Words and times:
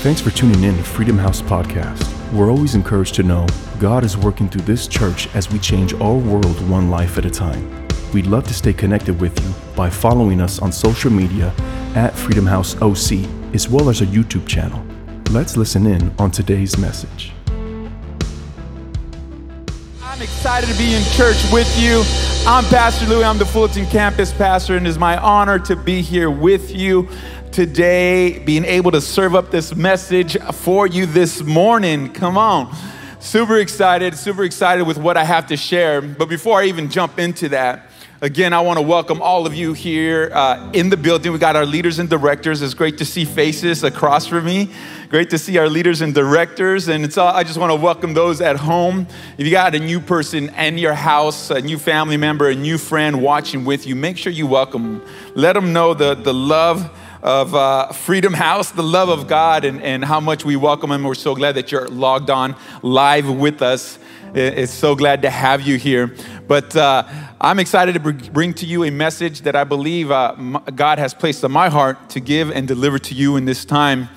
Thanks 0.00 0.22
for 0.22 0.30
tuning 0.30 0.64
in 0.64 0.78
to 0.78 0.82
Freedom 0.82 1.18
House 1.18 1.42
Podcast. 1.42 2.32
We're 2.32 2.50
always 2.50 2.74
encouraged 2.74 3.16
to 3.16 3.22
know 3.22 3.46
God 3.78 4.02
is 4.02 4.16
working 4.16 4.48
through 4.48 4.62
this 4.62 4.88
church 4.88 5.28
as 5.34 5.52
we 5.52 5.58
change 5.58 5.92
our 5.92 6.14
world 6.14 6.66
one 6.70 6.88
life 6.88 7.18
at 7.18 7.26
a 7.26 7.30
time. 7.30 7.86
We'd 8.14 8.26
love 8.26 8.44
to 8.48 8.54
stay 8.54 8.72
connected 8.72 9.20
with 9.20 9.38
you 9.44 9.54
by 9.76 9.90
following 9.90 10.40
us 10.40 10.58
on 10.58 10.72
social 10.72 11.10
media 11.10 11.52
at 11.94 12.16
Freedom 12.16 12.46
House 12.46 12.80
OC, 12.80 13.28
as 13.54 13.68
well 13.68 13.90
as 13.90 14.00
our 14.00 14.06
YouTube 14.06 14.48
channel. 14.48 14.82
Let's 15.32 15.58
listen 15.58 15.84
in 15.84 16.10
on 16.18 16.30
today's 16.30 16.78
message. 16.78 17.34
I'm 20.02 20.22
excited 20.22 20.70
to 20.70 20.78
be 20.78 20.94
in 20.94 21.02
church 21.12 21.36
with 21.52 21.78
you. 21.78 22.04
I'm 22.46 22.64
Pastor 22.64 23.04
Louis. 23.04 23.24
I'm 23.24 23.36
the 23.36 23.44
Fullerton 23.44 23.84
campus 23.88 24.32
pastor, 24.32 24.78
and 24.78 24.88
it's 24.88 24.96
my 24.96 25.18
honor 25.18 25.58
to 25.58 25.76
be 25.76 26.00
here 26.00 26.30
with 26.30 26.74
you 26.74 27.06
today, 27.52 28.38
being 28.38 28.64
able 28.64 28.90
to 28.92 29.00
serve 29.00 29.34
up 29.34 29.50
this 29.50 29.74
message 29.74 30.36
for 30.52 30.86
you 30.86 31.06
this 31.06 31.42
morning. 31.42 32.12
Come 32.12 32.38
on. 32.38 32.74
Super 33.18 33.58
excited, 33.58 34.16
super 34.16 34.44
excited 34.44 34.86
with 34.86 34.98
what 34.98 35.16
I 35.16 35.24
have 35.24 35.46
to 35.48 35.56
share. 35.56 36.00
But 36.00 36.28
before 36.28 36.60
I 36.60 36.66
even 36.66 36.88
jump 36.90 37.18
into 37.18 37.48
that, 37.50 37.90
Again, 38.22 38.52
I 38.52 38.60
want 38.60 38.76
to 38.78 38.82
welcome 38.82 39.22
all 39.22 39.46
of 39.46 39.54
you 39.54 39.72
here 39.72 40.30
uh, 40.34 40.70
in 40.74 40.90
the 40.90 40.96
building. 40.98 41.32
We 41.32 41.38
got 41.38 41.56
our 41.56 41.64
leaders 41.64 41.98
and 41.98 42.06
directors. 42.06 42.60
It's 42.60 42.74
great 42.74 42.98
to 42.98 43.06
see 43.06 43.24
faces 43.24 43.82
across 43.82 44.26
from 44.26 44.44
me. 44.44 44.68
Great 45.08 45.30
to 45.30 45.38
see 45.38 45.56
our 45.56 45.70
leaders 45.70 46.02
and 46.02 46.14
directors. 46.14 46.88
And 46.88 47.02
it's 47.02 47.16
all, 47.16 47.34
I 47.34 47.44
just 47.44 47.56
want 47.56 47.70
to 47.70 47.76
welcome 47.76 48.12
those 48.12 48.42
at 48.42 48.56
home. 48.56 49.06
If 49.38 49.46
you 49.46 49.50
got 49.50 49.74
a 49.74 49.78
new 49.78 50.00
person 50.00 50.50
in 50.50 50.76
your 50.76 50.92
house, 50.92 51.50
a 51.50 51.62
new 51.62 51.78
family 51.78 52.18
member, 52.18 52.50
a 52.50 52.54
new 52.54 52.76
friend 52.76 53.22
watching 53.22 53.64
with 53.64 53.86
you, 53.86 53.96
make 53.96 54.18
sure 54.18 54.30
you 54.30 54.46
welcome 54.46 54.82
them. 54.82 55.10
Let 55.34 55.54
them 55.54 55.72
know 55.72 55.94
the, 55.94 56.14
the 56.14 56.34
love 56.34 56.90
of 57.22 57.54
uh, 57.54 57.92
Freedom 57.92 58.32
House, 58.32 58.70
the 58.70 58.82
love 58.82 59.08
of 59.08 59.28
God, 59.28 59.64
and, 59.64 59.82
and 59.82 60.04
how 60.04 60.20
much 60.20 60.44
we 60.44 60.56
welcome 60.56 60.90
Him. 60.90 61.04
We're 61.04 61.14
so 61.14 61.34
glad 61.34 61.56
that 61.56 61.70
you're 61.70 61.88
logged 61.88 62.30
on 62.30 62.56
live 62.82 63.28
with 63.28 63.62
us. 63.62 63.98
It's 64.32 64.72
so 64.72 64.94
glad 64.94 65.22
to 65.22 65.30
have 65.30 65.60
you 65.62 65.76
here. 65.76 66.14
But 66.46 66.74
uh, 66.76 67.02
I'm 67.40 67.58
excited 67.58 67.94
to 67.94 68.00
bring 68.00 68.54
to 68.54 68.66
you 68.66 68.84
a 68.84 68.90
message 68.90 69.42
that 69.42 69.56
I 69.56 69.64
believe 69.64 70.10
uh, 70.10 70.34
God 70.74 70.98
has 70.98 71.12
placed 71.12 71.44
on 71.44 71.52
my 71.52 71.68
heart 71.68 72.10
to 72.10 72.20
give 72.20 72.50
and 72.50 72.66
deliver 72.66 72.98
to 73.00 73.14
you 73.14 73.36
in 73.36 73.44
this 73.44 73.64
time. 73.64 74.08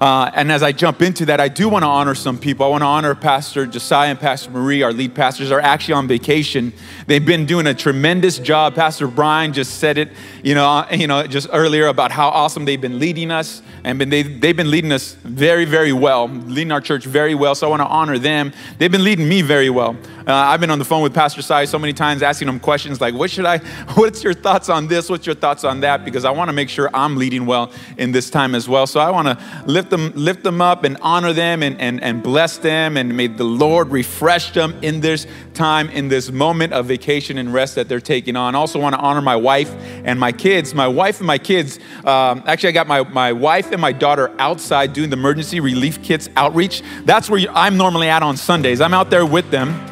Uh, 0.00 0.30
and 0.34 0.50
as 0.50 0.62
I 0.62 0.72
jump 0.72 1.02
into 1.02 1.26
that, 1.26 1.40
I 1.40 1.48
do 1.48 1.68
want 1.68 1.82
to 1.82 1.88
honor 1.88 2.14
some 2.14 2.38
people. 2.38 2.64
I 2.64 2.70
want 2.70 2.80
to 2.80 2.86
honor 2.86 3.14
Pastor 3.14 3.66
Josiah 3.66 4.08
and 4.08 4.18
Pastor 4.18 4.50
Marie, 4.50 4.82
our 4.82 4.94
lead 4.94 5.14
pastors, 5.14 5.50
are 5.50 5.60
actually 5.60 5.92
on 5.92 6.08
vacation. 6.08 6.72
They've 7.06 7.24
been 7.24 7.44
doing 7.44 7.66
a 7.66 7.74
tremendous 7.74 8.38
job. 8.38 8.74
Pastor 8.74 9.06
Brian 9.08 9.52
just 9.52 9.78
said 9.78 9.98
it, 9.98 10.10
you 10.42 10.54
know, 10.54 10.66
uh, 10.66 10.86
you 10.90 11.06
know, 11.06 11.26
just 11.26 11.48
earlier 11.52 11.88
about 11.88 12.12
how 12.12 12.28
awesome 12.30 12.64
they've 12.64 12.80
been 12.80 12.98
leading 12.98 13.30
us, 13.30 13.60
and 13.84 13.98
been, 13.98 14.08
they, 14.08 14.22
they've 14.22 14.56
been 14.56 14.70
leading 14.70 14.92
us 14.92 15.14
very, 15.24 15.66
very 15.66 15.92
well, 15.92 16.28
leading 16.28 16.72
our 16.72 16.80
church 16.80 17.04
very 17.04 17.34
well. 17.34 17.54
So 17.54 17.66
I 17.66 17.70
want 17.70 17.82
to 17.82 17.88
honor 17.88 18.18
them. 18.18 18.52
They've 18.78 18.90
been 18.90 19.04
leading 19.04 19.28
me 19.28 19.42
very 19.42 19.68
well. 19.68 19.98
Uh, 20.26 20.34
I've 20.34 20.60
been 20.60 20.70
on 20.70 20.78
the 20.78 20.84
phone 20.84 21.02
with 21.02 21.12
Pastor 21.12 21.42
Sai 21.42 21.64
so 21.64 21.78
many 21.78 21.92
times, 21.92 22.22
asking 22.22 22.48
him 22.48 22.60
questions 22.60 23.00
like, 23.00 23.14
"What 23.14 23.30
should 23.30 23.46
I? 23.46 23.58
What's 23.94 24.22
your 24.22 24.34
thoughts 24.34 24.70
on 24.70 24.86
this? 24.86 25.10
What's 25.10 25.26
your 25.26 25.34
thoughts 25.34 25.64
on 25.64 25.80
that?" 25.80 26.04
Because 26.04 26.24
I 26.24 26.30
want 26.30 26.48
to 26.48 26.52
make 26.52 26.68
sure 26.68 26.88
I'm 26.94 27.16
leading 27.16 27.46
well 27.46 27.72
in 27.98 28.12
this 28.12 28.30
time 28.30 28.54
as 28.54 28.68
well. 28.68 28.86
So 28.86 29.00
I 29.00 29.10
want 29.10 29.28
to 29.28 29.62
lift 29.66 29.89
them, 29.90 30.12
lift 30.14 30.42
them 30.42 30.60
up, 30.60 30.84
and 30.84 30.96
honor 31.02 31.32
them, 31.32 31.62
and, 31.62 31.80
and 31.80 32.02
and 32.02 32.22
bless 32.22 32.58
them, 32.58 32.96
and 32.96 33.16
may 33.16 33.26
the 33.26 33.44
Lord 33.44 33.88
refresh 33.88 34.52
them 34.52 34.78
in 34.82 35.00
this 35.00 35.26
time, 35.54 35.88
in 35.90 36.08
this 36.08 36.30
moment 36.30 36.72
of 36.72 36.86
vacation 36.86 37.38
and 37.38 37.52
rest 37.52 37.74
that 37.74 37.88
they're 37.88 38.00
taking 38.00 38.36
on. 38.36 38.54
Also 38.54 38.80
want 38.80 38.94
to 38.94 39.00
honor 39.00 39.20
my 39.20 39.36
wife 39.36 39.70
and 40.04 40.18
my 40.18 40.32
kids. 40.32 40.74
My 40.74 40.88
wife 40.88 41.18
and 41.18 41.26
my 41.26 41.38
kids. 41.38 41.78
Um, 42.04 42.42
actually, 42.46 42.70
I 42.70 42.72
got 42.72 42.86
my 42.86 43.02
my 43.04 43.32
wife 43.32 43.72
and 43.72 43.80
my 43.80 43.92
daughter 43.92 44.32
outside 44.38 44.92
doing 44.92 45.10
the 45.10 45.16
emergency 45.16 45.60
relief 45.60 46.02
kits 46.02 46.28
outreach. 46.36 46.82
That's 47.04 47.28
where 47.28 47.44
I'm 47.50 47.76
normally 47.76 48.08
at 48.08 48.22
on 48.22 48.36
Sundays. 48.36 48.80
I'm 48.80 48.94
out 48.94 49.10
there 49.10 49.26
with 49.26 49.50
them 49.50 49.90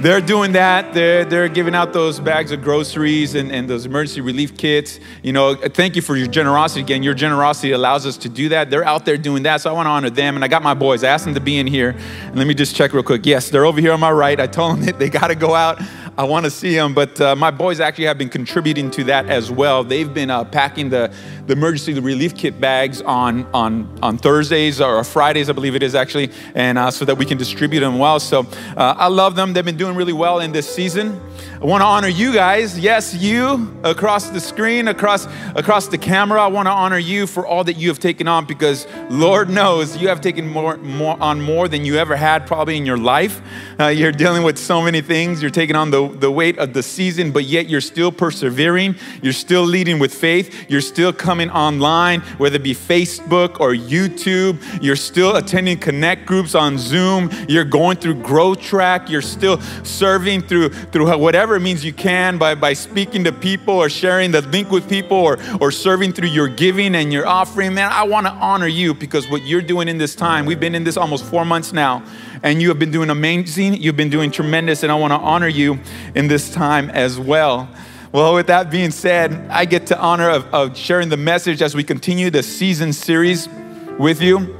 they're 0.00 0.20
doing 0.20 0.52
that. 0.52 0.94
They're, 0.94 1.24
they're 1.24 1.48
giving 1.48 1.74
out 1.74 1.92
those 1.92 2.20
bags 2.20 2.52
of 2.52 2.62
groceries 2.62 3.34
and, 3.34 3.50
and 3.50 3.68
those 3.68 3.86
emergency 3.86 4.20
relief 4.20 4.56
kits. 4.56 5.00
You 5.22 5.32
know, 5.32 5.54
thank 5.54 5.96
you 5.96 6.02
for 6.02 6.16
your 6.16 6.28
generosity. 6.28 6.80
Again, 6.80 7.02
your 7.02 7.14
generosity 7.14 7.72
allows 7.72 8.06
us 8.06 8.16
to 8.18 8.28
do 8.28 8.48
that. 8.50 8.70
They're 8.70 8.84
out 8.84 9.04
there 9.04 9.16
doing 9.16 9.42
that, 9.42 9.60
so 9.60 9.70
I 9.70 9.72
want 9.72 9.86
to 9.86 9.90
honor 9.90 10.10
them. 10.10 10.36
And 10.36 10.44
I 10.44 10.48
got 10.48 10.62
my 10.62 10.74
boys. 10.74 11.02
I 11.02 11.08
asked 11.08 11.24
them 11.24 11.34
to 11.34 11.40
be 11.40 11.58
in 11.58 11.66
here. 11.66 11.96
And 12.22 12.36
let 12.36 12.46
me 12.46 12.54
just 12.54 12.76
check 12.76 12.92
real 12.92 13.02
quick. 13.02 13.26
Yes, 13.26 13.50
they're 13.50 13.66
over 13.66 13.80
here 13.80 13.92
on 13.92 14.00
my 14.00 14.12
right. 14.12 14.38
I 14.38 14.46
told 14.46 14.78
them 14.78 14.80
that 14.86 14.98
they 14.98 15.08
got 15.08 15.28
to 15.28 15.34
go 15.34 15.54
out. 15.54 15.80
I 16.18 16.24
want 16.24 16.46
to 16.46 16.50
see 16.50 16.74
them, 16.74 16.94
but 16.94 17.20
uh, 17.20 17.36
my 17.36 17.52
boys 17.52 17.78
actually 17.78 18.06
have 18.06 18.18
been 18.18 18.28
contributing 18.28 18.90
to 18.90 19.04
that 19.04 19.26
as 19.26 19.52
well. 19.52 19.84
They've 19.84 20.12
been 20.12 20.30
uh, 20.30 20.42
packing 20.42 20.90
the, 20.90 21.14
the 21.46 21.52
emergency 21.52 21.94
relief 22.00 22.34
kit 22.36 22.60
bags 22.60 23.00
on, 23.02 23.46
on, 23.54 23.96
on 24.02 24.18
Thursdays 24.18 24.80
or 24.80 25.04
Fridays, 25.04 25.48
I 25.48 25.52
believe 25.52 25.76
it 25.76 25.82
is 25.84 25.94
actually, 25.94 26.32
and 26.56 26.76
uh, 26.76 26.90
so 26.90 27.04
that 27.04 27.18
we 27.18 27.24
can 27.24 27.38
distribute 27.38 27.78
them 27.82 28.00
well. 28.00 28.18
So 28.18 28.40
uh, 28.76 28.96
I 28.98 29.06
love 29.06 29.36
them. 29.36 29.52
They've 29.52 29.64
been 29.64 29.76
doing 29.76 29.94
really 29.94 30.12
well 30.12 30.40
in 30.40 30.50
this 30.50 30.68
season. 30.68 31.20
I 31.60 31.64
want 31.64 31.80
to 31.80 31.86
honor 31.86 32.08
you 32.08 32.32
guys. 32.32 32.78
Yes, 32.78 33.14
you 33.14 33.76
across 33.82 34.28
the 34.28 34.40
screen, 34.40 34.88
across 34.88 35.26
across 35.56 35.88
the 35.88 35.98
camera. 35.98 36.40
I 36.40 36.46
want 36.46 36.66
to 36.66 36.72
honor 36.72 36.98
you 36.98 37.26
for 37.26 37.46
all 37.46 37.64
that 37.64 37.76
you 37.76 37.88
have 37.88 37.98
taken 37.98 38.28
on 38.28 38.44
because 38.46 38.86
Lord 39.10 39.50
knows 39.50 39.96
you 39.96 40.08
have 40.08 40.20
taken 40.20 40.46
more, 40.46 40.76
more 40.76 41.20
on 41.20 41.40
more 41.40 41.66
than 41.66 41.84
you 41.84 41.96
ever 41.96 42.16
had 42.16 42.46
probably 42.46 42.76
in 42.76 42.86
your 42.86 42.96
life. 42.96 43.40
Uh, 43.80 43.86
you're 43.86 44.12
dealing 44.12 44.42
with 44.42 44.58
so 44.58 44.82
many 44.82 45.00
things. 45.00 45.42
You're 45.42 45.50
taking 45.50 45.76
on 45.76 45.90
the, 45.90 46.08
the 46.08 46.30
weight 46.30 46.58
of 46.58 46.74
the 46.74 46.82
season, 46.82 47.32
but 47.32 47.44
yet 47.44 47.68
you're 47.68 47.80
still 47.80 48.12
persevering. 48.12 48.94
You're 49.22 49.32
still 49.32 49.64
leading 49.64 49.98
with 49.98 50.14
faith. 50.14 50.70
You're 50.70 50.80
still 50.80 51.12
coming 51.12 51.50
online, 51.50 52.20
whether 52.38 52.56
it 52.56 52.62
be 52.62 52.74
Facebook 52.74 53.60
or 53.60 53.72
YouTube. 53.72 54.58
You're 54.82 54.96
still 54.96 55.36
attending 55.36 55.78
connect 55.78 56.26
groups 56.26 56.54
on 56.54 56.78
Zoom. 56.78 57.30
You're 57.48 57.64
going 57.64 57.96
through 57.96 58.22
growth 58.22 58.60
track. 58.60 59.10
You're 59.10 59.22
still 59.22 59.60
serving 59.82 60.42
through 60.42 60.68
through 60.70 61.06
whatever 61.28 61.60
means 61.60 61.84
you 61.84 61.92
can 61.92 62.38
by, 62.38 62.54
by 62.54 62.72
speaking 62.72 63.22
to 63.22 63.30
people 63.30 63.74
or 63.74 63.90
sharing 63.90 64.30
the 64.30 64.40
link 64.40 64.70
with 64.70 64.88
people 64.88 65.18
or, 65.18 65.36
or 65.60 65.70
serving 65.70 66.10
through 66.10 66.28
your 66.28 66.48
giving 66.48 66.94
and 66.94 67.12
your 67.12 67.26
offering, 67.26 67.74
man, 67.74 67.92
I 67.92 68.04
want 68.04 68.26
to 68.26 68.32
honor 68.32 68.66
you 68.66 68.94
because 68.94 69.28
what 69.28 69.42
you're 69.42 69.60
doing 69.60 69.88
in 69.88 69.98
this 69.98 70.14
time, 70.14 70.46
we've 70.46 70.58
been 70.58 70.74
in 70.74 70.84
this 70.84 70.96
almost 70.96 71.26
four 71.26 71.44
months 71.44 71.70
now, 71.70 72.02
and 72.42 72.62
you 72.62 72.70
have 72.70 72.78
been 72.78 72.90
doing 72.90 73.10
amazing. 73.10 73.74
You've 73.74 73.94
been 73.94 74.08
doing 74.08 74.30
tremendous, 74.30 74.82
and 74.82 74.90
I 74.90 74.94
want 74.94 75.10
to 75.10 75.18
honor 75.18 75.48
you 75.48 75.78
in 76.14 76.28
this 76.28 76.50
time 76.50 76.88
as 76.88 77.20
well. 77.20 77.68
Well, 78.10 78.32
with 78.32 78.46
that 78.46 78.70
being 78.70 78.90
said, 78.90 79.34
I 79.50 79.66
get 79.66 79.86
to 79.88 80.00
honor 80.00 80.30
of, 80.30 80.46
of 80.54 80.78
sharing 80.78 81.10
the 81.10 81.18
message 81.18 81.60
as 81.60 81.74
we 81.74 81.84
continue 81.84 82.30
the 82.30 82.42
season 82.42 82.94
series 82.94 83.50
with 83.98 84.22
you. 84.22 84.57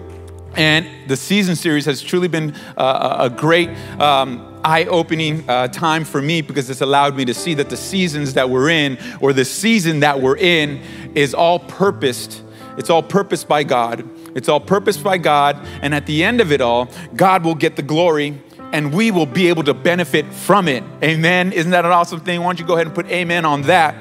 And 0.59 0.89
the 1.09 1.17
season 1.17 1.55
series 1.55 1.85
has 1.85 2.03
truly 2.03 2.27
been 2.27 2.53
uh, 2.77 3.17
a 3.21 3.31
great 3.31 3.71
um, 4.01 4.61
eye 4.65 4.87
opening 4.87 5.49
uh, 5.49 5.69
time 5.69 6.05
for 6.05 6.21
me 6.21 6.43
because 6.43 6.69
it's 6.69 6.81
allowed 6.81 7.15
me 7.15 7.25
to 7.27 7.33
see 7.33 7.55
that 7.55 7.71
the 7.71 7.77
seasons 7.77 8.35
that 8.35 8.51
we're 8.51 8.69
in, 8.69 8.99
or 9.21 9.33
the 9.33 9.45
season 9.45 10.01
that 10.01 10.21
we're 10.21 10.37
in, 10.37 10.83
is 11.15 11.33
all 11.33 11.61
purposed. 11.61 12.43
It's 12.77 12.91
all 12.91 13.05
purposed 13.05 13.47
by 13.47 13.63
God. 13.63 14.05
It's 14.37 14.49
all 14.49 14.59
purposed 14.59 15.05
by 15.05 15.19
God. 15.19 15.65
And 15.81 15.95
at 15.95 16.07
the 16.07 16.25
end 16.25 16.41
of 16.41 16.51
it 16.51 16.61
all, 16.61 16.89
God 17.15 17.45
will 17.45 17.55
get 17.55 17.77
the 17.77 17.83
glory 17.83 18.43
and 18.73 18.93
we 18.93 19.13
will 19.13 19.27
be 19.27 19.49
able 19.49 19.63
to 19.63 19.75
benefit 19.75 20.27
from 20.27 20.67
it. 20.67 20.83
Amen. 21.05 21.53
Isn't 21.53 21.71
that 21.71 21.85
an 21.85 21.93
awesome 21.93 22.19
thing? 22.19 22.41
Why 22.41 22.47
don't 22.47 22.59
you 22.59 22.67
go 22.67 22.75
ahead 22.75 22.87
and 22.87 22.95
put 22.97 23.07
amen 23.07 23.45
on 23.45 23.63
that? 23.63 23.95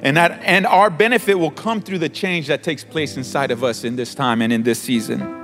And 0.00 0.16
that 0.16 0.40
and 0.44 0.64
our 0.64 0.90
benefit 0.90 1.34
will 1.34 1.50
come 1.50 1.80
through 1.80 1.98
the 1.98 2.08
change 2.08 2.46
that 2.46 2.62
takes 2.62 2.84
place 2.84 3.16
inside 3.16 3.50
of 3.50 3.64
us 3.64 3.82
in 3.82 3.96
this 3.96 4.14
time 4.14 4.42
and 4.42 4.52
in 4.52 4.62
this 4.62 4.78
season. 4.78 5.43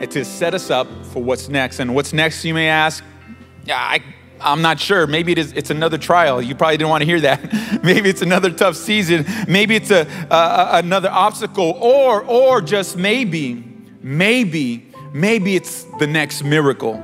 To 0.00 0.24
set 0.24 0.54
us 0.54 0.70
up 0.70 0.88
for 1.12 1.22
what's 1.22 1.48
next. 1.48 1.78
And 1.78 1.94
what's 1.94 2.12
next, 2.12 2.44
you 2.44 2.54
may 2.54 2.68
ask? 2.68 3.04
I, 3.68 4.02
I'm 4.40 4.62
not 4.62 4.80
sure. 4.80 5.06
Maybe 5.06 5.32
it 5.32 5.38
is, 5.38 5.52
it's 5.52 5.70
another 5.70 5.98
trial. 5.98 6.40
You 6.40 6.54
probably 6.54 6.78
didn't 6.78 6.90
want 6.90 7.02
to 7.02 7.06
hear 7.06 7.20
that. 7.20 7.82
Maybe 7.84 8.08
it's 8.08 8.22
another 8.22 8.50
tough 8.50 8.76
season. 8.76 9.26
Maybe 9.46 9.76
it's 9.76 9.90
a, 9.90 10.06
a, 10.30 10.78
another 10.78 11.10
obstacle. 11.10 11.76
Or, 11.80 12.24
or 12.24 12.60
just 12.60 12.96
maybe, 12.96 13.62
maybe, 14.00 14.90
maybe 15.12 15.54
it's 15.54 15.84
the 15.98 16.06
next 16.06 16.42
miracle. 16.42 17.02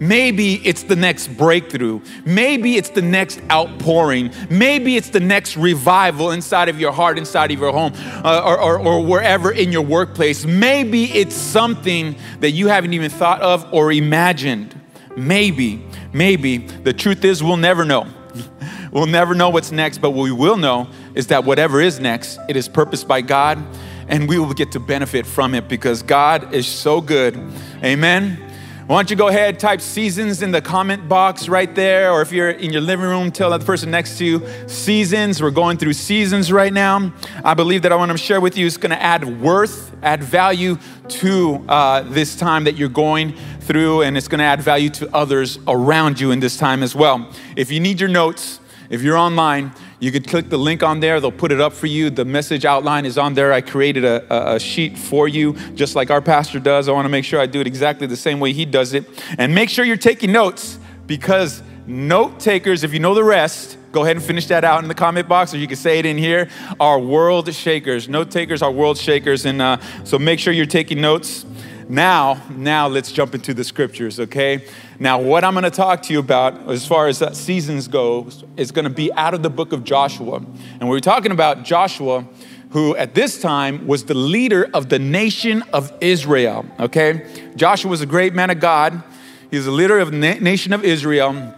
Maybe 0.00 0.54
it's 0.66 0.82
the 0.82 0.96
next 0.96 1.28
breakthrough. 1.28 2.00
Maybe 2.24 2.76
it's 2.76 2.90
the 2.90 3.02
next 3.02 3.40
outpouring. 3.50 4.32
Maybe 4.50 4.96
it's 4.96 5.10
the 5.10 5.20
next 5.20 5.56
revival 5.56 6.32
inside 6.32 6.68
of 6.68 6.80
your 6.80 6.92
heart, 6.92 7.18
inside 7.18 7.50
of 7.52 7.60
your 7.60 7.72
home, 7.72 7.92
uh, 8.24 8.42
or, 8.44 8.58
or, 8.58 8.78
or 8.78 9.04
wherever 9.04 9.52
in 9.52 9.70
your 9.72 9.82
workplace. 9.82 10.44
Maybe 10.44 11.04
it's 11.04 11.34
something 11.34 12.16
that 12.40 12.50
you 12.50 12.68
haven't 12.68 12.92
even 12.92 13.10
thought 13.10 13.40
of 13.40 13.66
or 13.72 13.92
imagined. 13.92 14.80
Maybe, 15.16 15.84
maybe. 16.12 16.58
The 16.58 16.92
truth 16.92 17.24
is, 17.24 17.42
we'll 17.42 17.56
never 17.56 17.84
know. 17.84 18.06
we'll 18.92 19.06
never 19.06 19.34
know 19.34 19.50
what's 19.50 19.70
next, 19.70 19.98
but 19.98 20.10
what 20.10 20.24
we 20.24 20.32
will 20.32 20.56
know 20.56 20.88
is 21.14 21.28
that 21.28 21.44
whatever 21.44 21.80
is 21.80 22.00
next, 22.00 22.38
it 22.48 22.56
is 22.56 22.68
purposed 22.68 23.06
by 23.06 23.20
God, 23.20 23.64
and 24.08 24.28
we 24.28 24.38
will 24.38 24.52
get 24.54 24.72
to 24.72 24.80
benefit 24.80 25.24
from 25.24 25.54
it 25.54 25.68
because 25.68 26.02
God 26.02 26.52
is 26.52 26.66
so 26.66 27.00
good. 27.00 27.36
Amen. 27.82 28.43
Why 28.86 28.96
don't 28.96 29.08
you 29.08 29.16
go 29.16 29.28
ahead, 29.28 29.58
type 29.58 29.80
seasons 29.80 30.42
in 30.42 30.50
the 30.50 30.60
comment 30.60 31.08
box 31.08 31.48
right 31.48 31.74
there, 31.74 32.12
or 32.12 32.20
if 32.20 32.30
you're 32.30 32.50
in 32.50 32.70
your 32.70 32.82
living 32.82 33.06
room, 33.06 33.32
tell 33.32 33.48
that 33.48 33.64
person 33.64 33.90
next 33.90 34.18
to 34.18 34.26
you 34.26 34.42
seasons. 34.68 35.42
We're 35.42 35.52
going 35.52 35.78
through 35.78 35.94
seasons 35.94 36.52
right 36.52 36.72
now. 36.72 37.10
I 37.42 37.54
believe 37.54 37.80
that 37.80 37.92
I 37.92 37.96
want 37.96 38.12
to 38.12 38.18
share 38.18 38.42
with 38.42 38.58
you 38.58 38.66
is 38.66 38.76
going 38.76 38.90
to 38.90 39.02
add 39.02 39.40
worth, 39.40 39.96
add 40.02 40.22
value 40.22 40.76
to 41.08 41.64
uh, 41.66 42.02
this 42.02 42.36
time 42.36 42.64
that 42.64 42.76
you're 42.76 42.90
going 42.90 43.34
through, 43.60 44.02
and 44.02 44.18
it's 44.18 44.28
going 44.28 44.40
to 44.40 44.44
add 44.44 44.60
value 44.60 44.90
to 44.90 45.08
others 45.16 45.58
around 45.66 46.20
you 46.20 46.30
in 46.30 46.40
this 46.40 46.58
time 46.58 46.82
as 46.82 46.94
well. 46.94 47.26
If 47.56 47.72
you 47.72 47.80
need 47.80 48.00
your 48.00 48.10
notes, 48.10 48.60
if 48.90 49.00
you're 49.00 49.16
online, 49.16 49.72
you 50.04 50.12
could 50.12 50.28
click 50.28 50.50
the 50.50 50.58
link 50.58 50.82
on 50.82 51.00
there. 51.00 51.18
They'll 51.18 51.32
put 51.32 51.50
it 51.50 51.62
up 51.62 51.72
for 51.72 51.86
you. 51.86 52.10
The 52.10 52.26
message 52.26 52.66
outline 52.66 53.06
is 53.06 53.16
on 53.16 53.32
there. 53.32 53.54
I 53.54 53.62
created 53.62 54.04
a, 54.04 54.54
a, 54.54 54.60
sheet 54.60 54.98
for 54.98 55.26
you, 55.26 55.54
just 55.74 55.96
like 55.96 56.10
our 56.10 56.20
pastor 56.20 56.60
does. 56.60 56.90
I 56.90 56.92
want 56.92 57.06
to 57.06 57.08
make 57.08 57.24
sure 57.24 57.40
I 57.40 57.46
do 57.46 57.62
it 57.62 57.66
exactly 57.66 58.06
the 58.06 58.14
same 58.14 58.38
way 58.38 58.52
he 58.52 58.66
does 58.66 58.92
it. 58.92 59.08
And 59.38 59.54
make 59.54 59.70
sure 59.70 59.82
you're 59.82 59.96
taking 59.96 60.30
notes 60.30 60.78
because 61.06 61.62
note 61.86 62.38
takers, 62.38 62.84
if 62.84 62.92
you 62.92 62.98
know 62.98 63.14
the 63.14 63.24
rest, 63.24 63.78
go 63.92 64.02
ahead 64.02 64.16
and 64.16 64.22
finish 64.22 64.46
that 64.48 64.62
out 64.62 64.82
in 64.82 64.88
the 64.88 64.94
comment 64.94 65.26
box, 65.26 65.54
or 65.54 65.56
you 65.56 65.66
can 65.66 65.78
say 65.78 65.98
it 65.98 66.04
in 66.04 66.18
here, 66.18 66.50
are 66.78 66.98
world 66.98 67.50
shakers. 67.54 68.06
Note 68.06 68.30
takers 68.30 68.60
are 68.60 68.70
world 68.70 68.98
shakers. 68.98 69.46
And 69.46 69.62
uh, 69.62 69.78
so 70.04 70.18
make 70.18 70.38
sure 70.38 70.52
you're 70.52 70.66
taking 70.66 71.00
notes. 71.00 71.46
Now, 71.88 72.42
now 72.50 72.88
let's 72.88 73.10
jump 73.10 73.34
into 73.34 73.54
the 73.54 73.64
scriptures, 73.64 74.20
okay? 74.20 74.66
Now, 74.98 75.20
what 75.20 75.44
I'm 75.44 75.54
going 75.54 75.64
to 75.64 75.70
talk 75.70 76.02
to 76.02 76.12
you 76.12 76.18
about 76.18 76.68
as 76.68 76.86
far 76.86 77.08
as 77.08 77.18
seasons 77.38 77.88
go 77.88 78.28
is 78.56 78.70
going 78.70 78.84
to 78.84 78.90
be 78.90 79.12
out 79.14 79.34
of 79.34 79.42
the 79.42 79.50
book 79.50 79.72
of 79.72 79.84
Joshua. 79.84 80.42
And 80.80 80.88
we're 80.88 81.00
talking 81.00 81.32
about 81.32 81.64
Joshua, 81.64 82.26
who 82.70 82.96
at 82.96 83.14
this 83.14 83.40
time 83.40 83.86
was 83.86 84.04
the 84.04 84.14
leader 84.14 84.68
of 84.72 84.88
the 84.88 84.98
nation 84.98 85.62
of 85.72 85.92
Israel, 86.00 86.64
okay? 86.78 87.26
Joshua 87.56 87.90
was 87.90 88.00
a 88.00 88.06
great 88.06 88.34
man 88.34 88.50
of 88.50 88.60
God. 88.60 89.02
He 89.50 89.56
was 89.56 89.66
the 89.66 89.72
leader 89.72 89.98
of 89.98 90.10
the 90.10 90.18
nation 90.18 90.72
of 90.72 90.84
Israel 90.84 91.54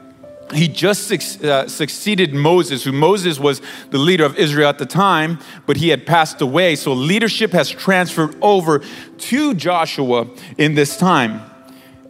he 0.54 0.68
just 0.68 1.10
uh, 1.42 1.66
succeeded 1.68 2.32
Moses, 2.32 2.84
who 2.84 2.92
Moses 2.92 3.38
was 3.38 3.60
the 3.90 3.98
leader 3.98 4.24
of 4.24 4.38
Israel 4.38 4.68
at 4.68 4.78
the 4.78 4.86
time, 4.86 5.40
but 5.66 5.76
he 5.76 5.88
had 5.88 6.06
passed 6.06 6.40
away. 6.40 6.76
So 6.76 6.92
leadership 6.92 7.50
has 7.52 7.68
transferred 7.68 8.36
over 8.40 8.82
to 9.18 9.54
Joshua 9.54 10.28
in 10.56 10.74
this 10.74 10.96
time. 10.96 11.40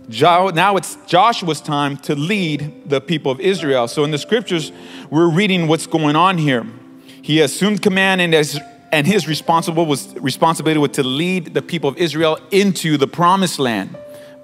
Now 0.09 0.77
it's 0.77 0.97
Joshua's 1.07 1.61
time 1.61 1.97
to 1.99 2.15
lead 2.15 2.89
the 2.89 3.01
people 3.01 3.33
of 3.33 3.41
Israel. 3.41 3.89
So 3.89 4.05
in 4.05 4.11
the 4.13 4.19
scriptures, 4.19 4.73
we're 5.11 5.29
reading 5.29 5.67
what's 5.67 5.87
going 5.87 6.17
on 6.17 6.39
here. 6.39 6.67
He 7.23 7.41
assumed 7.41 7.83
command 7.83 8.21
and 8.21 8.35
as 8.35 8.61
and 8.93 9.05
his 9.05 9.27
responsible 9.27 9.85
was 9.85 10.15
responsibility 10.15 10.79
was 10.79 10.93
to 10.93 11.03
lead 11.03 11.55
the 11.55 11.63
people 11.63 11.91
of 11.91 11.97
Israel 11.99 12.39
into 12.53 12.97
the 12.97 13.09
promised 13.09 13.59
land. 13.59 13.97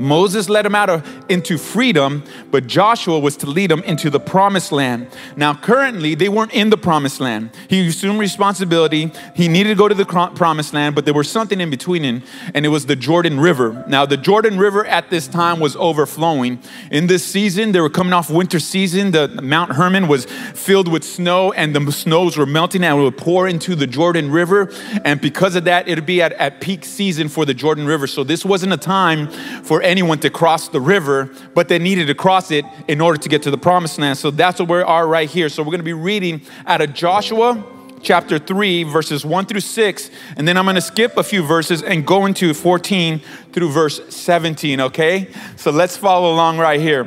Moses 0.03 0.49
led 0.49 0.65
them 0.65 0.75
out 0.75 0.91
of, 0.91 1.25
into 1.29 1.57
freedom, 1.57 2.25
but 2.51 2.67
Joshua 2.67 3.19
was 3.19 3.37
to 3.39 3.47
lead 3.47 3.71
them 3.71 3.83
into 3.85 4.11
the 4.11 4.21
promised 4.21 4.73
land. 4.73 5.09
Now, 5.37 5.55
currently, 5.55 6.15
they 6.15 6.29
weren't 6.29 6.53
in 6.53 6.71
the 6.71 6.77
promised 6.77 7.21
land. 7.21 7.51
He 7.69 7.87
assumed 7.87 8.21
responsibility. 8.21 9.13
He 9.35 9.49
needed 9.49 9.71
to 9.71 9.75
go 9.75 9.89
to 9.89 9.95
the 9.95 10.05
promised 10.05 10.75
land, 10.75 10.95
but 10.95 11.05
there 11.05 11.15
was 11.15 11.31
something 11.31 11.61
in 11.61 11.71
between, 11.71 12.03
him, 12.03 12.23
and 12.55 12.67
it 12.67 12.69
was 12.69 12.87
the 12.87 12.97
Jordan 12.97 13.41
River. 13.41 13.85
Now, 13.89 14.07
the 14.07 14.17
Jordan 14.17 14.59
River 14.59 14.85
at 14.87 15.11
this 15.11 15.29
time 15.29 15.61
was 15.61 15.77
overflowing. 15.77 16.61
In 16.91 17.07
this 17.07 17.25
season, 17.25 17.73
they 17.73 17.81
were 17.81 17.91
coming 17.91 18.13
off 18.13 18.31
winter 18.31 18.59
season. 18.59 19.13
The 19.13 19.29
Mount 19.43 19.73
Hermon 19.73 20.09
was 20.09 20.25
filled 20.25 20.89
with 20.89 21.05
snow, 21.05 21.53
and 21.53 21.75
the 21.75 21.93
snows 21.93 22.37
were 22.37 22.47
melting 22.47 22.85
and 22.85 22.99
would 22.99 23.17
pour 23.17 23.47
into 23.49 23.75
the 23.75 23.87
Jordan 23.87 24.31
River. 24.31 24.73
And 25.05 25.21
because 25.21 25.57
of 25.57 25.65
that, 25.65 25.89
it'd 25.89 26.07
be 26.07 26.23
at, 26.23 26.33
at 26.33 26.61
peak 26.61 26.85
season 26.85 27.29
for 27.29 27.45
the 27.45 27.55
Jordan 27.55 27.87
River. 27.87 28.07
So 28.07 28.25
this 28.25 28.45
wasn't 28.45 28.73
a 28.73 28.77
time 28.77 29.29
for 29.63 29.83
anyone 29.93 30.19
to 30.21 30.31
cross 30.31 30.69
the 30.69 30.81
river, 30.81 31.29
but 31.55 31.69
they 31.69 31.79
needed 31.79 32.06
to 32.06 32.15
cross 32.15 32.50
it 32.50 32.65
in 32.89 33.03
order 33.03 33.19
to 33.19 33.29
get 33.29 33.43
to 33.43 33.50
the 33.50 33.59
promised 33.59 33.99
land. 33.99 34.17
So 34.17 34.31
that's 34.31 34.59
what 34.59 34.71
we 34.71 34.81
are 34.81 35.06
right 35.06 35.29
here. 35.29 35.50
So 35.50 35.62
we're 35.62 35.67
going 35.67 35.81
to 35.81 35.85
be 35.85 35.93
reading 35.93 36.41
out 36.67 36.81
of 36.81 36.94
Joshua 36.94 37.62
chapter 38.00 38.39
3, 38.39 38.85
verses 38.85 39.23
1 39.23 39.47
through 39.47 39.61
6, 39.61 40.11
and 40.37 40.49
then 40.49 40.56
I'm 40.56 40.65
going 40.65 40.77
to 40.77 40.81
skip 40.81 41.19
a 41.19 41.23
few 41.23 41.43
verses 41.43 41.83
and 41.83 42.06
go 42.06 42.25
into 42.25 42.55
14 42.55 43.21
through 43.53 43.71
verse 43.71 44.00
17, 44.09 44.81
okay? 44.81 45.29
So 45.56 45.71
let's 45.71 45.97
follow 45.99 46.35
along 46.35 46.59
right 46.59 46.81
here. 46.81 47.05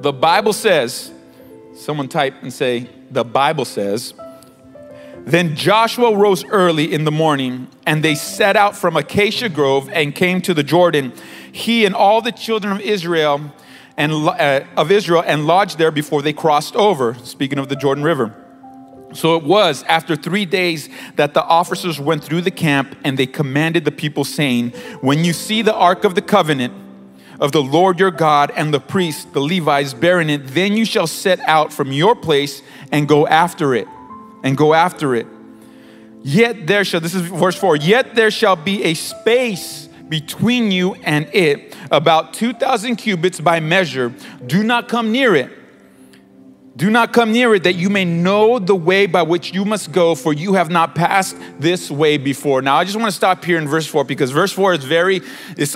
The 0.00 0.12
Bible 0.12 0.52
says, 0.52 1.10
someone 1.74 2.08
type 2.08 2.34
and 2.42 2.52
say, 2.52 2.88
the 3.10 3.24
Bible 3.24 3.64
says, 3.64 4.14
then 5.24 5.54
Joshua 5.54 6.16
rose 6.16 6.44
early 6.46 6.92
in 6.92 7.04
the 7.04 7.12
morning, 7.12 7.68
and 7.86 8.02
they 8.02 8.14
set 8.14 8.56
out 8.56 8.76
from 8.76 8.96
Acacia 8.96 9.48
Grove 9.48 9.88
and 9.92 10.14
came 10.14 10.40
to 10.42 10.52
the 10.52 10.64
Jordan, 10.64 11.12
he 11.52 11.84
and 11.84 11.94
all 11.94 12.20
the 12.20 12.32
children 12.32 12.72
of 12.72 12.80
Israel 12.80 13.52
and 13.96 14.12
uh, 14.12 14.64
of 14.76 14.90
Israel, 14.90 15.22
and 15.24 15.46
lodged 15.46 15.78
there 15.78 15.90
before 15.90 16.22
they 16.22 16.32
crossed 16.32 16.74
over. 16.74 17.14
Speaking 17.22 17.58
of 17.58 17.68
the 17.68 17.76
Jordan 17.76 18.02
River. 18.02 18.34
So 19.12 19.36
it 19.36 19.44
was 19.44 19.82
after 19.84 20.16
three 20.16 20.46
days 20.46 20.88
that 21.16 21.34
the 21.34 21.44
officers 21.44 22.00
went 22.00 22.24
through 22.24 22.40
the 22.40 22.50
camp, 22.50 22.96
and 23.04 23.18
they 23.18 23.26
commanded 23.26 23.84
the 23.84 23.92
people, 23.92 24.24
saying, 24.24 24.70
"When 25.02 25.24
you 25.24 25.32
see 25.32 25.62
the 25.62 25.74
ark 25.74 26.04
of 26.04 26.14
the 26.14 26.22
covenant." 26.22 26.74
Of 27.40 27.50
the 27.50 27.62
Lord 27.62 27.98
your 27.98 28.12
God 28.12 28.52
and 28.54 28.72
the 28.72 28.78
priests, 28.78 29.26
the 29.32 29.40
Levites, 29.40 29.94
bearing 29.94 30.30
it, 30.30 30.54
then 30.54 30.76
you 30.76 30.84
shall 30.84 31.08
set 31.08 31.40
out 31.40 31.72
from 31.72 31.90
your 31.90 32.14
place 32.14 32.62
and 32.92 33.08
go 33.08 33.26
after 33.26 33.74
it 33.74 33.88
and 34.42 34.56
go 34.56 34.74
after 34.74 35.14
it. 35.14 35.26
Yet 36.22 36.66
there 36.66 36.84
shall, 36.84 37.00
this 37.00 37.14
is 37.14 37.22
verse 37.22 37.56
4, 37.56 37.76
yet 37.76 38.14
there 38.14 38.30
shall 38.30 38.56
be 38.56 38.84
a 38.84 38.94
space 38.94 39.88
between 40.08 40.70
you 40.70 40.94
and 40.94 41.28
it, 41.32 41.74
about 41.90 42.34
2,000 42.34 42.96
cubits 42.96 43.40
by 43.40 43.60
measure. 43.60 44.12
Do 44.46 44.62
not 44.62 44.88
come 44.88 45.10
near 45.10 45.34
it 45.34 45.50
do 46.74 46.90
not 46.90 47.12
come 47.12 47.32
near 47.32 47.54
it 47.54 47.64
that 47.64 47.74
you 47.74 47.90
may 47.90 48.04
know 48.04 48.58
the 48.58 48.74
way 48.74 49.04
by 49.04 49.20
which 49.20 49.52
you 49.52 49.64
must 49.64 49.92
go, 49.92 50.14
for 50.14 50.32
you 50.32 50.54
have 50.54 50.70
not 50.70 50.94
passed 50.94 51.36
this 51.58 51.90
way 51.90 52.16
before. 52.16 52.62
Now, 52.62 52.76
I 52.76 52.84
just 52.84 52.96
want 52.96 53.08
to 53.08 53.16
stop 53.16 53.44
here 53.44 53.58
in 53.58 53.68
verse 53.68 53.86
4 53.86 54.04
because 54.04 54.30
verse 54.30 54.52
4 54.52 54.74
is 54.74 54.84
very, 54.84 55.20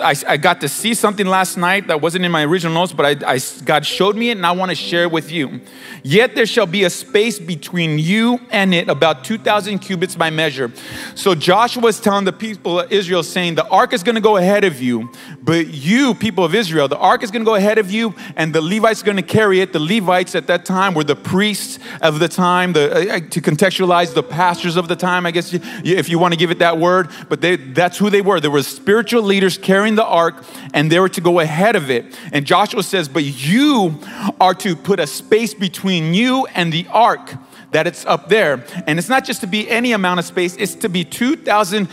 I, 0.02 0.14
I, 0.26 0.37
got 0.38 0.62
to 0.62 0.69
see 0.69 0.94
something 0.94 1.26
last 1.26 1.58
night 1.58 1.88
that 1.88 2.00
wasn't 2.00 2.25
in 2.25 2.32
my 2.32 2.44
original 2.44 2.72
notes, 2.72 2.94
but 2.94 3.22
I, 3.22 3.34
I, 3.34 3.40
God 3.64 3.84
showed 3.84 4.16
me 4.16 4.31
it 4.31 4.38
and 4.38 4.46
I 4.46 4.52
want 4.52 4.70
to 4.70 4.75
share 4.75 5.02
it 5.02 5.10
with 5.12 5.31
you. 5.31 5.60
Yet 6.02 6.34
there 6.34 6.46
shall 6.46 6.66
be 6.66 6.84
a 6.84 6.90
space 6.90 7.38
between 7.38 7.98
you 7.98 8.40
and 8.50 8.72
it, 8.72 8.88
about 8.88 9.22
2,000 9.22 9.81
cubits 9.81 10.16
by 10.16 10.31
measure. 10.31 10.72
So 11.14 11.34
Joshua 11.34 11.88
is 11.88 12.00
telling 12.00 12.25
the 12.25 12.32
people 12.32 12.81
of 12.81 12.90
Israel, 12.90 13.22
saying, 13.22 13.56
The 13.56 13.69
ark 13.69 13.93
is 13.93 14.02
going 14.02 14.14
to 14.14 14.20
go 14.22 14.38
ahead 14.38 14.64
of 14.64 14.81
you, 14.81 15.10
but 15.43 15.69
you, 15.69 16.14
people 16.14 16.44
of 16.44 16.54
Israel, 16.54 16.88
the 16.88 16.96
ark 16.96 17.22
is 17.22 17.31
going 17.31 17.43
to 17.43 17.46
go 17.46 17.54
ahead 17.56 17.76
of 17.76 17.90
you, 17.90 18.14
and 18.37 18.54
the 18.54 18.62
Levites 18.62 19.02
are 19.02 19.04
going 19.04 19.16
to 19.16 19.22
carry 19.22 19.60
it. 19.60 19.75
The 19.75 19.81
Levites 19.81 20.34
at 20.34 20.46
that 20.46 20.64
time 20.64 20.86
were 20.94 21.05
the 21.05 21.17
priests 21.17 21.79
of 22.03 22.19
the 22.19 22.29
time, 22.29 22.73
the, 22.73 22.93
uh, 22.93 23.17
uh, 23.17 23.21
to 23.31 23.41
contextualize 23.41 24.15
the 24.15 24.23
pastors 24.23 24.77
of 24.77 24.88
the 24.88 24.97
time, 24.97 25.27
I 25.27 25.31
guess, 25.31 25.53
if 25.53 26.08
you 26.08 26.19
want 26.19 26.34
to 26.34 26.39
give 26.39 26.51
it 26.51 26.58
that 26.60 26.79
word. 26.79 27.08
But 27.29 27.41
they, 27.41 27.56
that's 27.56 27.99
who 27.99 28.10
they 28.10 28.22
were. 28.22 28.41
They 28.41 28.49
were 28.49 28.63
spiritual 28.63 29.22
leaders 29.22 29.58
carrying 29.58 29.94
the 29.94 30.05
ark, 30.05 30.44
and 30.75 30.91
they 30.91 31.01
were 31.01 31.08
to 31.10 31.20
go 31.20 31.41
ahead 31.41 31.77
of 31.77 31.91
it. 31.91 32.19
And 32.32 32.46
Joshua 32.46 32.82
says, 32.82 33.08
But 33.08 33.25
you 33.25 34.01
are 34.41 34.55
to 34.55 34.77
put 34.77 35.01
a 35.01 35.06
space 35.06 35.55
between 35.55 36.15
you 36.15 36.46
and 36.55 36.72
the 36.72 36.87
ark 36.91 37.34
that 37.72 37.87
it's 37.87 38.06
up 38.06 38.29
there. 38.29 38.65
And 38.87 38.99
it's 38.99 39.08
not 39.08 39.25
just 39.25 39.41
to 39.43 39.46
be 39.46 39.69
any 39.69 39.93
amount 39.93 40.20
of 40.20 40.25
space, 40.25 40.56
it's 40.56 40.75
to 40.77 40.89
be 40.89 41.05
2,000 41.05 41.87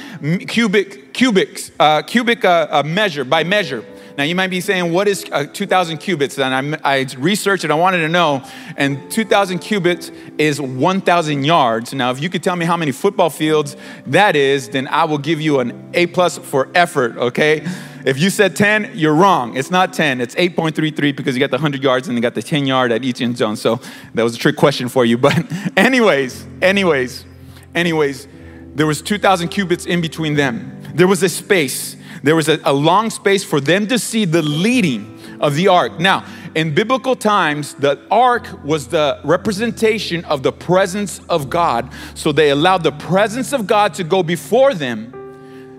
cubic, 0.48 1.14
cubics, 1.14 1.72
uh, 1.80 2.02
cubic 2.04 2.46
uh, 2.46 2.68
uh, 2.70 2.84
measure, 2.84 3.24
by 3.26 3.44
measure. 3.44 3.84
Now, 4.18 4.24
you 4.24 4.36
might 4.36 4.48
be 4.48 4.62
saying, 4.62 4.92
what 4.92 5.08
is 5.08 5.26
uh, 5.32 5.46
2,000 5.46 5.98
cubits? 5.98 6.38
And 6.38 6.78
I, 6.84 7.00
I 7.00 7.06
researched 7.18 7.64
it, 7.64 7.72
I 7.72 7.76
wanted 7.76 8.00
to 8.00 8.10
know. 8.10 8.44
And 8.78 9.10
2,000 9.12 9.60
cubits 9.60 10.12
is 10.38 10.62
1,000 10.62 11.44
yards. 11.44 11.94
Now, 11.94 12.12
if 12.12 12.22
you 12.22 12.30
could 12.30 12.44
tell 12.44 12.56
me 12.56 12.66
how 12.66 12.78
many 12.78 12.92
football 12.92 13.30
fields 13.30 13.76
that 14.08 14.36
is, 14.36 14.70
then 14.70 14.88
I 14.88 15.06
will 15.06 15.18
give 15.18 15.42
you 15.42 15.60
an 15.60 15.90
A 15.94 16.08
plus 16.08 16.38
for 16.38 16.70
effort, 16.76 17.18
okay? 17.18 17.66
If 18.06 18.20
you 18.20 18.30
said 18.30 18.56
10, 18.56 18.92
you're 18.96 19.16
wrong. 19.16 19.56
It's 19.56 19.72
not 19.72 19.94
10. 19.94 20.20
It's 20.20 20.36
8.33 20.36 21.16
because 21.16 21.36
you 21.36 21.40
got 21.40 21.52
the 21.52 21.56
100 21.56 21.82
yards 21.82 22.08
and 22.08 22.18
you 22.18 22.22
got 22.22 22.36
the 22.36 22.42
10 22.42 22.66
yard 22.66 22.92
at 22.92 23.04
each 23.04 23.22
end 23.22 23.38
zone. 23.38 23.56
So 23.56 23.80
that 24.14 24.24
was 24.24 24.36
a 24.36 24.38
trick 24.38 24.58
question 24.58 24.90
for 24.90 25.06
you. 25.06 25.18
But 25.24 25.38
anyways, 25.78 26.46
anyways, 26.62 27.26
anyways, 27.74 28.28
there 28.76 28.86
was 28.86 29.02
2,000 29.02 29.48
cubits 29.48 29.86
in 29.86 30.02
between 30.02 30.34
them. 30.36 30.82
There 30.94 31.08
was 31.08 31.24
a 31.24 31.30
space. 31.30 31.96
There 32.24 32.36
was 32.36 32.50
a, 32.50 32.60
a 32.64 32.74
long 32.74 33.10
space 33.10 33.44
for 33.44 33.60
them 33.60 33.88
to 33.88 34.00
see 34.00 34.26
the 34.26 34.42
leading 34.42 35.20
of 35.40 35.56
the 35.56 35.68
ark. 35.68 36.00
Now, 36.00 36.26
in 36.56 36.74
biblical 36.74 37.16
times, 37.16 37.74
the 37.76 38.00
ark 38.10 38.48
was 38.64 38.88
the 38.88 39.20
representation 39.24 40.24
of 40.26 40.42
the 40.42 40.52
presence 40.52 41.20
of 41.30 41.50
God. 41.50 41.92
So 42.16 42.32
they 42.32 42.50
allowed 42.50 42.84
the 42.84 42.92
presence 42.92 43.54
of 43.54 43.68
God 43.68 43.94
to 43.96 44.04
go 44.04 44.24
before 44.24 44.74
them 44.74 45.14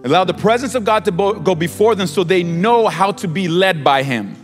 allowed 0.05 0.25
the 0.25 0.35
presence 0.35 0.75
of 0.75 0.85
God 0.85 1.05
to 1.07 1.11
go 1.11 1.55
before 1.55 1.95
them 1.95 2.07
so 2.07 2.25
they 2.25 2.43
know 2.43 2.89
how 2.89 3.11
to 3.13 3.27
be 3.27 3.49
led 3.49 3.83
by 3.83 4.03
Him. 4.03 4.37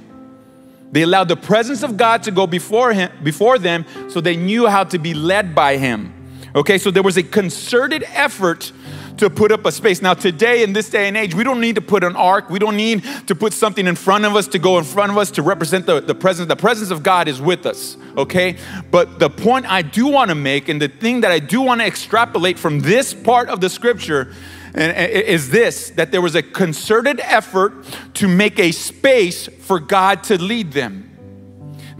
They 0.91 1.03
allowed 1.03 1.29
the 1.29 1.37
presence 1.37 1.83
of 1.83 1.97
God 1.97 2.23
to 2.25 2.33
go 2.33 2.47
before 2.47 2.93
him, 2.93 3.13
before 3.23 3.59
them, 3.59 3.85
so 4.09 4.21
they 4.21 4.37
knew 4.37 4.67
how 4.67 4.83
to 4.85 4.99
be 4.99 5.15
led 5.15 5.55
by 5.55 5.77
Him. 5.77 6.13
Okay, 6.55 6.79
so 6.79 6.91
there 6.91 7.03
was 7.03 7.17
a 7.17 7.23
concerted 7.23 8.05
effort 8.09 8.73
to 9.19 9.31
put 9.31 9.53
up 9.53 9.67
a 9.67 9.73
space. 9.73 10.01
Now, 10.03 10.15
today, 10.15 10.63
in 10.63 10.73
this 10.73 10.89
day 10.89 11.07
and 11.07 11.17
age, 11.17 11.35
we 11.35 11.45
don't 11.45 11.61
need 11.61 11.75
to 11.75 11.83
put 11.83 12.03
an 12.03 12.17
ark. 12.17 12.49
We 12.49 12.59
don't 12.59 12.77
need 12.77 13.05
to 13.27 13.35
put 13.35 13.53
something 13.53 13.87
in 13.87 13.95
front 13.95 14.25
of 14.25 14.35
us 14.35 14.49
to 14.49 14.59
go 14.59 14.79
in 14.79 14.85
front 14.85 15.13
of 15.13 15.19
us 15.19 15.31
to 15.33 15.43
represent 15.43 15.87
the, 15.87 16.01
the 16.01 16.15
presence. 16.15 16.49
The 16.49 16.57
presence 16.57 16.91
of 16.91 17.03
God 17.03 17.29
is 17.29 17.41
with 17.41 17.67
us, 17.67 17.97
okay? 18.17 18.57
But 18.91 19.19
the 19.19 19.31
point 19.31 19.71
I 19.71 19.83
do 19.83 20.09
want 20.09 20.31
to 20.31 20.35
make 20.35 20.69
and 20.69 20.81
the 20.81 20.89
thing 20.89 21.21
that 21.21 21.31
I 21.31 21.39
do 21.39 21.61
want 21.61 21.83
to 21.83 21.87
extrapolate 21.87 22.59
from 22.59 22.81
this 22.81 23.13
part 23.13 23.49
of 23.51 23.61
the 23.61 23.69
scripture 23.69 24.33
eh, 24.75 24.93
eh, 24.95 25.07
is 25.21 25.51
this 25.51 25.91
that 25.91 26.11
there 26.13 26.23
was 26.23 26.35
a 26.35 26.43
concerted 26.43 27.21
effort 27.21 27.75
to 28.15 28.27
make 28.27 28.59
a 28.59 28.73
space 28.73 29.47
for 29.47 29.79
God 29.79 30.25
to 30.25 30.41
lead 30.41 30.73
them. 30.73 31.10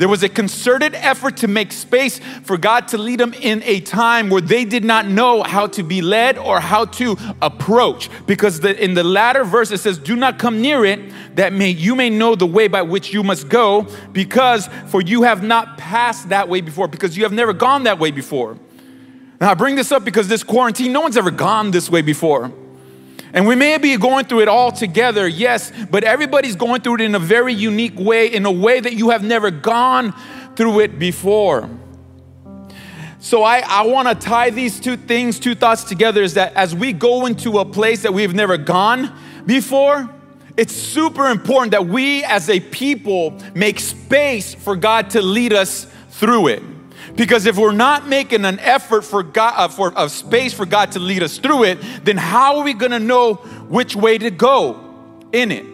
There 0.01 0.09
was 0.09 0.23
a 0.23 0.31
concerted 0.31 0.95
effort 0.95 1.37
to 1.37 1.47
make 1.47 1.73
space 1.73 2.21
for 2.45 2.57
God 2.57 2.89
to 2.89 2.97
lead 2.97 3.21
them 3.21 3.35
in 3.35 3.63
a 3.65 3.81
time 3.81 4.31
where 4.31 4.41
they 4.41 4.65
did 4.65 4.83
not 4.83 5.07
know 5.07 5.43
how 5.43 5.67
to 5.67 5.83
be 5.83 6.01
led 6.01 6.39
or 6.39 6.59
how 6.59 6.87
to 6.87 7.19
approach. 7.43 8.09
Because 8.27 8.61
the, 8.61 8.83
in 8.83 8.95
the 8.95 9.05
latter 9.05 9.45
verse 9.45 9.71
it 9.71 9.77
says, 9.77 9.99
Do 9.99 10.17
not 10.17 10.39
come 10.39 10.63
near 10.63 10.87
it, 10.87 11.37
that 11.37 11.53
may, 11.53 11.69
you 11.69 11.95
may 11.95 12.09
know 12.09 12.35
the 12.35 12.47
way 12.47 12.67
by 12.67 12.81
which 12.81 13.13
you 13.13 13.23
must 13.23 13.51
go, 13.51 13.87
because 14.13 14.71
for 14.87 15.03
you 15.03 15.25
have 15.25 15.43
not 15.43 15.77
passed 15.77 16.31
that 16.31 16.49
way 16.49 16.63
before, 16.63 16.89
because 16.89 17.15
you 17.15 17.25
have 17.25 17.33
never 17.35 17.53
gone 17.53 17.83
that 17.83 17.99
way 17.99 18.11
before. 18.11 18.57
Now 19.39 19.51
I 19.51 19.55
bring 19.55 19.77
this 19.77 19.93
up 19.93 20.03
because 20.03 20.29
this 20.29 20.43
quarantine, 20.43 20.95
no 20.95 21.03
one's 21.03 21.19
ever 21.19 21.31
gone 21.31 21.73
this 21.73 21.91
way 21.91 22.01
before. 22.01 22.51
And 23.33 23.47
we 23.47 23.55
may 23.55 23.79
be 23.79 23.97
going 23.97 24.25
through 24.25 24.41
it 24.41 24.49
all 24.49 24.73
together, 24.73 25.29
yes, 25.29 25.73
but 25.91 26.03
everybody's 26.05 26.57
going 26.57 26.81
through 26.81 26.97
it 26.97 27.01
in 27.03 27.15
a 27.15 27.21
very 27.21 27.55
unique 27.55 27.99
way, 27.99 28.27
in 28.27 28.45
a 28.45 28.51
way 28.51 28.81
that 28.81 28.95
you 28.95 29.11
have 29.11 29.23
never 29.23 29.51
gone 29.51 30.15
through 30.57 30.81
it 30.81 30.99
before. 30.99 31.71
So 33.21 33.43
I, 33.43 33.61
I 33.61 33.87
want 33.87 34.09
to 34.09 34.15
tie 34.15 34.51
these 34.51 34.81
two 34.81 34.97
things, 34.97 35.39
two 35.39 35.55
thoughts 35.55 35.85
together 35.85 36.23
is 36.23 36.35
that 36.35 36.55
as 36.55 36.75
we 36.75 36.93
go 36.93 37.27
into 37.27 37.59
a 37.59 37.65
place 37.65 38.03
that 38.03 38.15
we've 38.15 38.35
never 38.35 38.57
gone 38.57 39.15
before, 39.47 40.09
it's 40.57 40.75
super 40.75 41.29
important 41.29 41.73
that 41.73 41.87
we 41.87 42.25
as 42.25 42.49
a 42.49 42.61
people 42.61 43.39
make 43.55 43.79
space 43.79 44.55
for 44.55 44.75
God 44.75 45.11
to 45.11 45.23
lead 45.23 45.53
us 45.53 45.87
through 46.09 46.49
it. 46.49 46.63
Because 47.17 47.47
if 47.47 47.57
we're 47.57 47.73
not 47.73 48.09
making 48.09 48.45
an 48.45 48.59
effort 48.61 49.03
for 49.03 49.23
God, 49.23 49.55
uh, 49.57 49.69
for 49.69 49.93
a 49.97 50.09
space 50.09 50.53
for 50.53 50.67
God 50.67 50.93
to 50.93 50.99
lead 50.99 51.23
us 51.23 51.39
through 51.39 51.65
it, 51.65 51.79
then 52.05 52.17
how 52.17 52.59
are 52.59 52.65
we 52.65 52.73
going 52.73 52.93
to 52.93 52.99
know 53.01 53.35
which 53.35 53.97
way 53.97 54.19
to 54.19 54.31
go 54.31 54.81
in 55.33 55.53
it? 55.53 55.67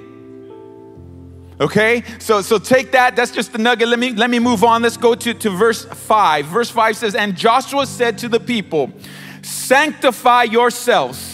Okay, 1.59 2.05
so 2.19 2.43
so 2.43 2.59
take 2.59 2.93
that. 2.93 3.17
That's 3.17 3.31
just 3.31 3.53
the 3.53 3.59
nugget. 3.59 3.89
Let 3.89 3.99
me 3.99 4.13
let 4.13 4.29
me 4.29 4.39
move 4.39 4.63
on. 4.63 4.83
Let's 4.83 4.99
go 4.99 5.15
to, 5.15 5.33
to 5.33 5.51
verse 5.51 5.87
five. 5.87 6.45
Verse 6.47 6.69
five 6.69 6.99
says, 6.99 7.15
"And 7.15 7.35
Joshua 7.35 7.87
said 7.87 8.19
to 8.19 8.29
the 8.29 8.41
people, 8.41 8.93
Sanctify 9.41 10.45
yourselves." 10.45 11.26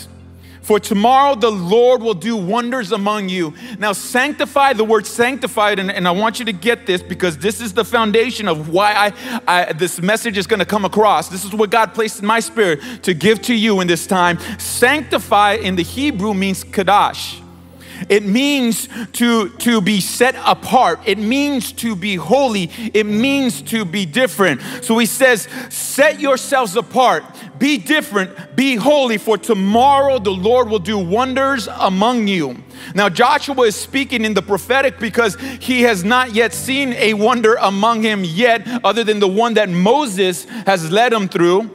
For 0.62 0.78
tomorrow 0.78 1.35
the 1.35 1.50
Lord 1.50 2.02
will 2.02 2.14
do 2.14 2.37
wonders 2.37 2.92
among 2.92 3.28
you. 3.28 3.52
Now, 3.78 3.92
sanctify, 3.92 4.75
the 4.75 4.85
word 4.85 5.07
sanctified, 5.07 5.78
and, 5.78 5.90
and 5.90 6.07
I 6.07 6.12
want 6.12 6.38
you 6.38 6.45
to 6.47 6.52
get 6.52 6.87
this 6.87 7.02
because 7.02 7.37
this 7.38 7.61
is 7.61 7.73
the 7.75 7.85
foundation 7.85 8.49
of 8.49 8.69
why 8.69 8.95
I, 8.95 9.40
I 9.47 9.73
this 9.73 10.00
message 10.00 10.38
is 10.38 10.47
going 10.47 10.61
to 10.61 10.66
come 10.66 10.85
across. 10.85 11.28
This 11.28 11.45
is 11.45 11.52
what 11.52 11.71
God 11.71 11.95
placed 11.95 12.21
in 12.21 12.26
my 12.26 12.40
spirit 12.40 12.81
to 13.02 13.12
give 13.12 13.42
to 13.42 13.54
you 13.54 13.81
in 13.81 13.88
this 13.88 14.07
time. 14.07 14.38
Sanctify 14.59 15.54
in 15.54 15.76
the 15.76 15.83
Hebrew 15.83 16.33
means 16.33 16.64
kadash. 16.64 17.42
It 18.09 18.25
means 18.25 18.89
to, 19.15 19.49
to 19.49 19.81
be 19.81 20.01
set 20.01 20.35
apart. 20.45 21.01
It 21.07 21.19
means 21.19 21.73
to 21.73 21.97
be 21.97 22.17
holy. 22.17 22.71
It 22.95 23.07
means 23.07 23.63
to 23.63 23.85
be 23.85 24.07
different. 24.07 24.61
So 24.83 24.99
he 24.99 25.07
says, 25.07 25.49
Set 25.71 26.21
yourselves 26.21 26.77
apart, 26.77 27.25
be 27.59 27.79
different, 27.79 28.57
be 28.57 28.77
holy, 28.77 29.19
for 29.19 29.39
tomorrow 29.39 30.19
the 30.19 30.31
Lord 30.31 30.69
will 30.69 30.79
do 30.79 30.99
wonders 30.99 31.69
among 31.69 32.29
you. 32.29 32.63
Now, 32.95 33.09
Joshua 33.09 33.63
is 33.63 33.77
speaking 33.77 34.25
in 34.25 34.35
the 34.35 34.43
prophetic 34.43 34.99
because 34.99 35.37
he 35.61 35.83
has 35.83 36.05
not 36.05 36.35
yet 36.35 36.53
seen 36.53 36.93
a 36.95 37.15
wonder 37.15 37.55
among 37.61 38.03
him 38.03 38.25
yet, 38.25 38.67
other 38.85 39.05
than 39.05 39.21
the 39.21 39.29
one 39.29 39.55
that 39.55 39.69
Moses 39.69 40.45
has 40.67 40.91
led 40.91 41.13
him 41.13 41.29
through. 41.29 41.71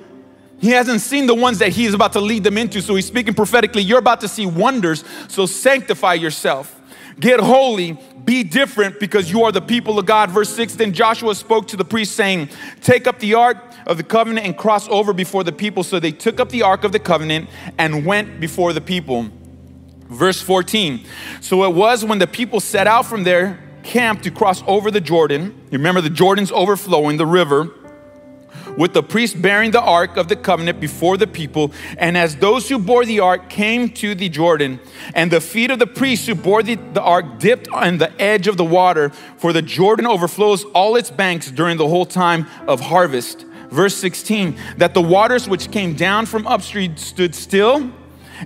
He 0.60 0.70
hasn't 0.70 1.02
seen 1.02 1.28
the 1.28 1.36
ones 1.36 1.60
that 1.60 1.70
he 1.70 1.86
is 1.86 1.94
about 1.94 2.14
to 2.14 2.20
lead 2.20 2.44
them 2.44 2.58
into. 2.58 2.82
So 2.82 2.96
he's 2.96 3.06
speaking 3.06 3.34
prophetically. 3.34 3.84
You're 3.84 4.00
about 4.00 4.22
to 4.22 4.28
see 4.28 4.46
wonders. 4.46 5.04
So 5.28 5.46
sanctify 5.46 6.16
yourself. 6.16 6.74
Get 7.20 7.40
holy, 7.40 7.98
be 8.26 8.44
different 8.44 9.00
because 9.00 9.32
you 9.32 9.44
are 9.44 9.52
the 9.52 9.62
people 9.62 9.98
of 9.98 10.06
God. 10.06 10.30
Verse 10.30 10.50
6 10.50 10.76
Then 10.76 10.94
Joshua 10.94 11.34
spoke 11.34 11.68
to 11.70 11.78
the 11.78 11.86
priests, 11.86 12.14
saying, 12.14 12.50
Take 12.82 13.08
up 13.08 13.20
the 13.20 13.34
ark 13.34 13.58
of 13.88 13.98
the 13.98 14.04
covenant 14.04 14.46
and 14.46 14.56
cross 14.56 14.88
over 14.90 15.14
before 15.14 15.44
the 15.44 15.52
people. 15.52 15.84
So 15.84 16.00
they 16.00 16.12
took 16.12 16.40
up 16.40 16.50
the 16.50 16.62
ark 16.62 16.84
of 16.84 16.92
the 16.92 17.00
covenant 17.00 17.50
and 17.78 18.06
went 18.06 18.40
before 18.40 18.74
the 18.74 18.82
people. 18.82 19.30
Verse 20.10 20.42
14 20.42 21.06
So 21.42 21.64
it 21.64 21.74
was 21.74 22.06
when 22.06 22.20
the 22.20 22.28
people 22.28 22.60
set 22.60 22.86
out 22.86 23.06
from 23.06 23.24
their 23.24 23.60
camp 23.84 24.22
to 24.24 24.32
cross 24.32 24.64
over 24.68 24.92
the 24.92 25.02
Jordan. 25.02 25.56
You 25.72 25.78
remember 25.80 26.02
the 26.02 26.10
Jordan's 26.10 26.52
overflowing, 26.52 27.18
the 27.18 27.26
river 27.26 27.72
with 28.78 28.94
the 28.94 29.04
priest 29.04 29.42
bearing 29.42 29.72
the 29.72 29.82
ark 29.82 30.16
of 30.16 30.30
the 30.30 30.36
covenant 30.36 30.80
before 30.80 31.18
the 31.18 31.28
people. 31.28 31.74
And 31.98 32.18
as 32.18 32.38
those 32.38 32.70
who 32.70 32.80
bore 32.80 33.04
the 33.04 33.20
ark 33.20 33.50
came 33.50 33.90
to 33.96 34.16
the 34.16 34.30
Jordan, 34.30 34.80
and 35.14 35.32
the 35.32 35.42
feet 35.42 35.72
of 35.72 35.80
the 35.80 35.88
priests 35.88 36.28
who 36.28 36.36
bore 36.36 36.64
the, 36.64 36.76
the 36.76 37.02
ark 37.02 37.40
dipped 37.40 37.68
on 37.70 37.98
the 37.98 38.22
edge 38.22 38.48
of 38.48 38.56
the 38.56 38.64
water, 38.64 39.10
for 39.38 39.52
the 39.52 39.62
Jordan 39.62 40.06
overflows 40.06 40.64
all 40.66 40.96
its 40.96 41.12
banks 41.12 41.52
during 41.52 41.78
the 41.78 41.88
whole 41.88 42.06
time 42.06 42.48
of 42.68 42.80
harvest. 42.80 43.46
Verse 43.70 43.96
16, 43.96 44.58
that 44.78 44.94
the 44.94 45.02
waters 45.02 45.50
which 45.50 45.72
came 45.72 45.94
down 45.94 46.26
from 46.26 46.48
upstream 46.48 46.96
stood 46.96 47.36
still 47.36 47.92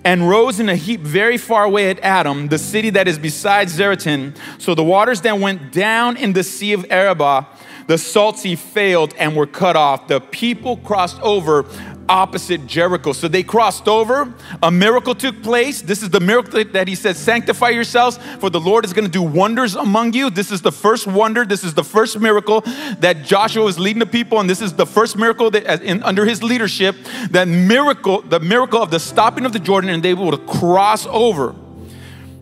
and 0.04 0.28
rose 0.30 0.60
in 0.60 0.70
a 0.70 0.76
heap 0.76 1.02
very 1.02 1.38
far 1.38 1.66
away 1.66 1.90
at 1.90 2.00
Adam, 2.00 2.48
the 2.48 2.58
city 2.58 2.90
that 2.92 3.08
is 3.08 3.20
beside 3.20 3.68
Zaretan. 3.68 4.36
So 4.58 4.74
the 4.74 4.84
waters 4.84 5.22
then 5.22 5.42
went 5.42 5.72
down 5.72 6.18
in 6.18 6.34
the 6.34 6.44
sea 6.44 6.74
of 6.74 6.86
Arabah 6.90 7.46
the 7.92 7.98
Salt 7.98 8.40
Sea 8.40 8.56
failed 8.56 9.14
and 9.18 9.36
were 9.36 9.46
cut 9.46 9.76
off. 9.76 10.08
The 10.08 10.22
people 10.22 10.78
crossed 10.78 11.20
over 11.20 11.66
opposite 12.08 12.66
Jericho. 12.66 13.12
So 13.12 13.28
they 13.28 13.44
crossed 13.44 13.86
over. 13.86 14.34
A 14.64 14.72
miracle 14.72 15.14
took 15.14 15.44
place. 15.44 15.82
This 15.82 16.02
is 16.02 16.10
the 16.10 16.22
miracle 16.22 16.64
that 16.64 16.88
he 16.88 16.96
says, 16.96 17.18
Sanctify 17.18 17.72
yourselves, 17.72 18.18
for 18.40 18.50
the 18.50 18.62
Lord 18.62 18.86
is 18.86 18.94
going 18.94 19.04
to 19.04 19.12
do 19.12 19.22
wonders 19.22 19.76
among 19.76 20.14
you. 20.14 20.30
This 20.30 20.54
is 20.54 20.62
the 20.62 20.72
first 20.72 21.06
wonder. 21.06 21.44
This 21.44 21.66
is 21.66 21.74
the 21.74 21.84
first 21.84 22.18
miracle 22.18 22.62
that 23.00 23.26
Joshua 23.26 23.66
is 23.66 23.78
leading 23.78 24.00
the 24.00 24.06
people. 24.06 24.40
And 24.40 24.50
this 24.50 24.62
is 24.62 24.72
the 24.72 24.86
first 24.86 25.18
miracle 25.18 25.52
that 25.52 25.84
in, 25.84 26.02
under 26.04 26.26
his 26.26 26.42
leadership, 26.42 26.96
that 27.32 27.50
miracle, 27.50 28.22
the 28.22 28.40
miracle 28.40 28.82
of 28.82 28.90
the 28.90 29.02
stopping 29.02 29.46
of 29.46 29.52
the 29.52 29.60
Jordan, 29.60 29.90
and 29.90 30.02
they 30.02 30.14
were 30.14 30.28
able 30.28 30.38
to 30.38 30.46
cross 30.46 31.06
over. 31.08 31.54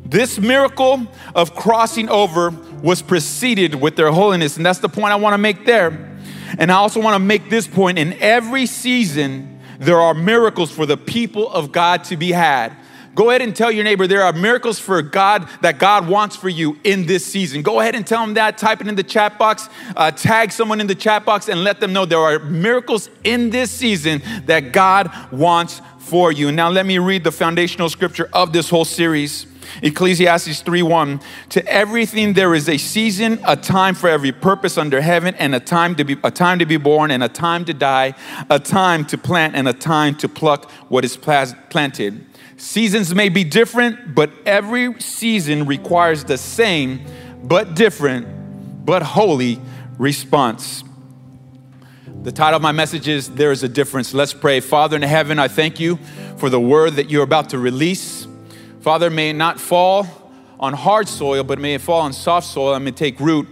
This 0.05 0.37
miracle 0.37 1.07
of 1.33 1.55
crossing 1.55 2.07
over 2.07 2.53
was 2.81 3.01
preceded 3.01 3.75
with 3.75 3.95
their 3.95 4.12
holiness. 4.12 4.57
And 4.57 4.65
that's 4.65 4.79
the 4.79 4.89
point 4.89 5.12
I 5.12 5.15
want 5.15 5.33
to 5.33 5.38
make 5.38 5.65
there. 5.65 5.89
And 6.57 6.71
I 6.71 6.75
also 6.75 7.01
want 7.01 7.15
to 7.15 7.19
make 7.19 7.50
this 7.50 7.67
point 7.67 8.00
in 8.00 8.13
every 8.13 8.65
season, 8.65 9.59
there 9.79 10.00
are 10.00 10.13
miracles 10.13 10.71
for 10.71 10.86
the 10.86 10.98
people 10.98 11.50
of 11.50 11.71
God 11.71 12.03
to 12.05 12.17
be 12.17 12.31
had. 12.31 12.75
Go 13.15 13.29
ahead 13.31 13.41
and 13.41 13.55
tell 13.55 13.71
your 13.71 13.83
neighbor 13.83 14.07
there 14.07 14.24
are 14.24 14.31
miracles 14.31 14.79
for 14.79 15.01
God 15.01 15.48
that 15.62 15.77
God 15.77 16.07
wants 16.07 16.36
for 16.36 16.48
you 16.48 16.79
in 16.83 17.05
this 17.05 17.25
season. 17.25 17.62
Go 17.62 17.79
ahead 17.81 17.95
and 17.95 18.07
tell 18.07 18.21
them 18.21 18.36
that. 18.36 18.57
Type 18.57 18.81
it 18.81 18.88
in 18.88 18.95
the 18.95 19.03
chat 19.03 19.38
box. 19.38 19.67
Uh, 19.95 20.09
tag 20.12 20.51
someone 20.51 20.79
in 20.79 20.88
the 20.88 20.95
chat 20.95 21.25
box 21.25 21.50
and 21.50 21.63
let 21.63 21.79
them 21.81 21.91
know 21.91 22.05
there 22.05 22.19
are 22.19 22.39
miracles 22.39 23.09
in 23.24 23.50
this 23.50 23.71
season 23.71 24.21
that 24.45 24.71
God 24.71 25.12
wants 25.31 25.81
for 25.98 26.31
you. 26.31 26.51
Now, 26.51 26.69
let 26.69 26.86
me 26.86 26.98
read 26.98 27.24
the 27.24 27.31
foundational 27.31 27.89
scripture 27.89 28.29
of 28.31 28.53
this 28.53 28.69
whole 28.69 28.86
series. 28.86 29.45
Ecclesiastes 29.81 30.61
3:1 30.61 31.21
To 31.49 31.65
everything 31.67 32.33
there 32.33 32.53
is 32.53 32.69
a 32.69 32.77
season, 32.77 33.39
a 33.45 33.55
time 33.55 33.95
for 33.95 34.09
every 34.09 34.31
purpose 34.31 34.77
under 34.77 35.01
heaven 35.01 35.35
and 35.35 35.55
a 35.55 35.59
time 35.59 35.95
to 35.95 36.03
be 36.03 36.17
a 36.23 36.31
time 36.31 36.59
to 36.59 36.65
be 36.65 36.77
born 36.77 37.11
and 37.11 37.23
a 37.23 37.29
time 37.29 37.65
to 37.65 37.73
die, 37.73 38.13
a 38.49 38.59
time 38.59 39.05
to 39.05 39.17
plant 39.17 39.55
and 39.55 39.67
a 39.67 39.73
time 39.73 40.15
to 40.15 40.29
pluck 40.29 40.69
what 40.89 41.05
is 41.05 41.17
planted. 41.17 42.25
Seasons 42.57 43.15
may 43.15 43.29
be 43.29 43.43
different, 43.43 44.13
but 44.13 44.31
every 44.45 44.99
season 44.99 45.65
requires 45.65 46.25
the 46.25 46.38
same 46.38 47.01
but 47.43 47.73
different 47.75 48.27
but 48.85 49.01
holy 49.01 49.61
response. 49.97 50.83
The 52.23 52.31
title 52.33 52.57
of 52.57 52.61
my 52.61 52.73
message 52.73 53.07
is 53.07 53.29
There 53.29 53.51
is 53.51 53.63
a 53.63 53.69
Difference. 53.69 54.13
Let's 54.13 54.33
pray. 54.33 54.59
Father 54.59 54.97
in 54.97 55.03
heaven, 55.03 55.39
I 55.39 55.47
thank 55.47 55.79
you 55.79 55.97
for 56.35 56.49
the 56.49 56.59
word 56.59 56.95
that 56.95 57.09
you're 57.09 57.23
about 57.23 57.49
to 57.51 57.59
release. 57.59 58.18
Father, 58.81 59.09
may 59.09 59.31
it 59.31 59.33
not 59.33 59.59
fall 59.59 60.07
on 60.59 60.74
hard 60.74 61.07
soil, 61.07 61.43
but 61.43 61.59
may 61.59 61.75
it 61.75 61.81
fall 61.81 62.01
on 62.01 62.13
soft 62.13 62.48
soil 62.48 62.75
and 62.75 62.86
may 62.86 62.91
take 62.91 63.19
root, 63.19 63.48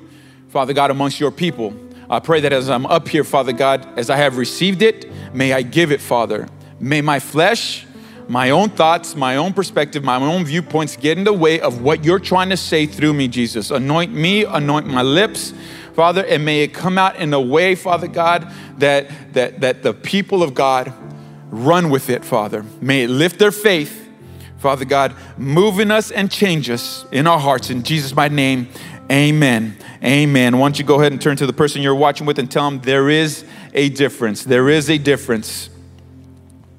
Father 0.49 0.73
God, 0.73 0.91
amongst 0.91 1.19
your 1.19 1.31
people. 1.31 1.73
I 2.09 2.19
pray 2.19 2.39
that 2.41 2.53
as 2.53 2.69
I'm 2.69 2.85
up 2.85 3.07
here, 3.07 3.25
Father 3.25 3.51
God, 3.51 3.85
as 3.97 4.09
I 4.09 4.15
have 4.15 4.37
received 4.37 4.81
it, 4.81 5.11
may 5.33 5.51
I 5.51 5.61
give 5.61 5.91
it, 5.91 5.99
Father. 5.99 6.47
May 6.79 7.01
my 7.01 7.19
flesh, 7.19 7.85
my 8.29 8.51
own 8.51 8.69
thoughts, 8.69 9.15
my 9.15 9.35
own 9.35 9.53
perspective, 9.53 10.03
my 10.03 10.15
own 10.15 10.45
viewpoints 10.45 10.95
get 10.95 11.17
in 11.17 11.25
the 11.25 11.33
way 11.33 11.59
of 11.59 11.81
what 11.81 12.05
you're 12.05 12.19
trying 12.19 12.49
to 12.49 12.57
say 12.57 12.85
through 12.85 13.13
me, 13.13 13.27
Jesus. 13.27 13.71
Anoint 13.71 14.13
me, 14.13 14.45
anoint 14.45 14.87
my 14.87 15.01
lips, 15.01 15.53
Father, 15.93 16.25
and 16.25 16.45
may 16.45 16.61
it 16.61 16.73
come 16.73 16.97
out 16.97 17.17
in 17.17 17.33
a 17.33 17.41
way, 17.41 17.75
Father 17.75 18.07
God, 18.07 18.49
that, 18.77 19.33
that, 19.33 19.59
that 19.59 19.83
the 19.83 19.93
people 19.93 20.43
of 20.43 20.53
God 20.53 20.93
run 21.49 21.89
with 21.89 22.09
it, 22.09 22.23
Father. 22.23 22.63
May 22.79 23.03
it 23.03 23.09
lift 23.09 23.39
their 23.39 23.51
faith. 23.51 24.06
Father 24.59 24.85
God, 24.85 25.15
move 25.37 25.79
in 25.79 25.91
us 25.91 26.09
and 26.09 26.31
change 26.31 26.69
us 26.69 27.05
in 27.11 27.27
our 27.27 27.39
hearts. 27.39 27.69
In 27.69 27.83
Jesus' 27.83 28.15
mighty 28.15 28.35
name, 28.35 28.69
amen. 29.11 29.77
Amen. 30.03 30.57
Why 30.57 30.65
don't 30.65 30.79
you 30.79 30.85
go 30.85 30.99
ahead 30.99 31.11
and 31.11 31.21
turn 31.21 31.37
to 31.37 31.45
the 31.45 31.53
person 31.53 31.81
you're 31.81 31.95
watching 31.95 32.25
with 32.25 32.39
and 32.39 32.49
tell 32.49 32.69
them 32.69 32.79
there 32.81 33.09
is 33.09 33.45
a 33.73 33.89
difference. 33.89 34.43
There 34.43 34.69
is 34.69 34.89
a 34.89 34.97
difference. 34.97 35.69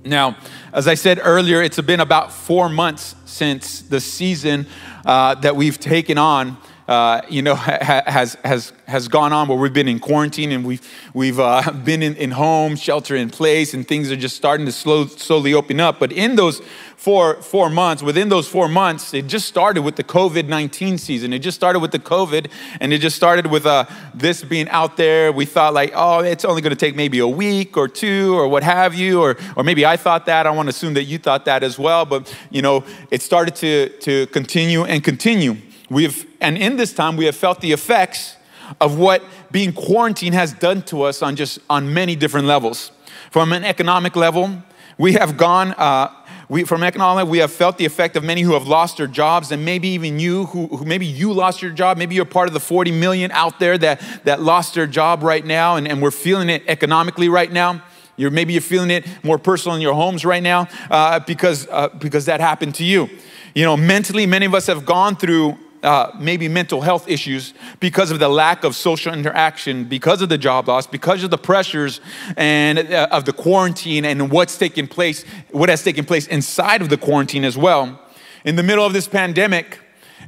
Now, 0.04 0.36
as 0.72 0.88
I 0.88 0.94
said 0.94 1.20
earlier, 1.22 1.62
it's 1.62 1.80
been 1.80 2.00
about 2.00 2.32
four 2.32 2.68
months 2.68 3.14
since 3.26 3.82
the 3.82 4.00
season 4.00 4.66
uh, 5.04 5.34
that 5.36 5.54
we've 5.54 5.78
taken 5.78 6.18
on 6.18 6.56
uh, 6.88 7.20
you 7.28 7.42
know, 7.42 7.54
ha- 7.56 8.02
has, 8.06 8.36
has, 8.44 8.72
has 8.86 9.06
gone 9.08 9.32
on 9.32 9.46
where 9.46 9.58
we've 9.58 9.72
been 9.72 9.88
in 9.88 10.00
quarantine 10.00 10.50
and 10.50 10.64
we've, 10.64 10.80
we've 11.12 11.38
uh, 11.38 11.70
been 11.84 12.02
in, 12.02 12.16
in 12.16 12.30
home, 12.32 12.74
shelter 12.74 13.14
in 13.14 13.30
place, 13.30 13.74
and 13.74 13.86
things 13.86 14.10
are 14.10 14.16
just 14.16 14.34
starting 14.34 14.66
to 14.66 14.72
slow, 14.72 15.06
slowly 15.06 15.52
open 15.52 15.78
up. 15.78 16.00
But 16.00 16.10
in 16.12 16.36
those 16.36 16.62
four, 16.96 17.40
four 17.42 17.70
months, 17.70 18.02
within 18.02 18.28
those 18.28 18.48
four 18.48 18.68
months, 18.68 19.14
it 19.14 19.26
just 19.26 19.46
started 19.46 19.82
with 19.82 19.96
the 19.96 20.02
COVID 20.02 20.48
19 20.48 20.98
season. 20.98 21.32
It 21.32 21.40
just 21.40 21.54
started 21.56 21.80
with 21.80 21.92
the 21.92 21.98
COVID, 21.98 22.50
and 22.80 22.92
it 22.92 22.98
just 22.98 23.16
started 23.16 23.46
with 23.46 23.66
uh, 23.66 23.84
this 24.14 24.42
being 24.42 24.68
out 24.70 24.96
there. 24.96 25.30
We 25.30 25.44
thought, 25.44 25.74
like, 25.74 25.92
oh, 25.94 26.20
it's 26.20 26.44
only 26.44 26.62
going 26.62 26.70
to 26.70 26.76
take 26.76 26.96
maybe 26.96 27.18
a 27.18 27.28
week 27.28 27.76
or 27.76 27.86
two 27.86 28.34
or 28.34 28.48
what 28.48 28.62
have 28.62 28.94
you, 28.94 29.20
or, 29.20 29.36
or 29.56 29.62
maybe 29.62 29.84
I 29.84 29.96
thought 29.96 30.26
that. 30.26 30.46
I 30.46 30.50
want 30.50 30.66
to 30.66 30.70
assume 30.70 30.94
that 30.94 31.04
you 31.04 31.18
thought 31.18 31.44
that 31.44 31.62
as 31.62 31.78
well. 31.78 32.04
But, 32.06 32.34
you 32.50 32.62
know, 32.62 32.84
it 33.10 33.22
started 33.22 33.54
to, 33.56 33.90
to 34.00 34.26
continue 34.28 34.84
and 34.84 35.04
continue. 35.04 35.56
We've, 35.90 36.26
and 36.40 36.58
in 36.58 36.76
this 36.76 36.92
time, 36.92 37.16
we 37.16 37.24
have 37.24 37.36
felt 37.36 37.60
the 37.60 37.72
effects 37.72 38.36
of 38.80 38.98
what 38.98 39.22
being 39.50 39.72
quarantined 39.72 40.34
has 40.34 40.52
done 40.52 40.82
to 40.82 41.02
us 41.02 41.22
on 41.22 41.36
just 41.36 41.58
on 41.70 41.92
many 41.92 42.14
different 42.14 42.46
levels. 42.46 42.92
From 43.30 43.52
an 43.52 43.64
economic 43.64 44.16
level, 44.16 44.62
we 44.98 45.14
have 45.14 45.36
gone. 45.36 45.72
Uh, 45.72 46.14
we, 46.50 46.64
from 46.64 46.82
economic, 46.82 47.28
we 47.28 47.38
have 47.38 47.52
felt 47.52 47.76
the 47.76 47.84
effect 47.84 48.16
of 48.16 48.24
many 48.24 48.40
who 48.40 48.54
have 48.54 48.66
lost 48.66 48.96
their 48.96 49.06
jobs, 49.06 49.52
and 49.52 49.66
maybe 49.66 49.88
even 49.88 50.18
you, 50.18 50.46
who, 50.46 50.66
who, 50.68 50.84
maybe 50.84 51.04
you 51.04 51.32
lost 51.32 51.60
your 51.60 51.70
job. 51.70 51.98
Maybe 51.98 52.14
you're 52.14 52.24
part 52.24 52.48
of 52.48 52.54
the 52.54 52.60
40 52.60 52.90
million 52.92 53.30
out 53.32 53.58
there 53.58 53.76
that, 53.78 54.00
that 54.24 54.40
lost 54.40 54.74
their 54.74 54.86
job 54.86 55.22
right 55.22 55.44
now, 55.44 55.76
and, 55.76 55.86
and 55.86 56.00
we're 56.00 56.10
feeling 56.10 56.48
it 56.48 56.62
economically 56.66 57.28
right 57.28 57.52
now. 57.52 57.82
You're, 58.16 58.30
maybe 58.30 58.54
you're 58.54 58.62
feeling 58.62 58.90
it 58.90 59.06
more 59.22 59.38
personal 59.38 59.76
in 59.76 59.82
your 59.82 59.94
homes 59.94 60.24
right 60.24 60.42
now 60.42 60.68
uh, 60.90 61.20
because, 61.20 61.68
uh, 61.70 61.88
because 61.98 62.24
that 62.24 62.40
happened 62.40 62.74
to 62.76 62.84
you. 62.84 63.10
You 63.54 63.64
know, 63.64 63.76
mentally, 63.76 64.24
many 64.24 64.46
of 64.46 64.54
us 64.54 64.66
have 64.68 64.86
gone 64.86 65.16
through 65.16 65.58
uh, 65.82 66.10
maybe 66.18 66.48
mental 66.48 66.80
health 66.80 67.08
issues 67.08 67.54
because 67.80 68.10
of 68.10 68.18
the 68.18 68.28
lack 68.28 68.64
of 68.64 68.74
social 68.74 69.12
interaction, 69.12 69.84
because 69.84 70.22
of 70.22 70.28
the 70.28 70.38
job 70.38 70.68
loss, 70.68 70.86
because 70.86 71.22
of 71.22 71.30
the 71.30 71.38
pressures 71.38 72.00
and 72.36 72.78
uh, 72.78 73.08
of 73.10 73.24
the 73.24 73.32
quarantine 73.32 74.04
and 74.04 74.30
what's 74.30 74.58
taking 74.58 74.86
place, 74.86 75.24
what 75.50 75.68
has 75.68 75.82
taken 75.82 76.04
place 76.04 76.26
inside 76.26 76.82
of 76.82 76.88
the 76.88 76.96
quarantine 76.96 77.44
as 77.44 77.56
well. 77.56 78.00
In 78.44 78.56
the 78.56 78.62
middle 78.62 78.84
of 78.84 78.92
this 78.92 79.08
pandemic, 79.08 79.78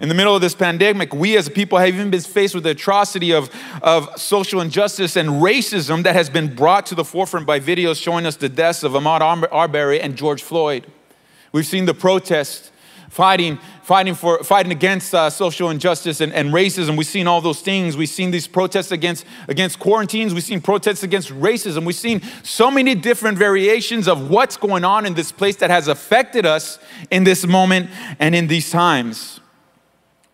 in 0.00 0.08
the 0.08 0.14
middle 0.14 0.34
of 0.34 0.40
this 0.40 0.54
pandemic, 0.54 1.12
we 1.12 1.36
as 1.36 1.48
a 1.48 1.50
people 1.50 1.78
have 1.78 1.88
even 1.88 2.10
been 2.10 2.20
faced 2.20 2.54
with 2.54 2.64
the 2.64 2.70
atrocity 2.70 3.32
of, 3.32 3.50
of 3.82 4.08
social 4.18 4.60
injustice 4.60 5.16
and 5.16 5.28
racism 5.28 6.04
that 6.04 6.14
has 6.14 6.30
been 6.30 6.54
brought 6.54 6.86
to 6.86 6.94
the 6.94 7.04
forefront 7.04 7.46
by 7.46 7.60
videos 7.60 8.00
showing 8.00 8.24
us 8.24 8.36
the 8.36 8.48
deaths 8.48 8.82
of 8.82 8.92
Ahmaud 8.92 9.48
Arbery 9.50 10.00
and 10.00 10.16
George 10.16 10.42
Floyd. 10.42 10.86
We've 11.52 11.66
seen 11.66 11.86
the 11.86 11.94
protests 11.94 12.69
fighting, 13.10 13.58
fighting, 13.82 14.14
for, 14.14 14.42
fighting 14.42 14.72
against 14.72 15.12
uh, 15.14 15.28
social 15.28 15.68
injustice 15.68 16.20
and, 16.20 16.32
and 16.32 16.50
racism. 16.54 16.96
We've 16.96 17.06
seen 17.06 17.26
all 17.26 17.40
those 17.40 17.60
things. 17.60 17.96
We've 17.96 18.08
seen 18.08 18.30
these 18.30 18.46
protests 18.46 18.92
against, 18.92 19.26
against 19.48 19.80
quarantines. 19.80 20.32
We've 20.32 20.44
seen 20.44 20.60
protests 20.60 21.02
against 21.02 21.28
racism. 21.30 21.84
We've 21.84 21.94
seen 21.94 22.22
so 22.44 22.70
many 22.70 22.94
different 22.94 23.36
variations 23.36 24.06
of 24.08 24.30
what's 24.30 24.56
going 24.56 24.84
on 24.84 25.04
in 25.06 25.14
this 25.14 25.32
place 25.32 25.56
that 25.56 25.70
has 25.70 25.88
affected 25.88 26.46
us 26.46 26.78
in 27.10 27.24
this 27.24 27.44
moment 27.44 27.90
and 28.20 28.34
in 28.34 28.46
these 28.46 28.70
times. 28.70 29.40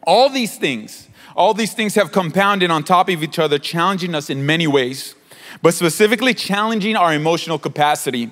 All 0.06 0.28
these 0.28 0.58
things, 0.58 1.08
all 1.34 1.54
these 1.54 1.72
things 1.72 1.94
have 1.94 2.12
compounded 2.12 2.70
on 2.70 2.84
top 2.84 3.08
of 3.08 3.22
each 3.22 3.38
other, 3.38 3.58
challenging 3.58 4.14
us 4.14 4.28
in 4.28 4.44
many 4.44 4.66
ways, 4.66 5.14
but 5.62 5.72
specifically 5.72 6.34
challenging 6.34 6.94
our 6.94 7.14
emotional 7.14 7.58
capacity. 7.58 8.30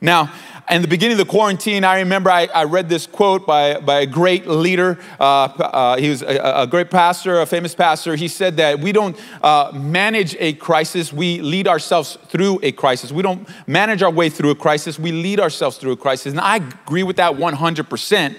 Now, 0.00 0.32
in 0.70 0.82
the 0.82 0.88
beginning 0.88 1.18
of 1.20 1.26
the 1.26 1.30
quarantine, 1.30 1.84
I 1.84 1.98
remember 1.98 2.30
I, 2.30 2.46
I 2.54 2.64
read 2.64 2.88
this 2.88 3.06
quote 3.06 3.46
by, 3.46 3.80
by 3.80 4.00
a 4.00 4.06
great 4.06 4.46
leader. 4.46 4.98
Uh, 5.18 5.24
uh, 5.24 5.96
he 5.98 6.08
was 6.08 6.22
a, 6.22 6.62
a, 6.62 6.66
great 6.66 6.90
pastor, 6.90 7.40
a 7.40 7.46
famous 7.46 7.74
pastor. 7.74 8.14
He 8.14 8.28
said 8.28 8.56
that 8.58 8.78
we 8.78 8.92
don't 8.92 9.18
uh, 9.42 9.72
manage 9.74 10.36
a 10.38 10.54
crisis, 10.54 11.12
we 11.12 11.40
lead 11.42 11.66
ourselves 11.66 12.16
through 12.28 12.60
a 12.62 12.72
crisis. 12.72 13.12
We 13.12 13.22
don't 13.22 13.48
manage 13.66 14.02
our 14.02 14.10
way 14.10 14.30
through 14.30 14.50
a 14.50 14.54
crisis, 14.54 14.98
we 14.98 15.12
lead 15.12 15.40
ourselves 15.40 15.76
through 15.76 15.92
a 15.92 15.96
crisis. 15.96 16.32
And 16.32 16.40
I 16.40 16.56
agree 16.56 17.02
with 17.02 17.16
that 17.16 17.34
100%. 17.34 18.36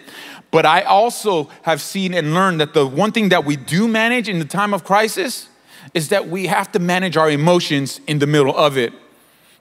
But 0.52 0.66
I 0.66 0.82
also 0.82 1.50
have 1.62 1.82
seen 1.82 2.14
and 2.14 2.34
learned 2.34 2.60
that 2.60 2.74
the 2.74 2.88
one 2.88 3.12
thing 3.12 3.30
that 3.30 3.46
we 3.46 3.56
do 3.56 3.88
manage 3.88 4.28
in 4.28 4.40
the 4.40 4.46
time 4.46 4.74
of 4.74 4.84
crisis 4.84 5.48
is 5.94 6.10
that 6.10 6.28
we 6.28 6.48
have 6.48 6.72
to 6.72 6.80
manage 6.80 7.18
our 7.18 7.30
emotions 7.30 8.00
in 8.08 8.20
the 8.20 8.28
middle 8.28 8.56
of 8.56 8.78
it. 8.78 8.94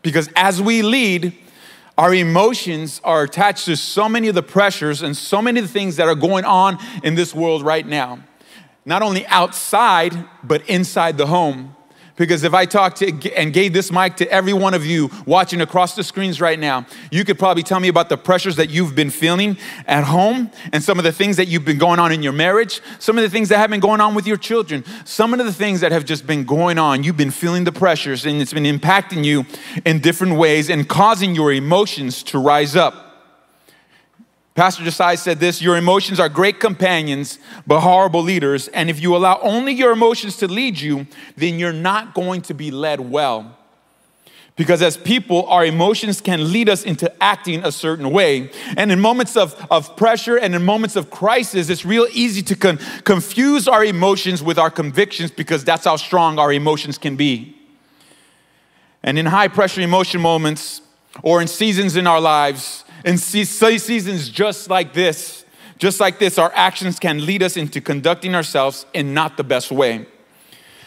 Because 0.03 0.29
as 0.35 0.63
we 0.63 0.83
lead, 0.83 1.37
our 2.01 2.15
emotions 2.15 2.99
are 3.05 3.25
attached 3.25 3.67
to 3.67 3.77
so 3.77 4.09
many 4.09 4.29
of 4.29 4.35
the 4.35 4.43
pressures 4.43 5.03
and 5.03 5.15
so 5.15 5.43
many 5.43 5.61
of 5.61 5.67
the 5.67 5.71
things 5.71 5.97
that 5.97 6.09
are 6.09 6.15
going 6.15 6.47
on 6.47 6.79
in 7.05 7.15
this 7.15 7.35
world 7.35 7.63
right 7.63 7.87
now. 7.87 8.19
Not 8.87 9.03
only 9.03 9.27
outside, 9.27 10.17
but 10.43 10.67
inside 10.67 11.19
the 11.19 11.27
home. 11.27 11.77
Because 12.17 12.45
if 12.45 12.55
I 12.55 12.67
talked 12.67 12.99
to 12.99 13.33
and 13.35 13.53
gave 13.53 13.73
this 13.73 13.91
mic 13.91 14.17
to 14.17 14.31
every 14.31 14.53
one 14.53 14.75
of 14.75 14.85
you 14.85 15.11
watching 15.27 15.61
across 15.61 15.95
the 15.95 16.05
screens 16.05 16.41
right 16.41 16.59
now, 16.59 16.87
you 17.11 17.25
could 17.25 17.39
probably 17.39 17.63
tell 17.63 17.81
me 17.81 17.89
about 17.89 18.09
the 18.09 18.19
pressures 18.19 18.57
that 18.57 18.71
you've 18.71 18.95
been 18.95 19.11
feeling 19.11 19.57
at 19.87 20.05
home 20.05 20.51
and 20.73 20.83
some 20.83 20.99
of 20.99 21.05
the 21.05 21.13
things 21.13 21.37
that 21.37 21.49
you've 21.49 21.65
been 21.65 21.79
going 21.79 21.99
on 21.99 22.13
in 22.13 22.23
your 22.23 22.33
marriage, 22.33 22.81
some 22.99 23.17
of 23.17 23.23
the 23.23 23.31
things 23.31 23.49
that 23.49 23.59
have 23.59 23.71
been 23.71 23.81
going 23.81 24.01
on 24.01 24.15
with 24.15 24.27
your 24.27 24.37
children, 24.37 24.85
some 25.05 25.33
of 25.33 25.45
the 25.45 25.53
things 25.53 25.81
that 25.81 25.93
have 25.93 26.05
just 26.05 26.27
been 26.27 26.45
going 26.45 26.79
on. 26.79 27.03
You've 27.03 27.17
been 27.17 27.31
feeling 27.31 27.65
the 27.65 27.73
pressures 27.73 28.27
and 28.27 28.41
it's 28.41 28.53
been 28.53 28.65
impacting 28.65 29.25
you 29.25 29.47
in 29.85 30.01
different 30.01 30.37
ways 30.37 30.69
and 30.69 30.89
causing 30.89 31.35
your 31.35 31.53
emotions 31.53 32.23
to 32.25 32.39
rise 32.39 32.77
up. 32.77 33.10
Pastor 34.55 34.83
Josiah 34.85 35.17
said 35.17 35.41
this 35.41 35.63
Your 35.63 35.77
emotions 35.77 36.19
are 36.21 36.29
great 36.29 36.61
companions, 36.61 37.39
but 37.67 37.81
horrible 37.81 38.23
leaders. 38.23 38.69
And 38.69 38.91
if 38.91 39.01
you 39.01 39.17
allow 39.17 39.39
only 39.43 39.73
your 39.73 39.93
emotions 39.93 40.37
to 40.39 40.49
lead 40.49 40.79
you, 40.81 41.07
then 41.37 41.59
you're 41.59 41.73
not 41.73 42.15
going 42.15 42.43
to 42.43 42.55
be 42.55 42.71
led 42.71 43.01
well. 43.01 43.57
Because 44.57 44.83
as 44.83 44.97
people, 44.99 45.47
our 45.47 45.65
emotions 45.65 46.21
can 46.21 46.53
lead 46.53 46.69
us 46.69 46.83
into 46.83 47.11
acting 47.23 47.65
a 47.65 47.73
certain 47.73 48.11
way. 48.11 48.51
And 48.77 48.93
in 48.93 49.01
moments 49.01 49.35
of, 49.35 49.55
of 49.71 49.97
pressure 49.97 50.37
and 50.37 50.55
in 50.55 50.63
moments 50.63 50.97
of 50.97 51.11
crisis, 51.11 51.71
it's 51.71 51.87
real 51.87 52.07
easy 52.13 52.43
to 52.43 52.57
con- 52.57 52.79
confuse 53.05 53.67
our 53.67 53.83
emotions 53.83 54.43
with 54.43 54.59
our 54.59 54.71
convictions 54.71 55.31
because 55.31 55.65
that's 55.65 55.87
how 55.87 55.97
strong 55.97 56.39
our 56.39 56.53
emotions 56.53 56.99
can 56.99 57.17
be. 57.17 57.57
And 59.03 59.19
in 59.19 59.25
high 59.25 59.49
pressure 59.49 59.81
emotion 59.81 60.21
moments 60.21 60.83
or 61.23 61.41
in 61.41 61.49
seasons 61.49 61.97
in 61.97 62.07
our 62.07 62.21
lives, 62.21 62.85
in 63.05 63.19
seasons 63.19 64.29
just 64.29 64.69
like 64.71 64.93
this, 64.93 65.45
just 65.79 66.01
like 66.01 66.19
this, 66.19 66.39
our 66.39 66.53
actions 66.55 66.99
can 66.99 67.25
lead 67.25 67.43
us 67.43 67.57
into 67.57 67.81
conducting 67.81 68.35
ourselves 68.35 68.85
in 68.93 69.15
not 69.15 69.37
the 69.37 69.45
best 69.45 69.73
way. 69.73 70.07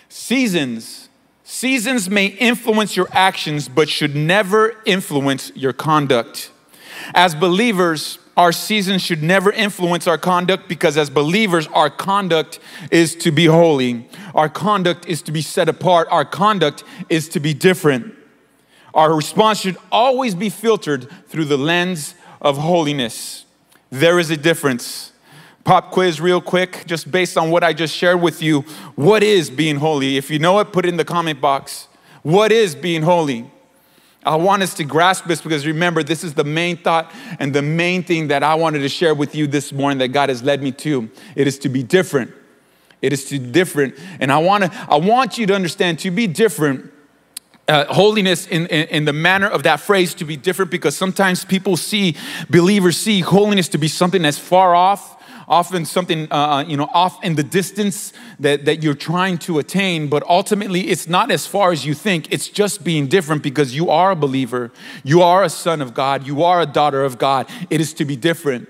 Seasons, 0.07 1.09
seasons 1.43 2.09
may 2.09 2.27
influence 2.27 2.95
your 2.95 3.07
actions, 3.11 3.67
but 3.67 3.89
should 3.89 4.15
never 4.15 4.75
influence 4.85 5.51
your 5.55 5.73
conduct. 5.73 6.51
As 7.15 7.33
believers, 7.33 8.19
our 8.37 8.51
seasons 8.51 9.01
should 9.01 9.21
never 9.21 9.51
influence 9.51 10.07
our 10.07 10.17
conduct 10.17 10.69
because, 10.69 10.97
as 10.97 11.09
believers, 11.09 11.67
our 11.67 11.89
conduct 11.89 12.59
is 12.91 13.15
to 13.15 13.31
be 13.31 13.45
holy. 13.45 14.07
Our 14.35 14.49
conduct 14.49 15.07
is 15.07 15.21
to 15.23 15.31
be 15.31 15.41
set 15.41 15.69
apart. 15.69 16.07
Our 16.11 16.25
conduct 16.25 16.83
is 17.09 17.27
to 17.29 17.39
be 17.39 17.53
different. 17.53 18.13
Our 18.93 19.15
response 19.15 19.59
should 19.59 19.77
always 19.91 20.35
be 20.35 20.49
filtered 20.49 21.09
through 21.27 21.45
the 21.45 21.57
lens 21.57 22.15
of 22.41 22.57
holiness. 22.57 23.45
There 23.89 24.19
is 24.19 24.29
a 24.29 24.37
difference. 24.37 25.11
Pop 25.63 25.91
quiz, 25.91 26.19
real 26.19 26.41
quick, 26.41 26.83
just 26.85 27.09
based 27.09 27.37
on 27.37 27.49
what 27.49 27.63
I 27.63 27.73
just 27.73 27.95
shared 27.95 28.21
with 28.21 28.41
you. 28.41 28.61
What 28.95 29.23
is 29.23 29.49
being 29.49 29.77
holy? 29.77 30.17
If 30.17 30.29
you 30.29 30.37
know 30.37 30.59
it, 30.59 30.73
put 30.73 30.85
it 30.85 30.89
in 30.89 30.97
the 30.97 31.05
comment 31.05 31.39
box. 31.39 31.87
What 32.21 32.51
is 32.51 32.75
being 32.75 33.01
holy? 33.01 33.49
I 34.25 34.35
want 34.35 34.63
us 34.63 34.73
to 34.75 34.83
grasp 34.83 35.25
this 35.25 35.41
because 35.41 35.65
remember, 35.65 36.03
this 36.03 36.23
is 36.23 36.33
the 36.33 36.43
main 36.43 36.77
thought 36.77 37.11
and 37.39 37.53
the 37.53 37.61
main 37.61 38.03
thing 38.03 38.29
that 38.29 38.43
I 38.43 38.55
wanted 38.55 38.79
to 38.79 38.89
share 38.89 39.13
with 39.13 39.35
you 39.35 39.47
this 39.47 39.73
morning 39.73 39.97
that 39.99 40.09
God 40.09 40.29
has 40.29 40.43
led 40.43 40.61
me 40.61 40.71
to. 40.73 41.09
It 41.35 41.47
is 41.47 41.59
to 41.59 41.69
be 41.69 41.83
different. 41.83 42.31
It 43.01 43.11
is 43.11 43.25
to 43.25 43.39
different. 43.39 43.95
And 44.21 44.31
I 44.31 44.37
want 44.37 44.63
to 44.63 44.87
I 44.89 44.95
want 44.95 45.37
you 45.37 45.45
to 45.47 45.55
understand 45.55 45.99
to 45.99 46.11
be 46.11 46.27
different 46.27 46.92
uh, 47.67 47.85
holiness 47.85 48.47
in, 48.47 48.67
in, 48.67 48.87
in, 48.89 49.05
the 49.05 49.13
manner 49.13 49.47
of 49.47 49.63
that 49.63 49.79
phrase 49.79 50.13
to 50.15 50.25
be 50.25 50.35
different 50.35 50.69
because 50.69 50.97
sometimes 50.97 51.45
people 51.45 51.77
see, 51.77 52.15
believers 52.49 52.97
see 52.97 53.21
holiness 53.21 53.69
to 53.69 53.77
be 53.77 53.87
something 53.87 54.21
that's 54.21 54.37
far 54.37 54.75
off 54.75 55.17
often 55.47 55.85
something, 55.85 56.27
uh, 56.31 56.35
uh, 56.35 56.63
you 56.63 56.77
know, 56.77 56.89
off 56.93 57.23
in 57.23 57.35
the 57.35 57.43
distance 57.43 58.13
that, 58.39 58.65
that 58.65 58.83
you're 58.83 58.93
trying 58.93 59.37
to 59.37 59.59
attain, 59.59 60.07
but 60.07 60.23
ultimately 60.23 60.89
it's 60.89 61.07
not 61.07 61.31
as 61.31 61.45
far 61.45 61.71
as 61.71 61.85
you 61.85 61.93
think. 61.93 62.31
It's 62.31 62.49
just 62.49 62.83
being 62.83 63.07
different 63.07 63.43
because 63.43 63.75
you 63.75 63.89
are 63.89 64.11
a 64.11 64.15
believer. 64.15 64.71
You 65.03 65.21
are 65.21 65.43
a 65.43 65.49
son 65.49 65.81
of 65.81 65.93
God. 65.93 66.25
You 66.25 66.43
are 66.43 66.61
a 66.61 66.65
daughter 66.65 67.03
of 67.03 67.17
God. 67.17 67.49
It 67.69 67.81
is 67.81 67.93
to 67.95 68.05
be 68.05 68.15
different. 68.15 68.69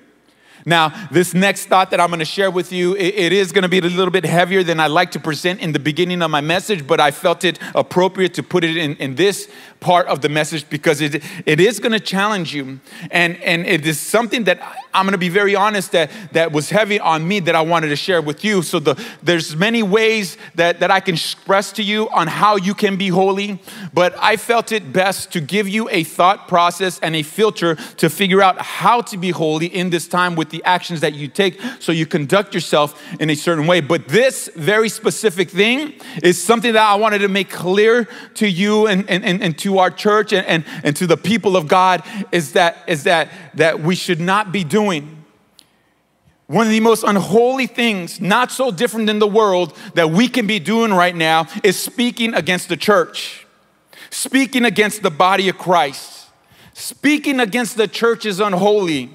Now, 0.66 1.08
this 1.12 1.34
next 1.34 1.66
thought 1.66 1.92
that 1.92 2.00
I'm 2.00 2.08
going 2.08 2.20
to 2.20 2.26
share 2.26 2.50
with 2.50 2.72
you, 2.72 2.96
it, 2.96 3.34
is 3.34 3.52
going 3.52 3.64
to 3.64 3.70
be 3.70 3.80
a 3.80 3.82
little 3.82 4.12
bit 4.12 4.26
heavier 4.26 4.64
than 4.64 4.80
I 4.80 4.88
like 4.88 5.12
to 5.12 5.20
present 5.20 5.60
in 5.60 5.74
the 5.74 5.80
beginning 5.80 6.22
of 6.22 6.32
my 6.32 6.42
message, 6.42 6.88
but 6.88 7.00
I 7.00 7.12
felt 7.12 7.44
it 7.44 7.60
appropriate 7.76 8.34
to 8.36 8.44
put 8.44 8.64
it 8.64 8.78
in, 8.78 8.96
in 8.98 9.16
this 9.16 9.50
part 9.80 10.08
of 10.08 10.22
the 10.22 10.30
message 10.30 10.70
because 10.70 11.02
it, 11.02 11.22
it 11.46 11.60
is 11.60 11.80
going 11.80 11.92
to 11.92 12.00
challenge 12.00 12.56
you. 12.56 12.80
And, 13.12 13.36
and 13.38 13.66
it 13.66 13.86
is 13.86 14.00
something 14.00 14.46
that 14.46 14.62
I'm 14.94 15.06
going 15.06 15.12
to 15.12 15.18
be 15.18 15.30
very 15.30 15.56
honest 15.56 15.92
that, 15.92 16.12
that 16.32 16.52
was 16.54 16.70
heavy 16.70 17.00
on 17.00 17.28
me 17.28 17.42
that 17.42 17.56
I 17.56 17.62
wanted 17.62 17.90
to 17.90 17.96
share 17.98 18.22
with 18.22 18.46
you. 18.46 18.62
So 18.62 18.80
the, 18.80 19.04
there's 19.22 19.56
many 19.56 19.84
ways 19.84 20.38
that, 20.56 20.80
that 20.80 20.90
I 20.90 21.02
can 21.02 21.16
express 21.16 21.74
to 21.74 21.84
you 21.84 22.10
on 22.10 22.28
how 22.28 22.56
you 22.56 22.74
can 22.74 22.96
be 22.96 23.10
holy, 23.10 23.60
but 23.94 24.16
I 24.20 24.38
felt 24.38 24.72
it 24.72 24.94
best 24.94 25.34
to 25.34 25.42
give 25.42 25.68
you 25.68 25.90
a 25.90 26.04
thought 26.04 26.48
process 26.48 27.00
and 27.00 27.16
a 27.16 27.24
filter 27.24 27.76
to 27.76 28.10
figure 28.10 28.42
out 28.42 28.62
how 28.62 29.02
to 29.02 29.18
be 29.18 29.32
holy 29.32 29.68
in 29.68 29.90
this 29.90 30.08
time 30.08 30.36
with 30.36 30.53
the 30.54 30.64
actions 30.66 31.02
that 31.02 31.16
you 31.16 31.28
take 31.28 31.60
so 31.80 31.92
you 31.92 32.06
conduct 32.06 32.54
yourself 32.54 33.02
in 33.20 33.30
a 33.32 33.36
certain 33.36 33.66
way. 33.66 33.82
But 33.82 34.08
this 34.08 34.50
very 34.56 34.88
specific 34.88 35.50
thing 35.50 35.96
is 36.22 36.42
something 36.42 36.74
that 36.74 36.82
I 36.82 36.94
wanted 36.94 37.20
to 37.20 37.28
make 37.28 37.50
clear 37.50 38.08
to 38.36 38.48
you 38.48 38.86
and, 38.86 39.10
and, 39.10 39.26
and, 39.26 39.42
and 39.42 39.58
to 39.58 39.80
our 39.80 39.90
church 39.90 40.32
and, 40.32 40.46
and, 40.46 40.64
and 40.84 40.96
to 40.96 41.08
the 41.08 41.18
people 41.18 41.58
of 41.58 41.68
God 41.68 42.04
is 42.32 42.54
that, 42.54 42.78
is 42.88 43.04
that, 43.04 43.30
that 43.56 43.82
we 43.82 43.96
should 43.96 44.22
not 44.22 44.52
be 44.52 44.64
doing. 44.64 45.26
One 46.46 46.68
of 46.68 46.72
the 46.72 46.80
most 46.82 47.04
unholy 47.04 47.66
things, 47.66 48.22
not 48.22 48.52
so 48.52 48.70
different 48.70 49.08
than 49.08 49.18
the 49.18 49.28
world, 49.28 49.76
that 49.96 50.12
we 50.12 50.28
can 50.28 50.46
be 50.46 50.60
doing 50.60 50.94
right 50.94 51.16
now 51.16 51.48
is 51.64 51.80
speaking 51.80 52.36
against 52.36 52.70
the 52.70 52.78
church, 52.78 53.48
speaking 54.12 54.66
against 54.66 55.02
the 55.02 55.10
body 55.10 55.50
of 55.50 55.58
Christ. 55.58 56.28
Speaking 56.76 57.40
against 57.40 57.76
the 57.76 57.88
church 57.88 58.24
is 58.28 58.40
unholy 58.40 59.10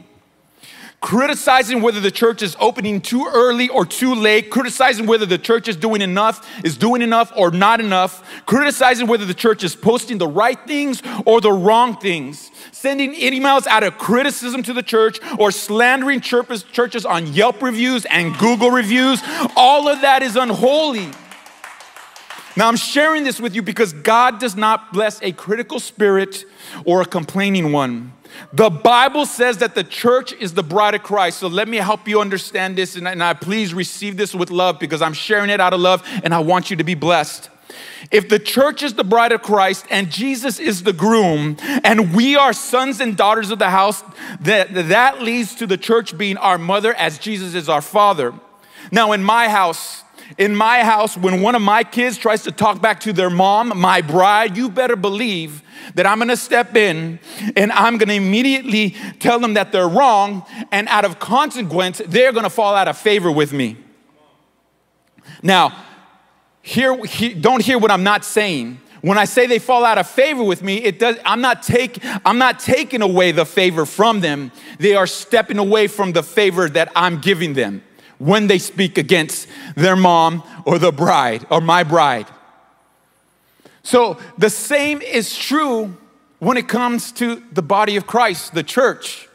criticizing 1.01 1.81
whether 1.81 2.01
the 2.01 2.11
church 2.11 2.43
is 2.43 2.57
opening 2.59 3.01
too 3.01 3.29
early 3.33 3.69
or 3.69 3.87
too 3.87 4.15
late, 4.15 4.51
criticizing 4.51 5.07
whether 5.07 5.25
the 5.25 5.39
church 5.39 5.69
is 5.69 5.77
doing 5.77 6.03
enough, 6.03 6.47
is 6.65 6.77
doing 6.77 7.03
enough 7.03 7.33
or 7.37 7.51
not 7.51 7.81
enough, 7.81 8.25
criticizing 8.47 9.07
whether 9.07 9.25
the 9.25 9.35
church 9.35 9.63
is 9.63 9.77
posting 9.77 10.19
the 10.19 10.27
right 10.27 10.59
things 10.67 11.03
or 11.25 11.41
the 11.41 11.53
wrong 11.53 11.97
things, 11.97 12.51
sending 12.73 13.15
emails 13.15 13.67
out 13.67 13.85
of 13.85 13.97
criticism 13.97 14.63
to 14.63 14.73
the 14.73 14.83
church 14.83 15.21
or 15.39 15.53
slandering 15.53 16.21
churches 16.21 17.07
on 17.07 17.27
Yelp 17.33 17.63
reviews 17.63 18.05
and 18.07 18.37
Google 18.39 18.71
reviews. 18.71 19.23
All 19.57 19.89
of 19.89 20.01
that 20.01 20.23
is 20.23 20.35
unholy. 20.35 21.09
Now, 22.57 22.67
I'm 22.67 22.77
sharing 22.77 23.23
this 23.23 23.39
with 23.41 23.55
you 23.55 23.63
because 23.63 23.93
God 23.93 24.41
does 24.41 24.57
not 24.57 24.93
bless 24.93 25.23
a 25.23 25.31
critical 25.31 25.79
spirit 25.79 26.45
or 26.85 27.03
a 27.03 27.05
complaining 27.05 27.71
one. 27.71 28.13
The 28.53 28.71
Bible 28.71 29.27
says 29.27 29.59
that 29.59 29.75
the 29.75 29.85
church 29.85 30.33
is 30.33 30.55
the 30.55 30.63
bride 30.63 30.95
of 30.95 31.03
Christ. 31.03 31.39
So 31.39 31.49
let 31.49 31.69
me 31.69 31.79
help 31.79 32.09
you 32.09 32.21
understand 32.21 32.77
this, 32.77 32.97
and, 32.97 33.07
and 33.07 33.23
I 33.23 33.35
please 33.35 33.75
receive 33.75 34.17
this 34.17 34.35
with 34.35 34.51
love 34.51 34.79
because 34.79 35.03
I'm 35.03 35.15
sharing 35.15 35.51
it 35.51 35.61
out 35.61 35.73
of 35.73 35.81
love 35.81 36.03
and 36.23 36.35
I 36.35 36.39
want 36.41 36.71
you 36.71 36.77
to 36.77 36.85
be 36.85 36.95
blessed. 36.95 37.51
If 38.11 38.29
the 38.29 38.39
church 38.39 38.83
is 38.83 38.95
the 38.95 39.05
bride 39.05 39.33
of 39.33 39.43
Christ 39.43 39.85
and 39.91 40.11
Jesus 40.11 40.59
is 40.59 40.83
the 40.83 40.93
groom, 40.93 41.57
and 41.85 42.15
we 42.15 42.37
are 42.37 42.53
sons 42.53 43.01
and 43.01 43.17
daughters 43.17 43.51
of 43.51 43.59
the 43.59 43.71
house, 43.71 44.03
that, 44.41 44.73
that 44.73 45.23
leads 45.23 45.55
to 45.57 45.67
the 45.67 45.77
church 45.77 46.17
being 46.17 46.37
our 46.39 46.59
mother 46.59 46.95
as 46.95 47.19
Jesus 47.19 47.55
is 47.55 47.69
our 47.69 47.83
father. 47.83 48.33
Now, 48.91 49.13
in 49.13 49.23
my 49.23 49.49
house, 49.49 50.03
in 50.37 50.55
my 50.55 50.83
house, 50.83 51.17
when 51.17 51.41
one 51.41 51.55
of 51.55 51.63
my 51.63 51.83
kids 51.85 52.19
tries 52.19 52.43
to 52.43 52.53
talk 52.53 52.83
back 52.83 53.01
to 53.01 53.13
their 53.13 53.31
mom, 53.31 53.73
my 53.77 54.03
bride, 54.03 54.57
you 54.57 54.69
better 54.69 54.97
believe 54.97 55.63
that 55.95 56.07
I'm 56.07 56.19
gonna 56.19 56.37
step 56.37 56.77
in 56.77 57.19
and 57.57 57.73
I'm 57.73 57.97
gonna 57.97 58.13
immediately 58.13 58.91
tell 59.21 59.41
them 59.41 59.55
that 59.55 59.73
they're 59.73 59.89
wrong, 59.89 60.45
and 60.71 60.87
out 60.89 61.05
of 61.05 61.19
consequence, 61.19 62.03
they're 62.07 62.33
gonna 62.33 62.51
fall 62.51 62.75
out 62.75 62.89
of 62.89 62.99
favor 62.99 63.31
with 63.31 63.53
me. 63.53 63.79
Now, 65.43 65.85
hear, 66.61 67.03
he, 67.07 67.33
don't 67.33 67.63
hear 67.63 67.79
what 67.79 67.91
I'm 67.91 68.05
not 68.05 68.25
saying. 68.25 68.81
When 69.01 69.17
I 69.17 69.25
say 69.25 69.47
they 69.47 69.61
fall 69.61 69.85
out 69.85 69.97
of 69.97 70.09
favor 70.09 70.43
with 70.43 70.63
me, 70.63 70.79
it 70.79 70.99
does, 70.99 71.17
I'm, 71.25 71.41
not 71.41 71.63
take, 71.63 72.01
I'm 72.25 72.37
not 72.37 72.59
taking 72.59 73.01
away 73.01 73.31
the 73.31 73.47
favor 73.47 73.87
from 73.87 74.21
them. 74.21 74.51
They 74.79 74.95
are 74.95 75.07
stepping 75.07 75.59
away 75.59 75.87
from 75.87 76.13
the 76.13 76.23
favor 76.25 76.69
that 76.69 76.91
I'm 76.97 77.21
giving 77.21 77.55
them 77.55 77.83
when 78.19 78.47
they 78.47 78.59
speak 78.59 78.99
against 78.99 79.49
their 79.75 79.97
mom 79.97 80.43
or 80.65 80.79
the 80.79 80.93
bride 80.93 81.47
or 81.51 81.61
my 81.61 81.83
bride. 81.85 82.27
So 83.83 84.19
the 84.37 84.51
same 84.51 85.01
is 85.01 85.37
true 85.37 85.97
when 86.41 86.57
it 86.57 86.69
comes 86.69 87.11
to 87.13 87.43
the 87.53 87.63
body 87.63 87.97
of 87.97 88.07
Christ, 88.07 88.55
the 88.55 88.63
church, 88.63 89.29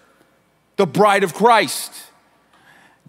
the 0.78 0.86
bride 0.86 1.24
of 1.24 1.34
Christ. 1.34 1.92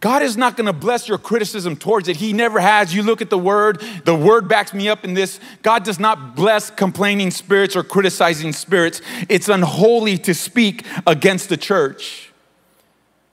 God 0.01 0.23
is 0.23 0.37
not 0.37 0.57
going 0.57 0.67
to 0.67 0.73
bless 0.73 1.09
your 1.09 1.17
criticism 1.17 1.77
towards 1.77 2.09
it. 2.09 2.17
He 2.17 2.35
never 2.35 2.61
has. 2.61 2.95
You 2.95 3.03
look 3.03 3.23
at 3.23 3.31
the 3.31 3.39
word, 3.39 3.83
the 4.05 4.15
word 4.15 4.49
backs 4.49 4.75
me 4.75 4.89
up 4.89 5.03
in 5.03 5.15
this. 5.15 5.41
God 5.63 5.83
does 5.83 5.99
not 5.99 6.37
bless 6.37 6.71
complaining 6.71 7.31
spirits 7.31 7.75
or 7.75 7.83
criticizing 7.83 8.53
spirits. 8.53 9.01
It's 9.31 9.49
unholy 9.49 10.19
to 10.19 10.35
speak 10.35 10.85
against 11.07 11.49
the 11.49 11.57
church. 11.57 12.33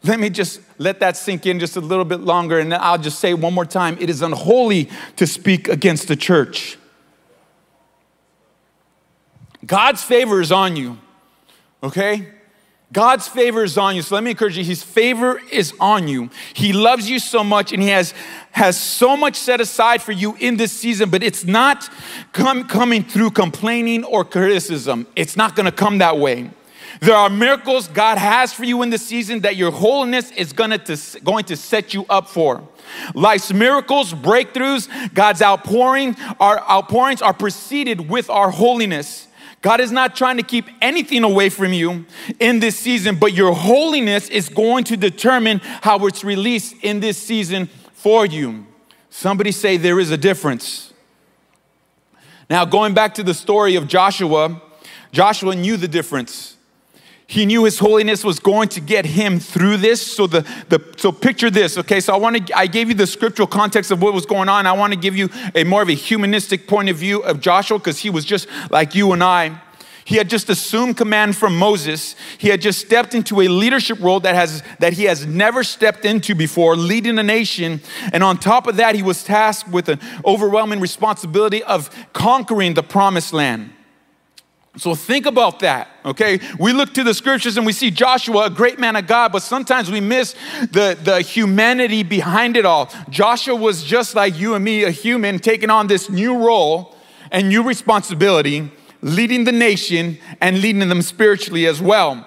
Let 0.04 0.20
me 0.20 0.30
just 0.30 0.62
let 0.82 1.00
that 1.02 1.16
sink 1.16 1.46
in 1.46 1.60
just 1.60 1.76
a 1.76 1.80
little 1.80 2.06
bit 2.06 2.22
longer, 2.22 2.58
and 2.58 2.74
I'll 2.74 2.98
just 2.98 3.20
say 3.20 3.36
one 3.36 3.54
more 3.54 3.68
time 3.68 3.98
it 4.00 4.10
is 4.10 4.24
unholy 4.24 4.90
to 5.18 5.28
speak 5.28 5.68
against 5.68 6.08
the 6.08 6.16
church. 6.16 6.78
God's 9.64 10.04
favor 10.04 10.42
is 10.42 10.52
on 10.52 10.76
you, 10.76 10.98
okay? 11.84 12.28
God's 12.92 13.28
favor 13.28 13.64
is 13.64 13.78
on 13.78 13.96
you. 13.96 14.02
So 14.02 14.16
let 14.16 14.24
me 14.24 14.32
encourage 14.32 14.58
you, 14.58 14.64
His 14.64 14.82
favor 14.82 15.40
is 15.52 15.72
on 15.80 16.08
you. 16.08 16.32
He 16.56 16.74
loves 16.74 17.08
you 17.08 17.20
so 17.20 17.44
much, 17.44 17.72
and 17.72 17.82
He 17.82 17.90
has, 17.90 18.16
has 18.50 18.76
so 18.82 19.16
much 19.16 19.36
set 19.36 19.62
aside 19.62 20.02
for 20.02 20.12
you 20.12 20.36
in 20.40 20.58
this 20.58 20.72
season, 20.72 21.12
but 21.12 21.22
it's 21.22 21.46
not 21.46 21.90
come, 22.34 22.68
coming 22.68 23.04
through 23.04 23.32
complaining 23.32 24.04
or 24.04 24.26
criticism. 24.26 25.06
It's 25.16 25.38
not 25.38 25.56
gonna 25.56 25.72
come 25.72 26.00
that 26.00 26.18
way. 26.18 26.50
There 27.02 27.16
are 27.16 27.32
miracles 27.32 27.88
God 27.88 28.20
has 28.20 28.54
for 28.54 28.64
you 28.64 28.84
in 28.84 28.92
this 28.92 29.04
season 29.04 29.40
that 29.40 29.56
your 29.56 29.72
holiness 29.72 30.30
is 30.32 30.54
gonna 30.54 30.78
to, 30.78 31.20
going 31.22 31.46
to 31.46 31.58
set 31.58 31.96
you 31.96 32.06
up 32.12 32.30
for. 32.30 32.62
Life's 33.16 33.52
miracles, 33.52 34.14
breakthroughs, 34.14 34.88
God's 35.16 35.42
outpouring, 35.42 36.16
our 36.40 36.60
outpourings 36.70 37.24
are 37.24 37.34
preceded 37.34 38.08
with 38.08 38.30
our 38.30 38.52
holiness. 38.52 39.28
God 39.64 39.80
is 39.82 39.92
not 39.92 40.16
trying 40.16 40.38
to 40.38 40.44
keep 40.44 40.66
anything 40.80 41.24
away 41.24 41.50
from 41.50 41.74
you 41.74 42.06
in 42.40 42.60
this 42.60 42.78
season, 42.78 43.16
but 43.16 43.34
your 43.34 43.54
holiness 43.54 44.30
is 44.30 44.48
going 44.48 44.84
to 44.86 44.96
determine 44.96 45.60
how 45.64 46.06
it's 46.06 46.24
released 46.24 46.76
in 46.84 47.00
this 47.00 47.18
season 47.18 47.68
for 47.94 48.28
you. 48.28 48.68
Somebody 49.10 49.52
say 49.52 49.78
there 49.78 50.00
is 50.00 50.12
a 50.12 50.18
difference. 50.18 50.94
Now, 52.48 52.64
going 52.64 52.94
back 52.94 53.16
to 53.16 53.24
the 53.24 53.34
story 53.34 53.76
of 53.76 53.88
Joshua, 53.88 54.62
Joshua 55.12 55.56
knew 55.56 55.78
the 55.78 55.88
difference. 55.88 56.58
He 57.32 57.46
knew 57.46 57.64
his 57.64 57.80
holiness 57.80 58.26
was 58.26 58.42
going 58.42 58.68
to 58.68 58.82
get 58.82 59.06
him 59.06 59.40
through 59.40 59.78
this. 59.78 60.06
So 60.06 60.28
the, 60.28 60.42
the 60.68 60.84
so 60.98 61.14
picture 61.14 61.50
this, 61.50 61.78
okay? 61.78 62.02
So 62.02 62.14
I 62.14 62.18
want 62.18 62.46
to 62.46 62.58
I 62.58 62.68
gave 62.68 62.90
you 62.90 62.94
the 62.94 63.08
scriptural 63.08 63.48
context 63.48 63.90
of 63.90 64.02
what 64.02 64.14
was 64.14 64.26
going 64.26 64.50
on. 64.50 64.68
I 64.68 64.74
want 64.74 64.92
to 64.92 65.00
give 65.00 65.16
you 65.16 65.30
a 65.56 65.64
more 65.64 65.82
of 65.82 65.88
a 65.88 65.94
humanistic 65.94 66.68
point 66.68 66.90
of 66.90 66.98
view 66.98 67.24
of 67.24 67.40
Joshua 67.40 67.80
because 67.80 68.00
he 68.00 68.10
was 68.10 68.26
just 68.26 68.50
like 68.70 68.96
you 68.96 69.14
and 69.14 69.24
I. 69.24 69.62
He 70.04 70.18
had 70.18 70.30
just 70.30 70.50
assumed 70.50 70.98
command 70.98 71.38
from 71.38 71.58
Moses. 71.58 72.18
He 72.38 72.50
had 72.50 72.60
just 72.60 72.82
stepped 72.82 73.16
into 73.16 73.40
a 73.40 73.48
leadership 73.48 74.02
role 74.02 74.20
that, 74.20 74.36
has, 74.36 74.62
that 74.80 74.92
he 74.92 75.06
has 75.06 75.26
never 75.26 75.64
stepped 75.64 76.04
into 76.04 76.36
before, 76.36 76.76
leading 76.76 77.18
a 77.18 77.24
nation. 77.24 77.80
And 78.12 78.26
on 78.26 78.40
top 78.40 78.68
of 78.68 78.76
that, 78.76 78.94
he 78.94 79.04
was 79.04 79.24
tasked 79.24 79.70
with 79.70 79.88
an 79.88 80.02
overwhelming 80.26 80.82
responsibility 80.82 81.64
of 81.64 81.90
conquering 82.12 82.74
the 82.74 82.84
promised 82.84 83.32
land. 83.32 83.72
So 84.78 84.96
think 84.96 85.26
about 85.26 85.60
that, 85.60 85.90
okay? 86.06 86.40
We 86.58 86.72
look 86.72 86.94
to 86.94 87.04
the 87.04 87.14
scriptures 87.14 87.58
and 87.58 87.66
we 87.66 87.74
see 87.74 87.92
Joshua, 87.92 88.46
a 88.46 88.50
great 88.50 88.80
man 88.80 88.96
of 88.96 89.06
God, 89.06 89.34
but 89.34 89.44
sometimes 89.44 89.92
we 89.92 90.00
miss 90.00 90.34
the, 90.72 90.98
the 91.04 91.20
humanity 91.22 92.04
behind 92.04 92.56
it 92.56 92.66
all. 92.66 92.90
Joshua 93.10 93.54
was 93.54 93.84
just 93.84 94.16
like 94.16 94.40
you 94.40 94.56
and 94.56 94.64
me, 94.64 94.86
a 94.86 94.92
human, 94.92 95.40
taking 95.40 95.70
on 95.70 95.88
this 95.88 96.10
new 96.10 96.38
role 96.38 96.96
and 97.32 97.50
new 97.50 97.64
responsibility, 97.64 98.72
leading 99.02 99.44
the 99.44 99.52
nation 99.52 100.18
and 100.40 100.62
leading 100.62 100.88
them 100.88 101.02
spiritually 101.02 101.66
as 101.66 101.82
well. 101.82 102.26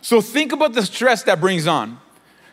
So 0.00 0.20
think 0.20 0.52
about 0.52 0.74
the 0.74 0.86
stress 0.86 1.24
that 1.24 1.40
brings 1.40 1.66
on. 1.66 1.98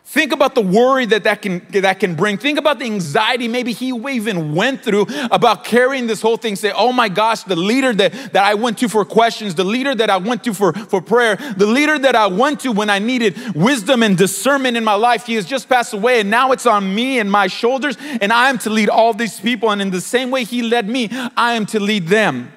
Think 0.09 0.31
about 0.31 0.55
the 0.55 0.61
worry 0.61 1.05
that 1.07 1.25
that 1.25 1.41
can, 1.41 1.67
that 1.71 1.99
can 1.99 2.15
bring. 2.15 2.37
Think 2.37 2.57
about 2.57 2.79
the 2.79 2.85
anxiety 2.85 3.49
maybe 3.49 3.73
he 3.73 3.89
even 3.89 4.55
went 4.55 4.81
through 4.81 5.05
about 5.31 5.65
carrying 5.65 6.07
this 6.07 6.21
whole 6.21 6.37
thing. 6.37 6.55
Say, 6.55 6.71
oh 6.73 6.93
my 6.93 7.09
gosh, 7.09 7.43
the 7.43 7.57
leader 7.57 7.91
that, 7.91 8.13
that 8.31 8.45
I 8.45 8.53
went 8.53 8.77
to 8.77 8.87
for 8.87 9.03
questions, 9.03 9.53
the 9.55 9.65
leader 9.65 9.93
that 9.93 10.09
I 10.09 10.15
went 10.15 10.45
to 10.45 10.53
for, 10.53 10.71
for 10.71 11.01
prayer, 11.01 11.35
the 11.57 11.65
leader 11.65 11.99
that 11.99 12.15
I 12.15 12.27
went 12.27 12.61
to 12.61 12.71
when 12.71 12.89
I 12.89 12.99
needed 12.99 13.53
wisdom 13.53 14.01
and 14.01 14.17
discernment 14.17 14.77
in 14.77 14.85
my 14.85 14.93
life, 14.93 15.25
he 15.25 15.33
has 15.33 15.45
just 15.45 15.67
passed 15.67 15.93
away. 15.93 16.21
And 16.21 16.29
now 16.29 16.53
it's 16.53 16.65
on 16.65 16.95
me 16.95 17.19
and 17.19 17.29
my 17.29 17.47
shoulders, 17.47 17.97
and 17.99 18.31
I 18.31 18.49
am 18.49 18.59
to 18.59 18.69
lead 18.69 18.87
all 18.87 19.13
these 19.13 19.41
people. 19.41 19.71
And 19.71 19.81
in 19.81 19.91
the 19.91 19.99
same 19.99 20.31
way 20.31 20.45
he 20.45 20.61
led 20.61 20.87
me, 20.87 21.09
I 21.35 21.55
am 21.55 21.65
to 21.65 21.81
lead 21.81 22.07
them. 22.07 22.53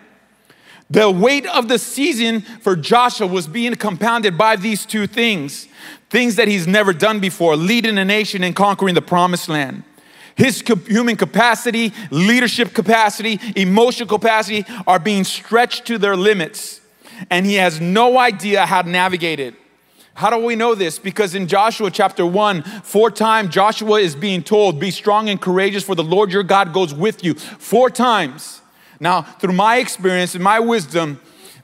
The 0.88 1.10
weight 1.10 1.46
of 1.46 1.66
the 1.66 1.80
season 1.80 2.42
for 2.42 2.76
Joshua 2.76 3.26
was 3.26 3.48
being 3.48 3.74
compounded 3.74 4.38
by 4.38 4.54
these 4.54 4.86
two 4.86 5.08
things 5.08 5.66
things 6.10 6.36
that 6.36 6.48
he's 6.48 6.66
never 6.66 6.92
done 6.92 7.20
before, 7.20 7.56
leading 7.56 7.96
a 7.96 8.04
nation 8.04 8.44
and 8.44 8.54
conquering 8.54 8.94
the 8.94 9.02
promised 9.02 9.48
land. 9.48 9.84
His 10.34 10.62
human 10.86 11.16
capacity, 11.16 11.92
leadership 12.10 12.74
capacity, 12.74 13.40
emotional 13.56 14.08
capacity 14.08 14.64
are 14.86 14.98
being 14.98 15.24
stretched 15.24 15.86
to 15.86 15.98
their 15.98 16.16
limits, 16.16 16.80
and 17.30 17.46
he 17.46 17.54
has 17.56 17.80
no 17.80 18.18
idea 18.18 18.66
how 18.66 18.82
to 18.82 18.88
navigate 18.88 19.40
it. 19.40 19.54
How 20.14 20.30
do 20.30 20.38
we 20.44 20.56
know 20.56 20.74
this? 20.74 20.98
Because 20.98 21.34
in 21.34 21.46
Joshua 21.46 21.90
chapter 21.90 22.26
1, 22.26 22.62
four 22.82 23.10
times 23.10 23.50
Joshua 23.50 24.00
is 24.00 24.14
being 24.14 24.42
told, 24.42 24.80
Be 24.80 24.90
strong 24.90 25.28
and 25.28 25.40
courageous, 25.40 25.84
for 25.84 25.94
the 25.94 26.02
Lord 26.02 26.32
your 26.32 26.42
God 26.42 26.72
goes 26.72 26.92
with 26.92 27.24
you. 27.24 27.34
Four 27.34 27.88
times. 27.90 28.60
Now, 28.98 29.22
through 29.22 29.54
my 29.54 29.76
experience 29.78 30.34
and 30.34 30.44
my 30.44 30.60
wisdom, 30.60 31.20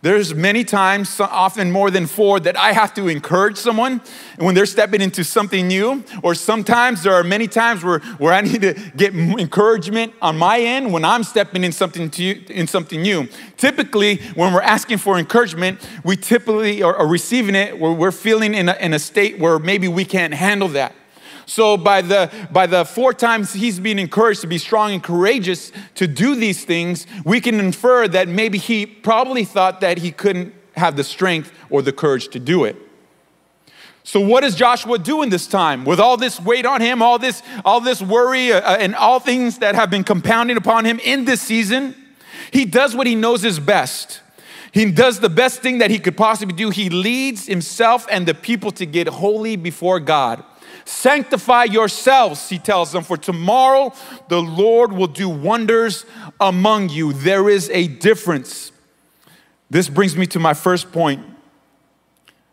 there's 0.06 0.34
many 0.34 0.62
times, 0.62 1.18
often 1.18 1.72
more 1.72 1.90
than 1.90 2.06
four, 2.06 2.38
that 2.40 2.56
I 2.56 2.72
have 2.72 2.94
to 2.94 3.08
encourage 3.08 3.56
someone 3.56 4.00
when 4.38 4.54
they're 4.54 4.64
stepping 4.64 5.00
into 5.00 5.24
something 5.24 5.66
new. 5.66 6.04
Or 6.22 6.36
sometimes 6.36 7.02
there 7.02 7.12
are 7.12 7.24
many 7.24 7.48
times 7.48 7.82
where, 7.82 7.98
where 8.18 8.32
I 8.32 8.40
need 8.40 8.62
to 8.62 8.74
get 8.96 9.14
encouragement 9.14 10.12
on 10.22 10.38
my 10.38 10.60
end 10.60 10.92
when 10.92 11.04
I'm 11.04 11.24
stepping 11.24 11.64
in 11.64 11.72
something, 11.72 12.08
to, 12.10 12.52
in 12.52 12.68
something 12.68 13.02
new. 13.02 13.26
Typically, 13.56 14.18
when 14.36 14.52
we're 14.54 14.62
asking 14.62 14.98
for 14.98 15.18
encouragement, 15.18 15.80
we 16.04 16.16
typically 16.16 16.84
are, 16.84 16.94
are 16.94 17.08
receiving 17.08 17.56
it 17.56 17.78
where 17.78 17.92
we're 17.92 18.12
feeling 18.12 18.54
in 18.54 18.68
a, 18.68 18.74
in 18.74 18.94
a 18.94 19.00
state 19.00 19.40
where 19.40 19.58
maybe 19.58 19.88
we 19.88 20.04
can't 20.04 20.34
handle 20.34 20.68
that. 20.68 20.94
So 21.46 21.76
by 21.76 22.02
the 22.02 22.30
by 22.50 22.66
the 22.66 22.84
four 22.84 23.14
times 23.14 23.52
he's 23.52 23.78
being 23.78 24.00
encouraged 24.00 24.40
to 24.40 24.48
be 24.48 24.58
strong 24.58 24.92
and 24.92 25.02
courageous 25.02 25.70
to 25.94 26.08
do 26.08 26.34
these 26.34 26.64
things, 26.64 27.06
we 27.24 27.40
can 27.40 27.60
infer 27.60 28.08
that 28.08 28.28
maybe 28.28 28.58
he 28.58 28.84
probably 28.84 29.44
thought 29.44 29.80
that 29.80 29.98
he 29.98 30.10
couldn't 30.10 30.52
have 30.76 30.96
the 30.96 31.04
strength 31.04 31.52
or 31.70 31.82
the 31.82 31.92
courage 31.92 32.28
to 32.28 32.40
do 32.40 32.64
it. 32.64 32.76
So 34.02 34.20
what 34.20 34.42
does 34.42 34.54
Joshua 34.54 34.98
do 34.98 35.22
in 35.22 35.30
this 35.30 35.46
time 35.46 35.84
with 35.84 35.98
all 35.98 36.16
this 36.16 36.40
weight 36.40 36.66
on 36.66 36.80
him, 36.80 37.00
all 37.00 37.18
this 37.18 37.42
all 37.64 37.80
this 37.80 38.02
worry 38.02 38.52
uh, 38.52 38.60
uh, 38.60 38.76
and 38.78 38.94
all 38.96 39.20
things 39.20 39.58
that 39.58 39.76
have 39.76 39.88
been 39.88 40.04
compounding 40.04 40.56
upon 40.56 40.84
him 40.84 41.00
in 41.04 41.24
this 41.24 41.40
season? 41.40 41.94
He 42.50 42.64
does 42.64 42.94
what 42.94 43.06
he 43.06 43.14
knows 43.14 43.44
is 43.44 43.58
best. 43.60 44.20
He 44.72 44.90
does 44.90 45.20
the 45.20 45.28
best 45.28 45.60
thing 45.60 45.78
that 45.78 45.90
he 45.90 45.98
could 45.98 46.16
possibly 46.16 46.54
do. 46.54 46.70
He 46.70 46.90
leads 46.90 47.46
himself 47.46 48.06
and 48.10 48.26
the 48.26 48.34
people 48.34 48.70
to 48.72 48.86
get 48.86 49.08
holy 49.08 49.56
before 49.56 50.00
God. 50.00 50.44
Sanctify 50.86 51.64
yourselves, 51.64 52.48
he 52.48 52.60
tells 52.60 52.92
them, 52.92 53.02
for 53.02 53.16
tomorrow 53.16 53.92
the 54.28 54.40
Lord 54.40 54.92
will 54.92 55.08
do 55.08 55.28
wonders 55.28 56.06
among 56.40 56.90
you. 56.90 57.12
There 57.12 57.50
is 57.50 57.68
a 57.70 57.88
difference. 57.88 58.70
This 59.68 59.88
brings 59.88 60.16
me 60.16 60.26
to 60.28 60.38
my 60.38 60.54
first 60.54 60.92
point. 60.92 61.24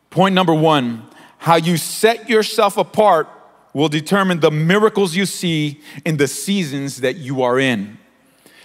Point 0.10 0.34
number 0.36 0.54
one 0.54 1.08
how 1.38 1.58
you 1.58 1.78
set 1.78 2.30
yourself 2.30 2.78
apart 2.78 3.28
will 3.74 3.89
determine 3.89 4.39
the 4.39 4.50
miracles 4.50 5.15
you 5.15 5.26
see 5.26 5.82
in 6.06 6.17
the 6.17 6.28
seasons 6.28 7.02
that 7.02 7.17
you 7.17 7.43
are 7.43 7.60
in. 7.60 8.00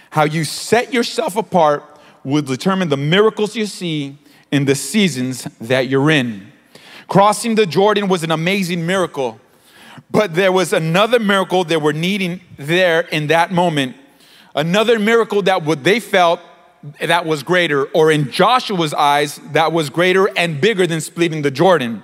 How 0.09 0.23
you 0.23 0.43
set 0.45 0.93
yourself 0.93 1.35
apart 1.35 1.83
will 2.23 2.41
determine 2.41 2.89
the 2.89 2.97
miracles 2.97 3.55
you 3.55 3.67
see 3.67 4.17
in 4.51 4.65
the 4.65 4.75
seasons 4.75 5.43
that 5.59 5.87
you're 5.87 6.09
in. 6.09 6.51
Crossing 7.07 7.55
the 7.55 7.65
Jordan 7.65 8.07
was 8.07 8.23
an 8.23 8.31
amazing 8.31 8.85
miracle. 8.85 9.39
But 10.11 10.35
there 10.35 10.51
was 10.51 10.73
another 10.73 11.19
miracle 11.19 11.63
they 11.63 11.77
were 11.77 11.93
needing 11.93 12.41
there 12.57 13.01
in 13.01 13.27
that 13.27 13.51
moment. 13.51 13.95
Another 14.55 14.99
miracle 14.99 15.41
that 15.43 15.63
what 15.63 15.83
they 15.83 15.99
felt 15.99 16.41
that 17.01 17.25
was 17.25 17.43
greater, 17.43 17.85
or 17.87 18.11
in 18.11 18.31
Joshua's 18.31 18.93
eyes, 18.93 19.39
that 19.51 19.71
was 19.71 19.89
greater 19.89 20.29
and 20.37 20.61
bigger 20.61 20.87
than 20.87 21.01
splitting 21.01 21.41
the 21.41 21.51
Jordan. 21.51 22.03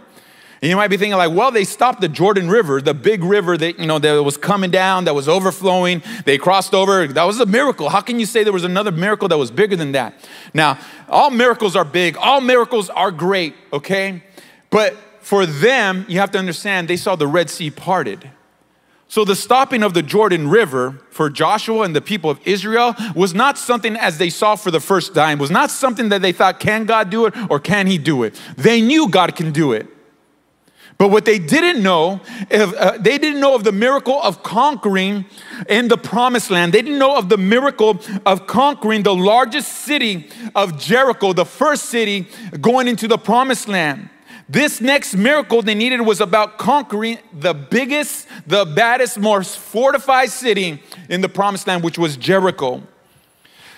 And 0.62 0.70
you 0.70 0.76
might 0.76 0.88
be 0.88 0.98
thinking, 0.98 1.18
like, 1.18 1.32
well, 1.32 1.52
they 1.52 1.64
stopped 1.64 2.02
the 2.02 2.08
Jordan 2.08 2.50
River, 2.50 2.82
the 2.82 2.94
big 2.94 3.24
river 3.24 3.58
that 3.58 3.78
you 3.80 3.86
know 3.86 4.00
that 4.00 4.24
was 4.24 4.38
coming 4.38 4.72
down, 4.72 5.06
that 5.06 5.14
was 5.14 5.30
overflowing. 5.30 6.02
They 6.26 6.38
crossed 6.38 6.74
over. 6.74 7.08
That 7.08 7.24
was 7.24 7.40
a 7.40 7.46
miracle. 7.46 7.90
How 7.90 8.02
can 8.02 8.20
you 8.20 8.26
say 8.26 8.44
there 8.44 8.54
was 8.54 8.64
another 8.64 8.92
miracle 8.92 9.28
that 9.28 9.38
was 9.38 9.52
bigger 9.52 9.76
than 9.76 9.92
that? 9.92 10.16
Now, 10.54 10.80
all 11.08 11.30
miracles 11.30 11.76
are 11.76 11.86
big, 11.86 12.18
all 12.18 12.42
miracles 12.42 12.90
are 12.90 13.12
great, 13.12 13.54
okay? 13.72 14.24
But 14.70 14.96
for 15.26 15.48
them, 15.48 16.06
you 16.08 16.20
have 16.20 16.30
to 16.30 16.38
understand, 16.38 16.88
they 16.88 16.98
saw 16.98 17.16
the 17.16 17.26
Red 17.26 17.50
Sea 17.50 17.72
parted. 17.72 18.30
So 19.08 19.26
the 19.26 19.36
stopping 19.36 19.82
of 19.82 19.96
the 19.96 20.04
Jordan 20.04 20.50
River 20.50 21.02
for 21.10 21.32
Joshua 21.32 21.82
and 21.82 21.96
the 21.96 22.02
people 22.02 22.30
of 22.30 22.40
Israel 22.46 22.94
was 23.16 23.34
not 23.34 23.58
something 23.58 23.96
as 23.96 24.20
they 24.20 24.30
saw 24.30 24.56
for 24.56 24.70
the 24.70 24.80
first 24.80 25.16
time, 25.16 25.40
was 25.40 25.50
not 25.50 25.72
something 25.72 26.10
that 26.10 26.22
they 26.22 26.32
thought, 26.32 26.60
can 26.60 26.86
God 26.86 27.10
do 27.10 27.26
it 27.26 27.34
or 27.50 27.60
can 27.60 27.88
he 27.88 27.98
do 27.98 28.22
it? 28.22 28.40
They 28.56 28.82
knew 28.82 29.10
God 29.10 29.36
can 29.36 29.52
do 29.52 29.72
it. 29.72 29.88
But 31.00 31.10
what 31.10 31.26
they 31.26 31.40
didn't 31.40 31.82
know, 31.82 32.22
if, 32.52 32.72
uh, 32.76 33.00
they 33.00 33.18
didn't 33.18 33.40
know 33.40 33.56
of 33.56 33.64
the 33.64 33.72
miracle 33.72 34.22
of 34.22 34.44
conquering 34.44 35.26
in 35.68 35.88
the 35.88 35.98
promised 35.98 36.52
land. 36.52 36.72
They 36.72 36.84
didn't 36.84 37.00
know 37.00 37.18
of 37.18 37.30
the 37.30 37.38
miracle 37.38 38.00
of 38.28 38.46
conquering 38.46 39.02
the 39.02 39.16
largest 39.16 39.72
city 39.72 40.30
of 40.54 40.78
Jericho, 40.78 41.34
the 41.34 41.46
first 41.46 41.86
city 41.86 42.28
going 42.62 42.88
into 42.88 43.08
the 43.08 43.18
promised 43.18 43.68
land. 43.68 44.12
This 44.48 44.80
next 44.80 45.16
miracle 45.16 45.62
they 45.64 45.74
needed 45.74 46.02
was 46.02 46.22
about 46.22 46.60
conquering 46.60 47.18
the 47.34 47.54
biggest, 47.54 48.28
the 48.46 48.64
baddest, 48.64 49.18
most 49.18 49.58
fortified 49.58 50.30
city 50.30 50.84
in 51.10 51.22
the 51.22 51.30
promised 51.30 51.66
land, 51.66 51.84
which 51.84 51.98
was 51.98 52.16
Jericho. 52.16 52.84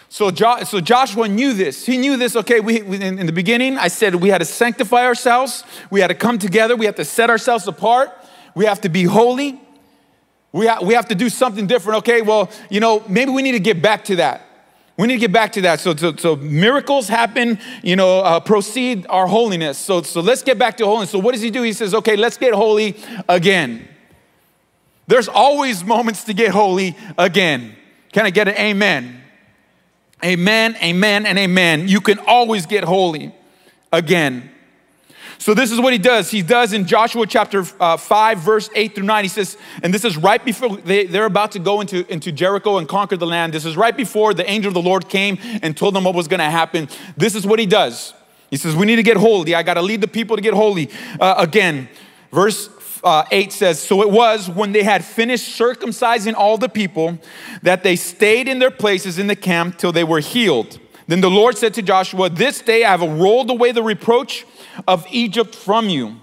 So, 0.10 0.32
jo- 0.32 0.63
so 0.63 0.82
Joshua 0.82 1.27
knew 1.27 1.53
this. 1.53 1.86
He 1.86 1.97
knew 1.97 2.17
this. 2.17 2.36
Okay, 2.36 2.60
we, 2.60 2.82
we 2.82 2.97
in, 2.97 3.19
in, 3.19 3.25
the 3.25 3.32
beginning, 3.32 3.77
I 3.77 3.88
said 3.88 4.15
we 4.15 4.30
had 4.30 4.39
to 4.39 4.45
sanctify 4.45 5.06
ourselves. 5.06 5.63
We 5.89 6.01
had 6.01 6.08
to 6.08 6.15
come 6.15 6.38
together. 6.38 6.75
We 6.75 6.86
have 6.86 6.95
to 6.95 7.06
set 7.06 7.30
ourselves 7.30 7.67
apart. 7.67 8.12
We 8.56 8.65
have 8.65 8.82
to 8.82 8.89
be 8.89 9.03
holy. 9.03 9.62
We, 10.51 10.67
ha- 10.67 10.80
we 10.82 10.93
have 10.95 11.08
to 11.10 11.15
do 11.15 11.30
something 11.30 11.67
different. 11.67 11.99
Okay, 11.99 12.21
well, 12.21 12.49
you 12.69 12.80
know, 12.80 13.03
maybe 13.08 13.32
we 13.32 13.41
need 13.41 13.51
to 13.53 13.60
get 13.60 13.82
back 13.82 14.06
to 14.06 14.17
that. 14.17 14.46
We 14.97 15.07
need 15.07 15.15
to 15.15 15.19
get 15.19 15.31
back 15.31 15.51
to 15.53 15.62
that. 15.62 15.79
So, 15.79 15.95
so, 15.95 16.15
so 16.15 16.36
miracles 16.36 17.07
happen, 17.07 17.60
you 17.83 17.95
know, 17.95 18.19
uh, 18.19 18.39
proceed 18.39 19.05
our 19.10 19.27
holiness. 19.27 19.77
So, 19.77 20.01
so 20.01 20.21
let's 20.21 20.41
get 20.41 20.57
back 20.57 20.77
to 20.77 20.86
holiness. 20.86 21.12
So, 21.12 21.19
what 21.19 21.33
does 21.33 21.41
he 21.41 21.51
do? 21.51 21.62
He 21.62 21.73
says, 21.73 21.93
okay, 21.93 22.15
let's 22.15 22.38
get 22.38 22.53
holy 22.53 22.97
again. 23.29 23.88
There's 25.05 25.27
always 25.27 25.83
moments 25.83 26.23
to 26.25 26.33
get 26.33 26.51
holy 26.51 26.97
again. 27.17 27.75
Can 28.12 28.25
I 28.25 28.31
get 28.31 28.47
an 28.47 28.55
amen? 28.55 29.21
Amen, 30.25 30.75
amen, 30.81 31.25
and 31.27 31.38
amen. 31.38 31.88
You 31.88 32.01
can 32.01 32.17
always 32.19 32.65
get 32.65 32.83
holy 32.83 33.33
again. 33.93 34.49
So 35.39 35.54
this 35.54 35.71
is 35.71 35.80
what 35.80 35.93
he 35.93 36.00
does. 36.00 36.32
He 36.32 36.41
does 36.41 36.73
in 36.73 36.86
Joshua 36.86 37.28
chapter 37.28 37.63
uh, 37.80 37.97
5, 37.97 38.39
verse 38.39 38.69
8 38.76 38.95
through 38.95 39.06
9. 39.06 39.23
He 39.23 39.30
says, 39.30 39.58
and 39.84 39.93
this 39.93 40.04
is 40.04 40.17
right 40.17 40.43
before 40.43 40.78
they, 40.78 41.06
they're 41.06 41.26
about 41.26 41.52
to 41.54 41.60
go 41.60 41.80
into, 41.82 42.12
into 42.12 42.32
Jericho 42.32 42.78
and 42.78 42.88
conquer 42.88 43.17
the 43.17 43.28
land. 43.28 43.54
This 43.54 43.65
is 43.65 43.78
right 43.78 43.95
before 43.95 44.34
the 44.34 44.50
angel 44.50 44.69
of 44.69 44.73
the 44.73 44.82
Lord 44.82 45.10
came 45.10 45.38
and 45.62 45.78
told 45.78 45.93
them 45.95 46.04
what 46.04 46.15
was 46.15 46.28
going 46.28 46.39
to 46.39 46.50
happen. 46.50 46.89
This 47.15 47.36
is 47.36 47.45
what 47.45 47.60
he 47.60 47.65
does. 47.65 48.13
He 48.50 48.58
says, 48.58 48.76
we 48.76 48.86
need 48.86 48.95
to 48.95 49.04
get 49.04 49.17
holy. 49.17 49.54
I 49.54 49.63
got 49.63 49.76
to 49.76 49.82
lead 49.82 50.02
the 50.02 50.08
people 50.08 50.36
to 50.38 50.41
get 50.41 50.54
holy. 50.54 50.89
Uh, 51.19 51.36
again, 51.38 51.89
verse 52.32 52.69
uh, 53.04 53.26
8 53.32 53.52
says, 53.52 53.82
So 53.82 54.02
it 54.02 54.10
was 54.10 54.50
when 54.50 54.71
they 54.71 54.84
had 54.84 55.04
finished 55.04 55.58
circumcising 55.60 56.34
all 56.34 56.58
the 56.58 56.69
people 56.69 57.19
that 57.62 57.84
they 57.84 57.95
stayed 57.95 58.47
in 58.47 58.60
their 58.60 58.71
places 58.71 59.19
in 59.19 59.28
the 59.28 59.36
camp 59.36 59.78
till 59.78 59.91
they 59.91 60.04
were 60.04 60.19
healed. 60.19 60.80
Then 61.08 61.21
the 61.21 61.30
Lord 61.30 61.58
said 61.58 61.73
to 61.76 61.82
Joshua, 61.82 62.30
This 62.30 62.62
day 62.62 62.84
I 62.84 62.95
have 62.95 63.02
rolled 63.02 63.50
away 63.50 63.71
the 63.71 63.84
reproach 63.84 64.45
of 64.88 65.06
Egypt 65.12 65.56
from 65.56 65.90
you. 65.90 66.18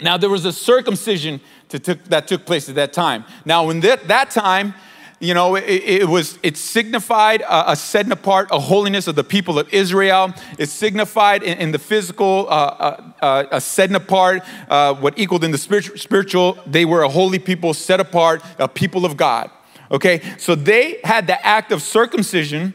Now 0.00 0.16
there 0.16 0.30
was 0.30 0.44
a 0.44 0.52
circumcision 0.52 1.40
that 1.68 2.26
took 2.26 2.46
place 2.46 2.68
at 2.68 2.74
that 2.74 2.92
time. 2.92 3.24
Now, 3.44 3.70
in 3.70 3.80
that, 3.80 4.08
that 4.08 4.30
time, 4.30 4.74
you 5.20 5.34
know, 5.34 5.54
it, 5.54 5.64
it, 5.68 6.08
was 6.08 6.38
it 6.42 6.56
signified 6.56 7.42
a, 7.42 7.72
a 7.72 7.76
setting 7.76 8.10
apart, 8.10 8.48
a 8.50 8.58
holiness 8.58 9.06
of 9.06 9.16
the 9.16 9.22
people 9.22 9.58
of 9.58 9.72
Israel. 9.72 10.32
It 10.58 10.70
signified 10.70 11.42
in, 11.42 11.58
in 11.58 11.72
the 11.72 11.78
physical 11.78 12.46
uh, 12.48 12.52
uh, 12.52 13.12
uh 13.20 13.44
a 13.52 13.60
setting 13.60 13.96
apart, 13.96 14.42
uh, 14.70 14.94
what 14.94 15.18
equaled 15.18 15.44
in 15.44 15.50
the 15.50 15.58
spiritual, 15.58 15.98
spiritual. 15.98 16.58
They 16.66 16.86
were 16.86 17.02
a 17.02 17.08
holy 17.08 17.38
people, 17.38 17.74
set 17.74 18.00
apart, 18.00 18.42
a 18.58 18.66
people 18.66 19.04
of 19.04 19.18
God. 19.18 19.50
Okay, 19.92 20.22
so 20.38 20.54
they 20.54 21.00
had 21.04 21.26
the 21.26 21.44
act 21.44 21.70
of 21.70 21.82
circumcision 21.82 22.72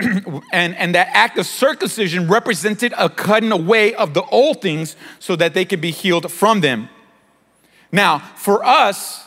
and, 0.52 0.74
and 0.76 0.94
that 0.94 1.08
act 1.12 1.38
of 1.38 1.46
circumcision 1.46 2.28
represented 2.28 2.94
a 2.96 3.08
cutting 3.08 3.52
away 3.52 3.94
of 3.94 4.14
the 4.14 4.22
old 4.24 4.62
things 4.62 4.96
so 5.18 5.36
that 5.36 5.54
they 5.54 5.64
could 5.64 5.80
be 5.80 5.90
healed 5.90 6.30
from 6.30 6.60
them. 6.60 6.88
Now, 7.92 8.18
for 8.36 8.64
us, 8.64 9.24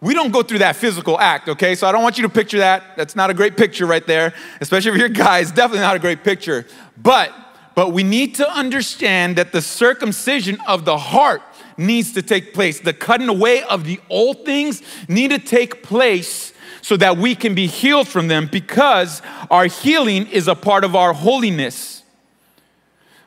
we 0.00 0.14
don't 0.14 0.32
go 0.32 0.42
through 0.42 0.58
that 0.58 0.76
physical 0.76 1.18
act, 1.20 1.48
okay? 1.48 1.74
So 1.74 1.86
I 1.86 1.92
don't 1.92 2.02
want 2.02 2.18
you 2.18 2.22
to 2.22 2.28
picture 2.28 2.58
that. 2.58 2.96
That's 2.96 3.14
not 3.14 3.30
a 3.30 3.34
great 3.34 3.56
picture 3.56 3.86
right 3.86 4.06
there, 4.06 4.34
especially 4.60 4.92
if 4.92 4.96
you're 4.96 5.08
guys, 5.08 5.52
definitely 5.52 5.80
not 5.80 5.96
a 5.96 6.00
great 6.00 6.24
picture. 6.24 6.66
But 6.96 7.32
but 7.74 7.92
we 7.92 8.02
need 8.02 8.34
to 8.34 8.50
understand 8.52 9.36
that 9.36 9.52
the 9.52 9.62
circumcision 9.62 10.58
of 10.66 10.84
the 10.84 10.98
heart 10.98 11.40
needs 11.76 12.12
to 12.12 12.20
take 12.20 12.52
place. 12.52 12.80
The 12.80 12.92
cutting 12.92 13.28
away 13.28 13.62
of 13.62 13.84
the 13.84 14.00
old 14.10 14.44
things 14.44 14.82
need 15.08 15.28
to 15.28 15.38
take 15.38 15.82
place 15.82 16.52
so 16.82 16.96
that 16.96 17.16
we 17.16 17.34
can 17.34 17.54
be 17.54 17.66
healed 17.66 18.08
from 18.08 18.28
them 18.28 18.48
because 18.50 19.22
our 19.50 19.66
healing 19.66 20.26
is 20.28 20.48
a 20.48 20.54
part 20.54 20.84
of 20.84 20.96
our 20.96 21.12
holiness. 21.12 22.02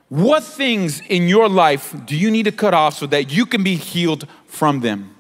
What 0.09 0.43
things 0.43 1.01
in 1.01 1.27
your 1.27 1.49
life 1.49 1.95
do 2.05 2.15
you 2.15 2.29
need 2.29 2.43
to 2.43 2.51
cut 2.51 2.73
off 2.73 2.95
so 2.97 3.07
that 3.07 3.31
you 3.31 3.45
can 3.45 3.63
be 3.63 3.75
healed 3.75 4.27
from 4.45 4.81
them? 4.81 5.15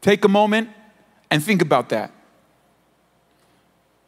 Take 0.00 0.24
a 0.24 0.28
moment 0.28 0.70
and 1.30 1.42
think 1.42 1.62
about 1.62 1.88
that. 1.88 2.12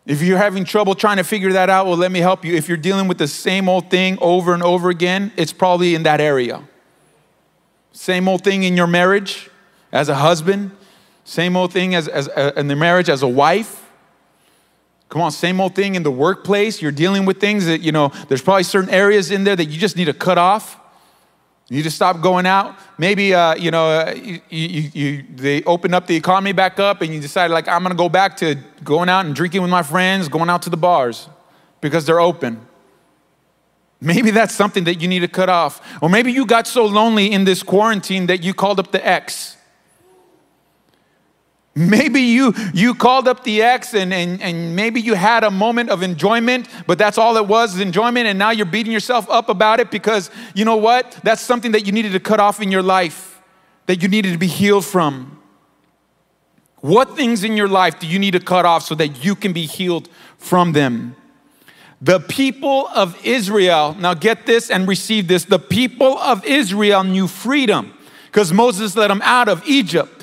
If 0.07 0.23
you're 0.23 0.39
having 0.39 0.65
trouble 0.65 0.95
trying 0.95 1.19
to 1.19 1.25
figure 1.25 1.53
that 1.53 1.71
out, 1.71 1.87
well, 1.87 1.97
let 1.97 2.11
me 2.11 2.21
help 2.21 2.45
you. 2.45 2.55
If 2.55 2.69
you're 2.69 2.77
dealing 2.77 3.07
with 3.07 3.19
the 3.19 3.29
same 3.29 3.69
old 3.69 3.91
thing 3.91 4.19
over 4.21 4.55
and 4.55 4.63
over 4.63 4.91
again, 4.91 5.33
it's 5.37 5.53
probably 5.53 5.95
in 5.95 6.03
that 6.05 6.21
area. 6.21 6.67
Same 7.93 8.29
old 8.29 8.43
thing 8.43 8.63
in 8.65 8.77
your 8.77 8.87
marriage 8.87 9.51
as 9.93 10.09
a 10.09 10.15
husband, 10.15 10.71
same 11.31 11.57
old 11.57 11.73
thing 11.73 11.95
as, 11.95 12.09
as 12.09 12.27
uh, 12.27 12.51
in 12.57 12.67
the 12.67 12.75
marriage 12.75 13.09
as 13.09 13.23
a 13.23 13.29
wife. 13.29 13.89
Come 15.09 15.23
on, 15.23 15.31
same 15.31 15.61
old 15.61 15.77
thing 15.77 15.95
in 15.95 16.03
the 16.03 16.11
workplace. 16.11 16.83
You're 16.83 16.91
dealing 16.91 17.25
with 17.25 17.39
things 17.39 17.67
that, 17.67 17.83
you 17.83 17.93
know, 17.93 18.09
there's 18.27 18.43
probably 18.43 18.65
certain 18.65 18.91
areas 18.91 19.31
in 19.31 19.45
there 19.45 19.55
that 19.55 19.67
you 19.67 19.79
just 19.79 19.97
need 19.97 20.07
to 20.07 20.13
cut 20.13 20.39
off. 20.39 20.77
You 21.69 21.77
need 21.77 21.85
to 21.85 21.91
stop 21.93 22.21
going 22.21 22.47
out. 22.47 22.77
Maybe, 22.99 23.33
uh, 23.33 23.55
you 23.55 23.71
know, 23.71 23.91
uh, 23.91 24.13
you, 24.13 24.41
you, 24.49 24.91
you, 24.93 25.25
they 25.37 25.63
open 25.63 25.95
up 25.95 26.09
the 26.09 26.17
economy 26.17 26.51
back 26.51 26.81
up 26.81 27.01
and 27.01 27.15
you 27.15 27.21
decide, 27.21 27.53
like, 27.53 27.69
I'm 27.69 27.85
going 27.85 27.93
to 27.93 27.97
go 27.97 28.09
back 28.09 28.37
to 28.39 28.57
going 28.83 29.09
out 29.09 29.25
and 29.25 29.33
drinking 29.33 29.63
with 29.63 29.71
my 29.71 29.85
friends, 29.85 30.29
going 30.29 30.51
out 30.51 30.63
to 30.63 30.71
the 30.71 30.77
bars 30.77 31.29
because 31.81 32.07
they're 32.07 32.21
open. 32.21 32.61
Maybe 34.01 34.33
that's 34.33 34.53
something 34.55 34.83
that 34.83 35.01
you 35.01 35.07
need 35.07 35.21
to 35.21 35.29
cut 35.29 35.49
off. 35.49 35.81
Or 36.03 36.09
maybe 36.09 36.33
you 36.33 36.45
got 36.45 36.67
so 36.67 36.87
lonely 36.87 37.31
in 37.31 37.45
this 37.45 37.63
quarantine 37.63 38.27
that 38.27 38.43
you 38.43 38.53
called 38.53 38.81
up 38.81 38.91
the 38.91 39.07
ex 39.07 39.59
Maybe 41.75 42.21
you, 42.23 42.53
you 42.75 42.95
called 42.95 43.29
up 43.29 43.45
the 43.45 43.63
ex 43.63 43.95
and, 43.95 44.13
and, 44.13 44.43
and 44.43 44.75
maybe 44.75 45.01
you 45.01 45.15
had 45.15 45.45
a 45.45 45.51
moment 45.51 45.91
of 45.91 46.03
enjoyment, 46.03 46.69
but 46.87 46.99
that's 46.99 47.17
all 47.17 47.37
it 47.37 47.47
was, 47.47 47.79
enjoyment, 47.79 48.27
and 48.27 48.39
now 48.39 48.51
you're 48.51 48.67
beating 48.67 48.93
yourself 48.93 49.31
up 49.31 49.49
about 49.49 49.79
it 49.79 49.91
because 49.91 50.31
you 50.55 50.65
know 50.65 50.77
what? 50.77 51.19
That's 51.23 51.41
something 51.41 51.73
that 51.73 51.87
you 51.87 51.93
needed 51.93 52.13
to 52.13 52.21
cut 52.21 52.41
off 52.41 52.61
in 52.61 52.73
your 52.73 52.83
life, 52.83 53.41
that 53.87 54.03
you 54.03 54.09
needed 54.09 54.33
to 54.33 54.39
be 54.39 54.49
healed 54.49 54.85
from. 54.85 55.41
What 56.81 57.15
things 57.15 57.45
in 57.45 57.57
your 57.57 57.69
life 57.69 58.01
do 58.01 58.07
you 58.07 58.19
need 58.19 58.33
to 58.33 58.41
cut 58.41 58.65
off 58.65 58.83
so 58.85 58.95
that 58.97 59.25
you 59.25 59.37
can 59.37 59.53
be 59.53 59.67
healed 59.67 60.09
from 60.39 60.73
them? 60.73 61.15
The 62.03 62.19
people 62.19 62.89
of 62.89 63.17
Israel, 63.25 63.95
now 63.95 64.15
get 64.15 64.47
this 64.47 64.71
and 64.71 64.89
receive 64.89 65.29
this. 65.29 65.45
The 65.45 65.59
people 65.59 66.19
of 66.19 66.45
Israel 66.47 67.05
knew 67.05 67.29
freedom 67.29 67.93
because 68.27 68.53
Moses 68.53 68.97
let 68.97 69.09
them 69.09 69.21
out 69.23 69.49
of 69.49 69.63
Egypt. 69.69 70.20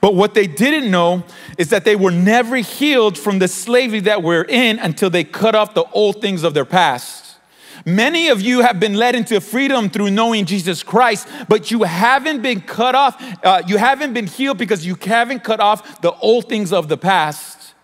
But 0.00 0.14
what 0.14 0.34
they 0.34 0.46
didn't 0.46 0.90
know 0.90 1.24
is 1.56 1.70
that 1.70 1.84
they 1.84 1.96
were 1.96 2.10
never 2.10 2.56
healed 2.56 3.18
from 3.18 3.38
the 3.38 3.48
slavery 3.48 4.00
that 4.00 4.22
we're 4.22 4.44
in 4.44 4.78
until 4.78 5.10
they 5.10 5.24
cut 5.24 5.54
off 5.54 5.74
the 5.74 5.84
old 5.92 6.20
things 6.20 6.42
of 6.42 6.54
their 6.54 6.64
past. 6.64 7.36
Many 7.84 8.28
of 8.28 8.40
you 8.42 8.60
have 8.60 8.78
been 8.78 8.94
led 8.94 9.14
into 9.14 9.40
freedom 9.40 9.88
through 9.88 10.10
knowing 10.10 10.44
Jesus 10.44 10.82
Christ, 10.82 11.28
but 11.48 11.70
you 11.70 11.84
haven't 11.84 12.42
been 12.42 12.60
cut 12.60 12.94
off, 12.94 13.16
uh, 13.44 13.62
you 13.66 13.78
haven't 13.78 14.12
been 14.12 14.26
healed 14.26 14.58
because 14.58 14.84
you 14.84 14.96
haven't 15.00 15.44
cut 15.44 15.60
off 15.60 16.00
the 16.00 16.12
old 16.16 16.48
things 16.48 16.72
of 16.72 16.88
the 16.88 16.96
past. 16.96 17.74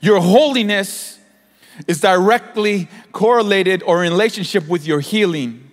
Your 0.00 0.20
holiness 0.20 1.18
is 1.86 2.00
directly 2.00 2.88
correlated 3.12 3.82
or 3.82 4.04
in 4.04 4.12
relationship 4.12 4.68
with 4.68 4.86
your 4.86 5.00
healing. 5.00 5.70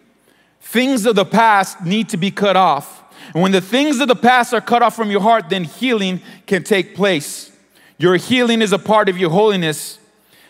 Things 0.60 1.06
of 1.06 1.15
the 1.15 1.25
past 1.25 1.84
need 1.84 2.10
to 2.10 2.17
be 2.17 2.32
cut 2.32 2.56
off. 2.56 2.96
And 3.34 3.44
when 3.44 3.52
the 3.52 3.62
things 3.62 4.00
of 4.00 4.08
the 4.08 4.16
past 4.16 4.54
are 4.54 4.62
cut 4.62 4.82
off 4.82 4.96
from 4.96 5.12
your 5.12 5.22
heart, 5.22 5.50
then 5.50 5.63
healing 5.63 6.22
can 6.46 6.63
take 6.63 6.96
place. 6.96 7.52
Your 7.98 8.16
healing 8.16 8.62
is 8.62 8.72
a 8.72 8.80
part 8.80 9.10
of 9.10 9.18
your 9.18 9.30
holiness. 9.30 10.00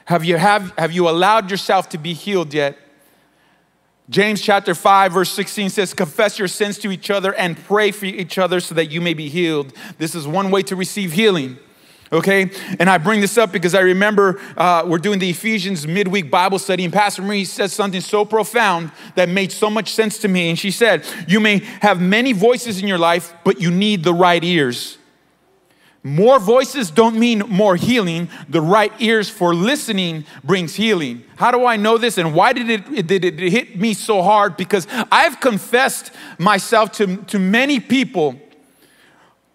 Have 0.06 0.24
you, 0.24 0.38
have, 0.38 0.74
have 0.78 0.92
you 0.92 1.10
allowed 1.10 1.50
yourself 1.52 1.90
to 1.90 1.98
be 1.98 2.13
healed 2.13 2.54
yet? 2.54 2.78
James 4.10 4.42
chapter 4.42 4.74
5, 4.74 5.12
verse 5.12 5.30
16 5.32 5.70
says, 5.70 5.94
Confess 5.94 6.40
your 6.40 6.48
sins 6.48 6.78
to 6.80 6.92
each 6.92 7.10
other 7.10 7.34
and 7.36 7.58
pray 7.58 7.92
for 7.92 8.06
each 8.06 8.38
other 8.38 8.60
so 8.62 8.74
that 8.76 8.86
you 8.86 9.02
may 9.02 9.13
be 9.13 9.28
healed. 9.28 9.74
This 9.98 10.16
is 10.16 10.26
one 10.26 10.50
way 10.50 10.62
to 10.63 10.76
receive 10.76 11.12
healing 11.12 11.58
okay? 12.12 12.52
And 12.80 12.89
I 12.89 12.98
bring 12.98 13.22
this 13.22 13.38
up 13.38 13.52
because 13.52 13.76
I 13.76 13.82
remember 13.82 14.39
uh, 14.56 14.84
we're 14.86 14.98
doing 14.98 15.20
the 15.20 15.30
Ephesians 15.30 15.88
midweek 15.88 16.30
Bible 16.32 16.60
study, 16.60 16.84
and 16.84 16.93
Pastor 16.93 17.22
Marie 17.22 17.46
said 17.46 17.72
something 17.72 18.02
so 18.02 18.26
profound 18.26 18.91
that 19.15 19.30
made 19.30 19.52
so 19.52 19.70
much 19.70 19.93
sense 19.93 20.17
to 20.20 20.28
me. 20.28 20.50
And 20.50 20.58
she 20.58 20.72
said, 20.72 21.06
You 21.28 21.39
may 21.39 21.60
have 21.82 22.02
many 22.02 22.34
voices 22.34 22.82
in 22.82 22.88
your 22.88 22.98
life, 22.98 23.34
but 23.43 23.62
you 23.62 23.72
need 23.72 24.04
the 24.04 24.13
right 24.13 24.43
ears. 24.43 24.98
More 26.04 26.39
voices 26.39 26.89
don't 26.89 27.20
mean 27.20 27.39
more 27.50 27.76
healing. 27.76 28.30
The 28.48 28.62
right 28.62 28.93
ears 29.00 29.30
for 29.30 29.54
listening 29.54 30.26
brings 30.41 30.76
healing. 30.76 31.26
How 31.36 31.52
do 31.52 31.65
I 31.65 31.76
know 31.76 31.98
this 31.98 32.17
and 32.17 32.34
why 32.34 32.54
did 32.54 32.70
it, 32.70 33.08
did 33.08 33.26
it 33.26 33.38
hit 33.39 33.78
me 33.78 33.93
so 33.93 34.22
hard? 34.22 34.56
Because 34.56 34.88
I've 35.12 35.41
confessed 35.41 36.12
myself 36.38 36.93
to, 36.93 37.17
to 37.17 37.39
many 37.39 37.82
people 37.82 38.39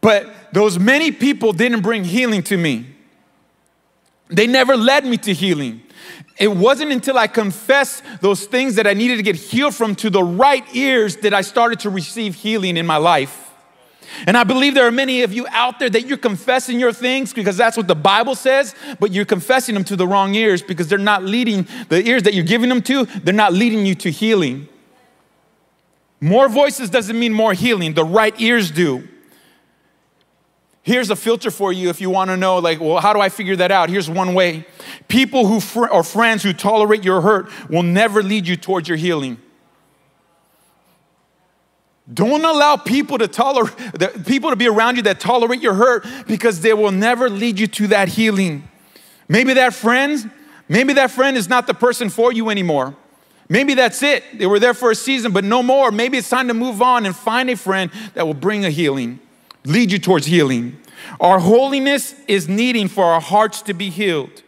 but 0.03 0.53
those 0.53 0.79
many 0.79 1.11
people 1.11 1.55
didn't 1.55 1.81
bring 1.81 2.05
healing 2.05 2.43
to 2.43 2.59
me. 2.59 2.87
They 4.29 4.47
never 4.47 4.77
led 4.77 5.07
me 5.07 5.17
to 5.19 5.33
healing. 5.33 5.81
It 6.39 6.49
wasn't 6.49 6.93
until 6.93 7.17
I 7.17 7.29
confessed 7.29 8.03
those 8.21 8.45
things 8.45 8.75
that 8.75 8.87
I 8.87 8.95
needed 8.95 9.17
to 9.17 9.23
get 9.23 9.37
healed 9.37 9.75
from 9.75 9.95
to 9.97 10.11
the 10.11 10.23
right 10.23 10.65
ears 10.75 11.17
that 11.19 11.33
I 11.33 11.43
started 11.43 11.81
to 11.81 11.91
receive 11.91 12.35
healing 12.35 12.77
in 12.77 12.85
my 12.85 12.97
life. 12.97 13.51
And 14.27 14.37
I 14.37 14.45
believe 14.45 14.75
there 14.75 14.87
are 14.87 14.93
many 14.93 15.23
of 15.23 15.33
you 15.33 15.47
out 15.51 15.79
there 15.79 15.89
that 15.89 16.07
you're 16.07 16.19
confessing 16.19 16.81
your 16.81 16.93
things 16.93 17.33
because 17.33 17.57
that's 17.57 17.77
what 17.77 17.87
the 17.87 17.95
Bible 17.95 18.35
says, 18.35 18.75
but 18.99 19.13
you're 19.13 19.25
confessing 19.25 19.75
them 19.75 19.85
to 19.85 19.97
the 19.97 20.07
wrong 20.07 20.35
ears 20.35 20.63
because 20.63 20.89
they're 20.89 20.99
not 20.99 21.23
leading, 21.23 21.67
the 21.89 22.07
ears 22.07 22.25
that 22.25 22.35
you're 22.35 22.45
giving 22.45 22.69
them 22.69 22.83
to, 22.83 23.05
they're 23.05 23.33
not 23.33 23.53
leading 23.53 23.87
you 23.87 23.95
to 23.97 24.11
healing. 24.11 24.69
More 26.21 26.49
voices 26.49 26.91
doesn't 26.91 27.19
mean 27.19 27.33
more 27.33 27.55
healing, 27.55 27.95
the 27.95 28.05
right 28.05 28.39
ears 28.41 28.71
do. 28.71 29.09
Here's 30.85 31.11
a 31.11 31.17
filter 31.17 31.51
for 31.53 31.73
you 31.73 31.91
if 31.91 32.01
you 32.01 32.11
want 32.11 32.31
to 32.31 32.37
know, 32.37 32.59
like, 32.59 32.81
well, 32.81 32.99
how 32.99 33.13
do 33.13 33.21
I 33.21 33.29
figure 33.29 33.55
that 33.57 33.71
out? 33.71 33.89
Here's 33.89 34.11
one 34.11 34.35
way 34.35 34.67
people 35.07 35.47
who 35.47 35.61
fr- 35.61 35.87
or 35.87 36.03
friends 36.03 36.43
who 36.43 36.53
tolerate 36.53 37.05
your 37.05 37.21
hurt 37.21 37.49
will 37.71 37.85
never 37.85 38.23
lead 38.23 38.49
you 38.49 38.57
towards 38.57 38.89
your 38.89 38.99
healing. 38.99 39.41
Don't 42.13 42.45
allow 42.45 42.77
people 42.77 43.17
to 43.19 43.29
tolerate 43.29 43.75
people 44.27 44.51
to 44.51 44.57
be 44.57 44.67
around 44.67 44.97
you 44.97 45.03
that 45.03 45.21
tolerate 45.21 45.63
your 45.63 45.75
hurt 45.75 46.05
because 46.27 46.61
they 46.61 46.75
will 46.75 46.91
never 46.91 47.31
lead 47.31 47.61
you 47.61 47.69
to 47.69 47.87
that 47.89 48.09
healing. 48.09 48.69
Maybe 49.29 49.55
that 49.55 49.75
friend, 49.75 50.33
maybe 50.69 50.95
that 50.95 51.13
friend 51.13 51.37
is 51.37 51.49
not 51.49 51.69
the 51.69 51.75
person 51.75 52.11
for 52.11 52.33
you 52.33 52.51
anymore. 52.51 52.97
Maybe 53.49 53.75
that's 53.75 54.03
it. 54.03 54.25
They 54.37 54.47
were 54.47 54.59
there 54.59 54.75
for 54.75 54.91
a 54.91 54.97
season, 54.97 55.31
but 55.31 55.45
no 55.45 55.63
more. 55.63 55.93
Maybe 55.93 56.19
it's 56.19 56.29
time 56.29 56.49
to 56.49 56.55
move 56.55 56.83
on 56.83 57.07
and 57.07 57.15
find 57.15 57.49
a 57.51 57.57
friend 57.57 57.93
that 58.15 58.27
will 58.27 58.35
bring 58.35 58.65
a 58.65 58.71
healing 58.71 59.21
lead 59.65 59.93
you 59.93 59.99
towards 59.99 60.27
healing. 60.27 60.79
Our 61.21 61.39
holiness 61.39 62.15
is 62.29 62.49
needing 62.49 62.89
for 62.89 63.05
our 63.05 63.21
hearts 63.21 63.63
to 63.63 63.75
be 63.75 63.91
healed. 63.91 64.43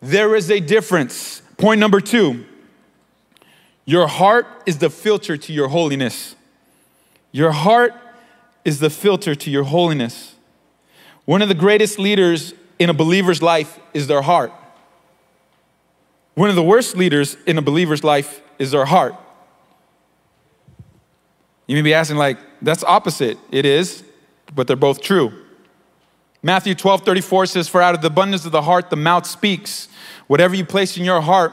There 0.00 0.34
is 0.34 0.50
a 0.50 0.60
difference. 0.60 1.42
Point 1.56 1.80
number 1.80 2.00
two 2.00 2.44
your 3.84 4.06
heart 4.06 4.46
is 4.66 4.78
the 4.78 4.90
filter 4.90 5.38
to 5.38 5.52
your 5.52 5.68
holiness. 5.68 6.36
Your 7.32 7.52
heart 7.52 7.94
is 8.64 8.80
the 8.80 8.90
filter 8.90 9.34
to 9.34 9.50
your 9.50 9.64
holiness. 9.64 10.34
One 11.24 11.40
of 11.40 11.48
the 11.48 11.54
greatest 11.54 11.98
leaders 11.98 12.52
in 12.78 12.90
a 12.90 12.94
believer's 12.94 13.40
life 13.40 13.78
is 13.94 14.06
their 14.06 14.22
heart. 14.22 14.52
One 16.34 16.50
of 16.50 16.54
the 16.54 16.62
worst 16.62 16.96
leaders 16.96 17.36
in 17.46 17.58
a 17.58 17.62
believer's 17.62 18.04
life 18.04 18.42
is 18.58 18.70
their 18.70 18.84
heart. 18.84 19.14
You 21.66 21.76
may 21.76 21.82
be 21.82 21.94
asking, 21.94 22.16
like, 22.16 22.38
that's 22.62 22.84
opposite. 22.84 23.38
It 23.50 23.66
is 23.66 24.04
but 24.54 24.66
they're 24.66 24.76
both 24.76 25.00
true. 25.00 25.32
Matthew 26.42 26.74
12 26.74 27.04
34 27.04 27.46
says, 27.46 27.68
For 27.68 27.82
out 27.82 27.94
of 27.94 28.00
the 28.00 28.06
abundance 28.08 28.44
of 28.44 28.52
the 28.52 28.62
heart, 28.62 28.90
the 28.90 28.96
mouth 28.96 29.26
speaks. 29.26 29.88
Whatever 30.28 30.54
you 30.54 30.64
place 30.64 30.96
in 30.96 31.04
your 31.04 31.20
heart, 31.20 31.52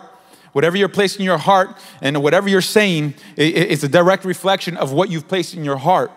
whatever 0.52 0.78
you're 0.78 0.90
placing 0.90 1.22
in 1.22 1.26
your 1.26 1.38
heart, 1.38 1.76
and 2.02 2.22
whatever 2.22 2.48
you're 2.48 2.62
saying, 2.62 3.16
it's 3.36 3.84
a 3.84 3.90
direct 3.90 4.26
reflection 4.26 4.78
of 4.78 4.92
what 4.92 5.10
you've 5.10 5.28
placed 5.28 5.54
in 5.54 5.64
your 5.64 5.78
heart. 5.78 6.12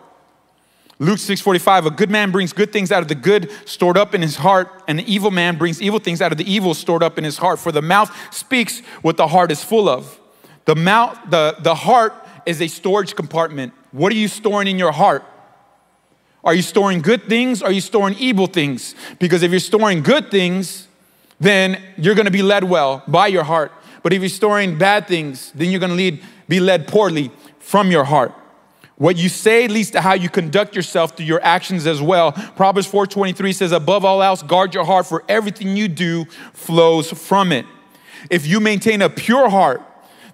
Luke 1.01 1.19
6:45 1.19 1.87
A 1.87 1.91
good 1.91 2.11
man 2.11 2.31
brings 2.31 2.53
good 2.53 2.73
things 2.73 2.91
out 2.91 3.03
of 3.03 3.09
the 3.09 3.15
good 3.15 3.51
stored 3.65 3.97
up 3.97 4.15
in 4.15 4.23
his 4.23 4.37
heart 4.37 4.83
and 4.89 4.99
an 4.99 5.07
evil 5.07 5.31
man 5.31 5.57
brings 5.57 5.81
evil 5.81 6.01
things 6.01 6.21
out 6.21 6.33
of 6.33 6.39
the 6.39 6.51
evil 6.51 6.75
stored 6.75 7.03
up 7.03 7.19
in 7.19 7.25
his 7.25 7.39
heart 7.39 7.61
for 7.61 7.71
the 7.71 7.83
mouth 7.83 8.11
speaks 8.35 8.81
what 9.03 9.17
the 9.17 9.29
heart 9.29 9.53
is 9.53 9.63
full 9.63 9.89
of. 9.89 10.19
The 10.65 10.75
mouth 10.75 11.17
the, 11.31 11.57
the 11.61 11.75
heart 11.75 12.15
is 12.47 12.61
a 12.61 12.67
storage 12.67 13.15
compartment. 13.15 13.73
What 13.93 14.13
are 14.13 14.17
you 14.17 14.29
storing 14.29 14.67
in 14.67 14.79
your 14.79 14.93
heart? 14.93 15.25
Are 16.45 16.55
you 16.55 16.63
storing 16.63 17.01
good 17.01 17.25
things? 17.25 17.63
Are 17.63 17.73
you 17.73 17.81
storing 17.81 18.15
evil 18.19 18.47
things? 18.47 18.95
Because 19.19 19.43
if 19.43 19.51
you're 19.51 19.61
storing 19.61 20.03
good 20.03 20.31
things, 20.31 20.87
then 21.41 21.81
you're 21.97 22.15
going 22.15 22.27
to 22.27 22.31
be 22.31 22.43
led 22.43 22.65
well 22.65 23.03
by 23.09 23.27
your 23.27 23.45
heart. 23.45 23.73
But 24.03 24.13
if 24.13 24.23
you're 24.23 24.29
storing 24.29 24.79
bad 24.79 25.09
things, 25.09 25.53
then 25.55 25.71
you're 25.71 25.81
going 25.81 25.91
to 25.91 25.97
lead, 25.97 26.23
be 26.49 26.61
led 26.61 26.87
poorly 26.89 27.31
from 27.59 27.91
your 27.91 28.05
heart. 28.05 28.33
What 28.97 29.17
you 29.17 29.29
say 29.29 29.69
leads 29.69 29.93
to 29.93 30.01
how 30.01 30.15
you 30.15 30.29
conduct 30.29 30.75
yourself 30.75 31.17
through 31.17 31.27
your 31.27 31.43
actions 31.45 31.87
as 31.87 32.03
well. 32.03 32.33
Proverbs 32.33 32.89
4:23 32.89 33.53
says, 33.53 33.71
"Above 33.71 34.05
all 34.05 34.23
else, 34.23 34.43
guard 34.43 34.75
your 34.75 34.85
heart, 34.85 35.07
for 35.07 35.23
everything 35.29 35.77
you 35.77 35.87
do 35.87 36.25
flows 36.53 37.11
from 37.13 37.53
it." 37.53 37.65
If 38.29 38.45
you 38.45 38.59
maintain 38.59 39.01
a 39.01 39.09
pure 39.09 39.49
heart, 39.51 39.83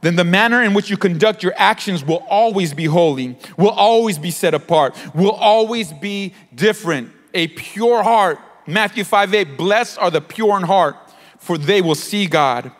then 0.05 0.17
the 0.17 0.25
manner 0.25 0.63
in 0.63 0.75
which 0.75 0.91
you 0.91 0.99
conduct 0.99 1.43
your 1.43 1.55
actions 1.57 2.05
will 2.05 2.25
always 2.29 2.75
be 2.75 2.85
holy, 2.85 3.39
will 3.57 3.71
always 3.71 4.19
be 4.19 4.31
set 4.31 4.53
apart, 4.53 4.95
will 5.15 5.33
always 5.33 5.93
be 5.95 6.35
different. 6.55 7.11
A 7.33 7.49
pure 7.49 8.03
heart. 8.03 8.39
Matthew 8.67 9.03
5 9.03 9.35
8, 9.35 9.57
blessed 9.57 9.99
are 9.99 10.11
the 10.11 10.21
pure 10.21 10.57
in 10.59 10.65
heart, 10.65 10.97
for 11.39 11.57
they 11.57 11.81
will 11.81 11.95
see 11.95 12.27
God. 12.27 12.71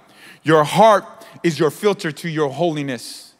Your 0.43 0.65
heart 0.65 1.05
is 1.43 1.59
your 1.59 1.71
filter 1.71 2.13
to 2.13 2.29
your 2.29 2.51
holiness. 2.51 3.35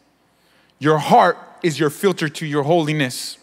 Your 0.79 0.97
heart 0.97 1.37
is 1.63 1.79
your 1.79 1.89
filter 1.89 2.27
to 2.27 2.45
your 2.45 2.63
holiness. 2.63 3.37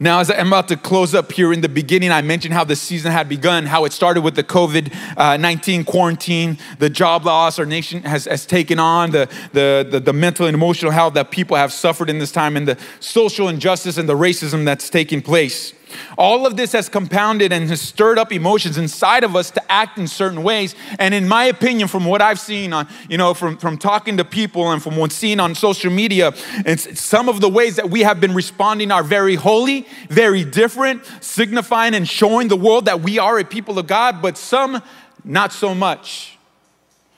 Now, 0.00 0.20
as 0.20 0.30
I'm 0.30 0.46
about 0.46 0.68
to 0.68 0.76
close 0.76 1.12
up 1.12 1.32
here 1.32 1.52
in 1.52 1.60
the 1.60 1.68
beginning, 1.68 2.12
I 2.12 2.22
mentioned 2.22 2.54
how 2.54 2.62
the 2.62 2.76
season 2.76 3.10
had 3.10 3.28
begun, 3.28 3.66
how 3.66 3.84
it 3.84 3.92
started 3.92 4.20
with 4.20 4.36
the 4.36 4.44
COVID 4.44 4.94
uh, 5.16 5.36
19 5.36 5.84
quarantine, 5.84 6.56
the 6.78 6.88
job 6.88 7.24
loss 7.24 7.58
our 7.58 7.66
nation 7.66 8.02
has, 8.02 8.26
has 8.26 8.46
taken 8.46 8.78
on, 8.78 9.10
the, 9.10 9.28
the, 9.52 9.84
the, 9.90 9.98
the, 9.98 10.12
mental 10.12 10.46
and 10.46 10.54
emotional 10.54 10.92
health 10.92 11.14
that 11.14 11.32
people 11.32 11.56
have 11.56 11.72
suffered 11.72 12.08
in 12.08 12.20
this 12.20 12.30
time, 12.30 12.56
and 12.56 12.68
the 12.68 12.78
social 13.00 13.48
injustice 13.48 13.98
and 13.98 14.08
the 14.08 14.14
racism 14.14 14.64
that's 14.64 14.88
taking 14.88 15.20
place. 15.20 15.74
All 16.16 16.46
of 16.46 16.56
this 16.56 16.72
has 16.72 16.88
compounded 16.88 17.52
and 17.52 17.68
has 17.68 17.80
stirred 17.80 18.18
up 18.18 18.32
emotions 18.32 18.78
inside 18.78 19.24
of 19.24 19.36
us 19.36 19.50
to 19.52 19.72
act 19.72 19.98
in 19.98 20.06
certain 20.06 20.42
ways. 20.42 20.74
And 20.98 21.14
in 21.14 21.28
my 21.28 21.44
opinion, 21.44 21.88
from 21.88 22.04
what 22.04 22.22
I've 22.22 22.40
seen 22.40 22.72
on, 22.72 22.88
you 23.08 23.18
know, 23.18 23.34
from, 23.34 23.56
from 23.56 23.78
talking 23.78 24.16
to 24.16 24.24
people 24.24 24.70
and 24.70 24.82
from 24.82 24.96
what's 24.96 25.14
seen 25.14 25.40
on 25.40 25.54
social 25.54 25.90
media, 25.90 26.32
it's 26.66 27.00
some 27.00 27.28
of 27.28 27.40
the 27.40 27.48
ways 27.48 27.76
that 27.76 27.90
we 27.90 28.00
have 28.00 28.20
been 28.20 28.34
responding 28.34 28.90
are 28.90 29.02
very 29.02 29.34
holy, 29.34 29.86
very 30.08 30.44
different, 30.44 31.04
signifying 31.20 31.94
and 31.94 32.08
showing 32.08 32.48
the 32.48 32.56
world 32.56 32.84
that 32.86 33.00
we 33.00 33.18
are 33.18 33.38
a 33.38 33.44
people 33.44 33.78
of 33.78 33.86
God, 33.86 34.20
but 34.22 34.36
some 34.36 34.82
not 35.24 35.52
so 35.52 35.74
much. 35.74 36.38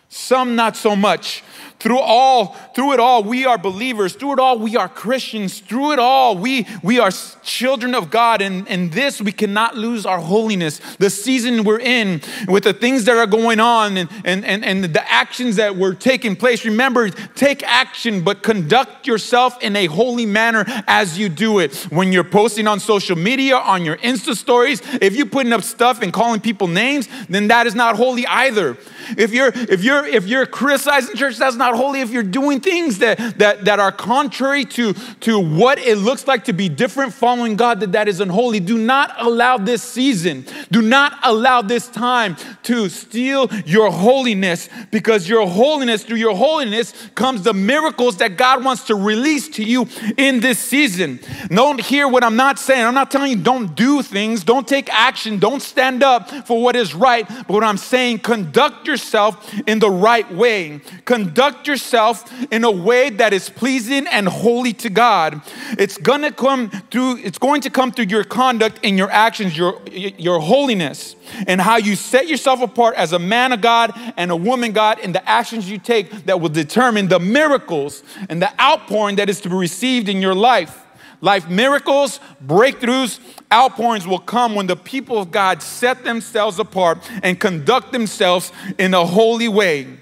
Some 0.08 0.56
not 0.56 0.76
so 0.76 0.96
much. 0.96 1.44
Through 1.80 1.98
all, 1.98 2.54
through 2.74 2.92
it 2.92 3.00
all, 3.00 3.24
we 3.24 3.46
are 3.46 3.56
believers. 3.56 4.14
Through 4.14 4.34
it 4.34 4.38
all, 4.38 4.58
we 4.58 4.76
are 4.76 4.88
Christians. 4.88 5.60
Through 5.60 5.92
it 5.92 5.98
all, 5.98 6.36
we, 6.36 6.66
we 6.82 6.98
are 6.98 7.10
children 7.42 7.94
of 7.94 8.10
God. 8.10 8.42
And 8.42 8.68
in 8.68 8.90
this, 8.90 9.20
we 9.20 9.32
cannot 9.32 9.76
lose 9.76 10.04
our 10.04 10.18
holiness. 10.18 10.78
The 10.98 11.08
season 11.08 11.64
we're 11.64 11.80
in, 11.80 12.20
with 12.48 12.64
the 12.64 12.74
things 12.74 13.06
that 13.06 13.16
are 13.16 13.26
going 13.26 13.60
on 13.60 13.96
and, 13.96 14.10
and, 14.24 14.44
and, 14.44 14.62
and 14.62 14.84
the 14.84 15.10
actions 15.10 15.56
that 15.56 15.76
were 15.76 15.94
taking 15.94 16.36
place. 16.36 16.66
Remember, 16.66 17.08
take 17.08 17.62
action, 17.62 18.22
but 18.22 18.42
conduct 18.42 19.06
yourself 19.06 19.62
in 19.62 19.74
a 19.74 19.86
holy 19.86 20.26
manner 20.26 20.64
as 20.86 21.18
you 21.18 21.30
do 21.30 21.60
it. 21.60 21.74
When 21.90 22.12
you're 22.12 22.24
posting 22.24 22.66
on 22.66 22.78
social 22.78 23.16
media, 23.16 23.56
on 23.56 23.86
your 23.86 23.96
Insta 23.98 24.36
stories, 24.36 24.82
if 25.00 25.16
you're 25.16 25.26
putting 25.26 25.54
up 25.54 25.62
stuff 25.62 26.02
and 26.02 26.12
calling 26.12 26.40
people 26.40 26.68
names, 26.68 27.08
then 27.30 27.48
that 27.48 27.66
is 27.66 27.74
not 27.74 27.96
holy 27.96 28.26
either. 28.26 28.76
If 29.16 29.32
you're 29.32 29.52
if 29.54 29.82
you're 29.82 30.06
if 30.06 30.26
you're 30.26 30.46
criticizing 30.46 31.16
church, 31.16 31.38
that's 31.38 31.56
not 31.56 31.69
holy. 31.74 32.00
If 32.00 32.10
you're 32.10 32.22
doing 32.22 32.60
things 32.60 32.98
that 32.98 33.38
that 33.38 33.64
that 33.64 33.80
are 33.80 33.92
contrary 33.92 34.64
to 34.66 34.92
to 34.92 35.38
what 35.38 35.78
it 35.78 35.98
looks 35.98 36.26
like 36.26 36.44
to 36.44 36.52
be 36.52 36.68
different 36.68 37.12
following 37.12 37.56
God, 37.56 37.80
that 37.80 37.92
that 37.92 38.08
is 38.08 38.20
unholy. 38.20 38.60
Do 38.60 38.78
not 38.78 39.14
allow 39.18 39.58
this 39.58 39.82
season. 39.82 40.46
Do 40.70 40.82
not 40.82 41.18
allow 41.22 41.62
this 41.62 41.88
time 41.88 42.36
to 42.64 42.88
steal 42.88 43.50
your 43.66 43.90
holiness, 43.90 44.68
because 44.90 45.28
your 45.28 45.46
holiness 45.46 46.04
through 46.04 46.18
your 46.18 46.36
holiness 46.36 46.92
comes 47.14 47.42
the 47.42 47.54
miracles 47.54 48.18
that 48.18 48.36
God 48.36 48.64
wants 48.64 48.84
to 48.84 48.94
release 48.94 49.48
to 49.50 49.64
you 49.64 49.86
in 50.16 50.40
this 50.40 50.58
season. 50.58 51.20
Don't 51.48 51.80
hear 51.80 52.08
what 52.08 52.24
I'm 52.24 52.36
not 52.36 52.58
saying. 52.58 52.84
I'm 52.84 52.94
not 52.94 53.10
telling 53.10 53.30
you 53.30 53.42
don't 53.42 53.74
do 53.74 54.02
things, 54.02 54.44
don't 54.44 54.66
take 54.66 54.92
action, 54.92 55.38
don't 55.38 55.60
stand 55.60 56.02
up 56.02 56.30
for 56.46 56.62
what 56.62 56.76
is 56.76 56.94
right. 56.94 57.26
But 57.28 57.50
what 57.50 57.64
I'm 57.64 57.76
saying, 57.76 58.20
conduct 58.20 58.86
yourself 58.86 59.00
yourself 59.00 59.52
in 59.66 59.78
the 59.78 59.90
right 59.90 60.30
way. 60.32 60.80
Conduct 61.04 61.59
yourself 61.66 62.30
in 62.50 62.64
a 62.64 62.70
way 62.70 63.10
that 63.10 63.32
is 63.32 63.48
pleasing 63.48 64.06
and 64.06 64.28
holy 64.28 64.72
to 64.74 64.90
God. 64.90 65.40
It's 65.78 65.98
gonna 65.98 66.32
come 66.32 66.70
through, 66.90 67.18
it's 67.18 67.38
going 67.38 67.60
to 67.62 67.70
come 67.70 67.92
through 67.92 68.06
your 68.06 68.24
conduct 68.24 68.80
and 68.82 68.96
your 68.96 69.10
actions, 69.10 69.56
your, 69.56 69.80
your 69.90 70.40
holiness, 70.40 71.16
and 71.46 71.60
how 71.60 71.76
you 71.76 71.96
set 71.96 72.28
yourself 72.28 72.60
apart 72.60 72.94
as 72.96 73.12
a 73.12 73.18
man 73.18 73.52
of 73.52 73.60
God 73.60 73.92
and 74.16 74.30
a 74.30 74.36
woman 74.36 74.72
God 74.72 74.98
in 75.00 75.12
the 75.12 75.28
actions 75.28 75.70
you 75.70 75.78
take 75.78 76.10
that 76.26 76.40
will 76.40 76.48
determine 76.48 77.08
the 77.08 77.20
miracles 77.20 78.02
and 78.28 78.40
the 78.40 78.60
outpouring 78.60 79.16
that 79.16 79.28
is 79.28 79.40
to 79.42 79.48
be 79.48 79.56
received 79.56 80.08
in 80.08 80.20
your 80.20 80.34
life. 80.34 80.86
Life 81.20 81.48
miracles, 81.50 82.18
breakthroughs, 82.44 83.20
outpourings 83.52 84.06
will 84.06 84.18
come 84.18 84.54
when 84.54 84.66
the 84.66 84.76
people 84.76 85.18
of 85.18 85.30
God 85.30 85.62
set 85.62 86.02
themselves 86.02 86.58
apart 86.58 86.98
and 87.22 87.38
conduct 87.38 87.92
themselves 87.92 88.52
in 88.78 88.94
a 88.94 89.04
holy 89.04 89.48
way, 89.48 89.98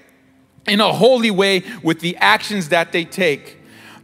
in 0.69 0.79
a 0.79 0.93
holy 0.93 1.31
way 1.31 1.63
with 1.83 1.99
the 1.99 2.15
actions 2.17 2.69
that 2.69 2.91
they 2.91 3.05
take. 3.05 3.57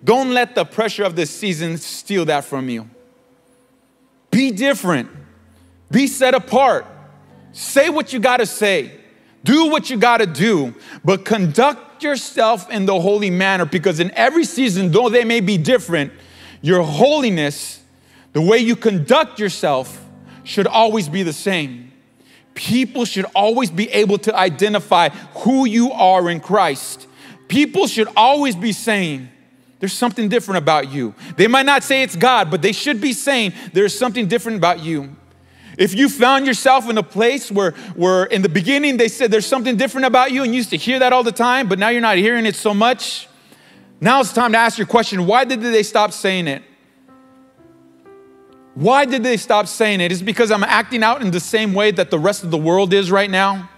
Don't 0.03 0.33
let 0.33 0.55
the 0.55 0.65
pressure 0.65 1.03
of 1.03 1.15
this 1.15 1.31
season 1.31 1.77
steal 1.77 2.25
that 2.25 2.45
from 2.45 2.69
you. 2.69 2.89
Be 4.31 4.51
different, 4.51 5.09
be 5.89 6.07
set 6.07 6.33
apart, 6.33 6.85
say 7.53 7.89
what 7.89 8.11
you 8.11 8.19
gotta 8.19 8.45
say, 8.45 8.99
do 9.43 9.67
what 9.67 9.89
you 9.89 9.97
gotta 9.97 10.25
do, 10.25 10.75
but 11.03 11.23
conduct 11.23 12.03
yourself 12.03 12.69
in 12.69 12.85
the 12.85 12.99
holy 12.99 13.29
manner 13.29 13.65
because 13.65 13.99
in 13.99 14.11
every 14.11 14.43
season, 14.43 14.91
though 14.91 15.09
they 15.09 15.23
may 15.23 15.39
be 15.39 15.57
different, 15.57 16.11
your 16.61 16.83
holiness, 16.83 17.81
the 18.33 18.41
way 18.41 18.57
you 18.57 18.75
conduct 18.75 19.39
yourself, 19.39 20.03
should 20.43 20.67
always 20.67 21.07
be 21.07 21.23
the 21.23 21.33
same. 21.33 21.91
People 22.55 23.05
should 23.05 23.25
always 23.35 23.69
be 23.69 23.89
able 23.91 24.17
to 24.19 24.35
identify 24.35 25.09
who 25.09 25.65
you 25.65 25.91
are 25.91 26.29
in 26.29 26.39
Christ. 26.39 27.07
People 27.47 27.85
should 27.85 28.07
always 28.15 28.55
be 28.55 28.71
saying, 28.71 29.29
there's 29.79 29.93
something 29.93 30.29
different 30.29 30.57
about 30.57 30.91
you. 30.91 31.13
They 31.35 31.47
might 31.47 31.65
not 31.65 31.83
say 31.83 32.01
it's 32.01 32.15
God, 32.15 32.49
but 32.49 32.61
they 32.61 32.71
should 32.71 32.99
be 33.01 33.13
saying 33.13 33.53
there's 33.73 33.95
something 33.95 34.27
different 34.27 34.57
about 34.57 34.79
you. 34.79 35.15
If 35.77 35.93
you 35.93 36.07
found 36.07 36.47
yourself 36.47 36.89
in 36.89 36.97
a 36.97 37.03
place 37.03 37.51
where, 37.51 37.71
where 37.95 38.23
in 38.25 38.41
the 38.41 38.49
beginning 38.49 38.97
they 38.97 39.09
said 39.09 39.29
there's 39.29 39.45
something 39.45 39.75
different 39.75 40.07
about 40.07 40.31
you 40.31 40.43
and 40.43 40.53
you 40.53 40.57
used 40.57 40.69
to 40.69 40.77
hear 40.77 40.99
that 40.99 41.11
all 41.11 41.23
the 41.23 41.33
time, 41.33 41.67
but 41.67 41.77
now 41.77 41.89
you're 41.89 42.01
not 42.01 42.17
hearing 42.17 42.45
it 42.45 42.55
so 42.55 42.73
much, 42.73 43.27
now 43.99 44.21
it's 44.21 44.31
time 44.31 44.53
to 44.53 44.57
ask 44.57 44.77
your 44.77 44.87
question 44.87 45.25
why 45.25 45.43
did 45.43 45.61
they 45.61 45.83
stop 45.83 46.13
saying 46.13 46.47
it? 46.47 46.63
Why 48.75 49.05
did 49.05 49.23
they 49.23 49.37
stop 49.37 49.67
saying 49.67 50.01
it? 50.01 50.11
Is 50.11 50.21
it 50.21 50.25
because 50.25 50.51
I'm 50.51 50.63
acting 50.63 51.01
out 51.01 51.21
in 51.21 51.31
the 51.31 51.39
same 51.39 51.73
way 51.73 51.91
that 51.91 52.11
the 52.11 52.19
rest 52.19 52.43
of 52.43 52.51
the 52.51 52.57
world 52.57 52.93
is 52.93 53.09
right 53.09 53.29
now? 53.29 53.69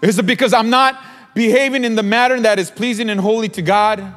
Is 0.00 0.18
it 0.18 0.26
because 0.26 0.54
I'm 0.54 0.70
not 0.70 1.02
behaving 1.34 1.84
in 1.84 1.96
the 1.96 2.02
manner 2.02 2.40
that 2.40 2.58
is 2.58 2.70
pleasing 2.70 3.10
and 3.10 3.20
holy 3.20 3.48
to 3.50 3.62
God? 3.62 4.14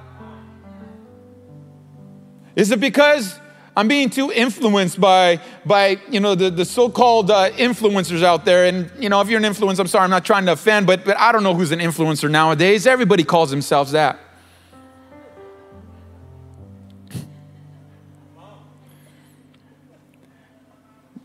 Is 2.55 2.71
it 2.71 2.79
because 2.79 3.39
I'm 3.75 3.87
being 3.87 4.09
too 4.09 4.31
influenced 4.31 4.99
by, 4.99 5.39
by 5.65 5.99
you 6.09 6.19
know, 6.19 6.35
the, 6.35 6.49
the 6.49 6.65
so-called 6.65 7.31
uh, 7.31 7.49
influencers 7.51 8.23
out 8.23 8.43
there. 8.43 8.65
And, 8.65 8.91
you 8.99 9.07
know, 9.07 9.21
if 9.21 9.29
you're 9.29 9.43
an 9.43 9.45
influencer, 9.45 9.79
I'm 9.79 9.87
sorry, 9.87 10.03
I'm 10.03 10.09
not 10.09 10.25
trying 10.25 10.45
to 10.47 10.51
offend, 10.51 10.85
but, 10.85 11.05
but 11.05 11.17
I 11.17 11.31
don't 11.31 11.43
know 11.43 11.53
who's 11.53 11.71
an 11.71 11.79
influencer 11.79 12.29
nowadays. 12.29 12.85
Everybody 12.85 13.23
calls 13.23 13.49
themselves 13.51 13.93
that. 13.93 14.19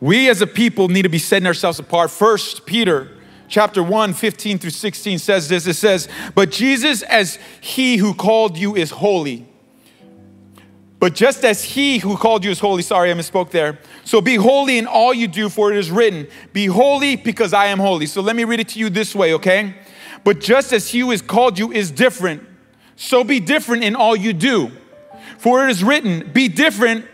We 0.05 0.29
as 0.29 0.43
a 0.43 0.47
people 0.47 0.89
need 0.89 1.03
to 1.03 1.09
be 1.09 1.19
setting 1.19 1.47
ourselves 1.47 1.79
apart. 1.79 2.11
First, 2.11 2.67
Peter 2.67 3.09
chapter 3.49 3.83
1, 3.83 4.13
15 4.13 4.59
through 4.59 4.71
16 4.71 5.19
says 5.19 5.49
this. 5.49 5.67
It 5.67 5.75
says, 5.75 6.09
But 6.35 6.51
Jesus, 6.51 7.03
as 7.03 7.39
he 7.61 7.97
who 7.97 8.13
called 8.13 8.59
you 8.59 8.77
is 8.77 8.91
holy 8.91 9.49
but 11.05 11.15
just 11.15 11.45
as 11.45 11.63
he 11.63 11.99
who 11.99 12.17
called 12.17 12.47
you 12.47 12.51
is 12.51 12.61
holy, 12.61 12.81
sorry, 12.81 13.11
I 13.11 13.15
misspoke 13.15 13.51
there. 13.51 13.79
So 14.05 14.23
be 14.23 14.37
holy 14.37 14.79
in 14.79 14.87
all 14.87 15.13
you 15.13 15.29
do, 15.29 15.51
for 15.51 15.71
it 15.71 15.77
is 15.77 15.91
written, 15.91 16.27
Be 16.55 16.65
holy 16.65 17.17
because 17.17 17.53
I 17.53 17.67
am 17.67 17.79
holy. 17.79 18.07
So 18.07 18.23
let 18.23 18.35
me 18.35 18.45
read 18.45 18.61
it 18.61 18.69
to 18.69 18.79
you 18.79 18.89
this 18.89 19.15
way, 19.15 19.35
okay? 19.35 19.75
But 20.25 20.41
just 20.41 20.73
as 20.73 20.89
he 20.89 21.01
who 21.01 21.11
has 21.11 21.21
called 21.21 21.59
you 21.59 21.73
is 21.73 21.91
different, 21.91 22.43
so 22.97 23.23
be 23.23 23.39
different 23.39 23.85
in 23.85 23.95
all 23.95 24.17
you 24.17 24.33
do. 24.33 24.71
For 25.37 25.67
it 25.67 25.73
is 25.73 25.85
written, 25.85 26.31
Be 26.33 26.49
different 26.49 27.05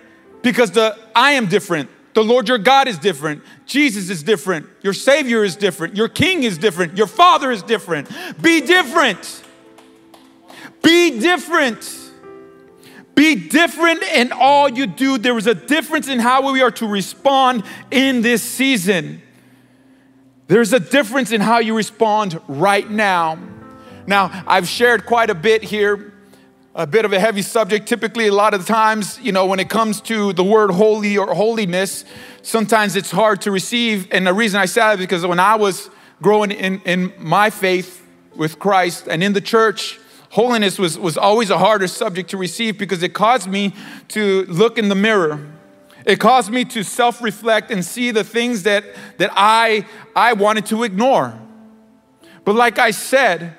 because 0.43 0.71
the 0.71 0.97
I 1.17 1.33
am 1.33 1.47
different. 1.47 1.91
The 2.15 2.25
Lord 2.25 2.49
your 2.49 2.59
God 2.59 2.89
is 2.89 2.99
different. 2.99 3.43
Jesus 3.67 4.11
is 4.11 4.23
different. 4.23 4.67
Your 4.83 4.93
Savior 4.93 5.45
is 5.45 5.57
different. 5.57 5.97
Your 5.97 6.09
King 6.09 6.43
is 6.43 6.59
different. 6.59 6.97
Your 6.97 7.07
Father 7.07 7.51
is 7.51 7.63
different. 7.63 8.09
Be 8.43 8.61
different. 8.61 9.45
Be 10.83 11.21
different. 11.21 11.99
Be 13.15 13.49
different 13.49 14.03
in 14.03 14.33
all 14.33 14.69
you 14.69 14.87
do. 14.87 15.19
There 15.19 15.37
is 15.37 15.47
a 15.47 15.55
difference 15.55 16.09
in 16.09 16.19
how 16.19 16.51
we 16.53 16.63
are 16.63 16.71
to 16.73 16.87
respond 16.87 17.65
in 17.91 18.23
this 18.23 18.43
season. 18.43 19.23
There's 20.49 20.73
a 20.73 20.81
difference 20.81 21.31
in 21.31 21.41
how 21.41 21.59
you 21.59 21.77
respond 21.77 22.41
right 22.49 22.91
now. 22.91 23.39
Now, 24.07 24.43
I've 24.47 24.67
shared 24.67 25.07
quite 25.07 25.31
a 25.31 25.35
bit 25.35 25.63
here, 25.63 26.13
a 26.75 26.87
bit 26.87 27.05
of 27.05 27.13
a 27.13 27.19
heavy 27.19 27.43
subject. 27.43 27.89
Typically, 27.89 28.29
a 28.29 28.33
lot 28.33 28.55
of 28.55 28.67
times, 28.67 29.19
you 29.21 29.33
know, 29.33 29.47
when 29.47 29.59
it 29.59 29.69
comes 29.69 30.01
to 30.03 30.33
the 30.33 30.45
word 30.45 30.71
holy 30.71 31.19
or 31.19 31.35
holiness, 31.35 32.05
sometimes 32.43 32.95
it's 32.97 33.11
hard 33.11 33.41
to 33.43 33.51
receive. 33.51 34.07
And 34.13 34.27
the 34.27 34.33
reason 34.33 34.61
I 34.61 34.67
say 34.67 34.81
that 34.81 34.95
is 34.95 35.01
because 35.01 35.27
when 35.27 35.41
I 35.41 35.57
was 35.57 35.91
growing 36.23 36.53
in, 36.53 36.81
in 36.83 37.13
my 37.19 37.51
faith 37.51 38.07
with 38.37 38.59
Christ 38.59 39.09
and 39.09 39.23
in 39.23 39.33
the 39.33 39.41
church, 39.41 39.99
holiness 40.31 40.79
was, 40.79 40.97
was 40.97 41.17
always 41.17 41.51
a 41.51 41.59
harder 41.59 41.89
subject 41.89 42.31
to 42.31 42.37
receive 42.37 42.79
because 42.79 43.03
it 43.03 43.15
caused 43.15 43.49
me 43.49 43.75
to 44.09 44.45
look 44.47 44.79
in 44.79 44.89
the 44.89 44.95
mirror. 44.95 45.45
It 46.07 46.21
caused 46.21 46.51
me 46.51 46.65
to 46.67 46.85
self 46.85 47.21
reflect 47.21 47.71
and 47.71 47.85
see 47.85 48.13
the 48.13 48.25
things 48.25 48.63
that, 48.63 48.85
that 49.19 49.31
I, 49.35 49.87
I 50.15 50.35
wanted 50.35 50.67
to 50.67 50.85
ignore. 50.85 51.39
But 52.45 52.55
like 52.55 52.79
I 52.79 52.93
said, 52.93 53.57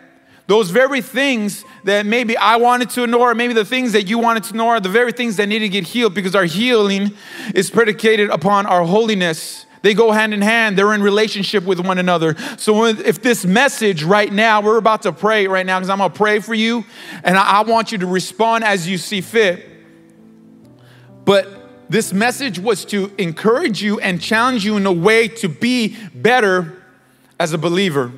those 0.48 0.70
very 0.70 1.02
things 1.02 1.64
that 1.84 2.06
maybe 2.06 2.38
I 2.38 2.58
wanted 2.58 2.90
to 2.92 3.04
ignore, 3.04 3.34
maybe 3.34 3.54
the 3.54 3.66
things 3.66 3.94
that 3.94 4.04
you 4.04 4.20
wanted 4.20 4.44
to 4.44 4.50
ignore, 4.50 4.76
are 4.76 4.80
the 4.80 4.90
very 4.90 5.12
things 5.12 5.38
that 5.38 5.48
need 5.48 5.60
to 5.60 5.70
get 5.70 5.86
healed 5.86 6.14
because 6.14 6.36
our 6.36 6.46
healing 6.46 7.12
is 7.56 7.70
predicated 7.70 8.30
upon 8.30 8.66
our 8.66 8.84
holiness. 8.86 9.66
They 9.82 9.94
go 9.94 10.12
hand 10.12 10.34
in 10.34 10.42
hand. 10.42 10.78
They're 10.78 10.94
in 10.94 11.02
relationship 11.02 11.64
with 11.64 11.80
one 11.80 11.98
another. 11.98 12.36
So 12.58 12.86
if 12.86 13.22
this 13.22 13.46
message 13.46 14.04
right 14.04 14.32
now, 14.32 14.62
we're 14.62 14.78
about 14.78 15.02
to 15.04 15.12
pray 15.12 15.48
right 15.48 15.66
now 15.66 15.80
because 15.80 15.90
I'm 15.90 15.98
going 15.98 16.12
to 16.12 16.18
pray 16.18 16.40
for 16.40 16.54
you 16.54 16.86
and 17.24 17.36
I 17.36 17.64
want 17.64 17.92
you 17.92 17.98
to 18.00 18.08
respond 18.08 18.64
as 18.64 18.88
you 18.88 18.98
see 18.98 19.22
fit. 19.22 19.68
But 21.26 21.90
this 21.90 22.14
message 22.14 22.60
was 22.60 22.86
to 22.86 23.12
encourage 23.18 23.82
you 23.82 24.00
and 24.00 24.22
challenge 24.22 24.64
you 24.64 24.78
in 24.78 24.86
a 24.86 24.94
way 24.94 25.28
to 25.28 25.50
be 25.50 25.98
better 26.14 26.84
as 27.40 27.54
a 27.54 27.58
believer, 27.58 28.12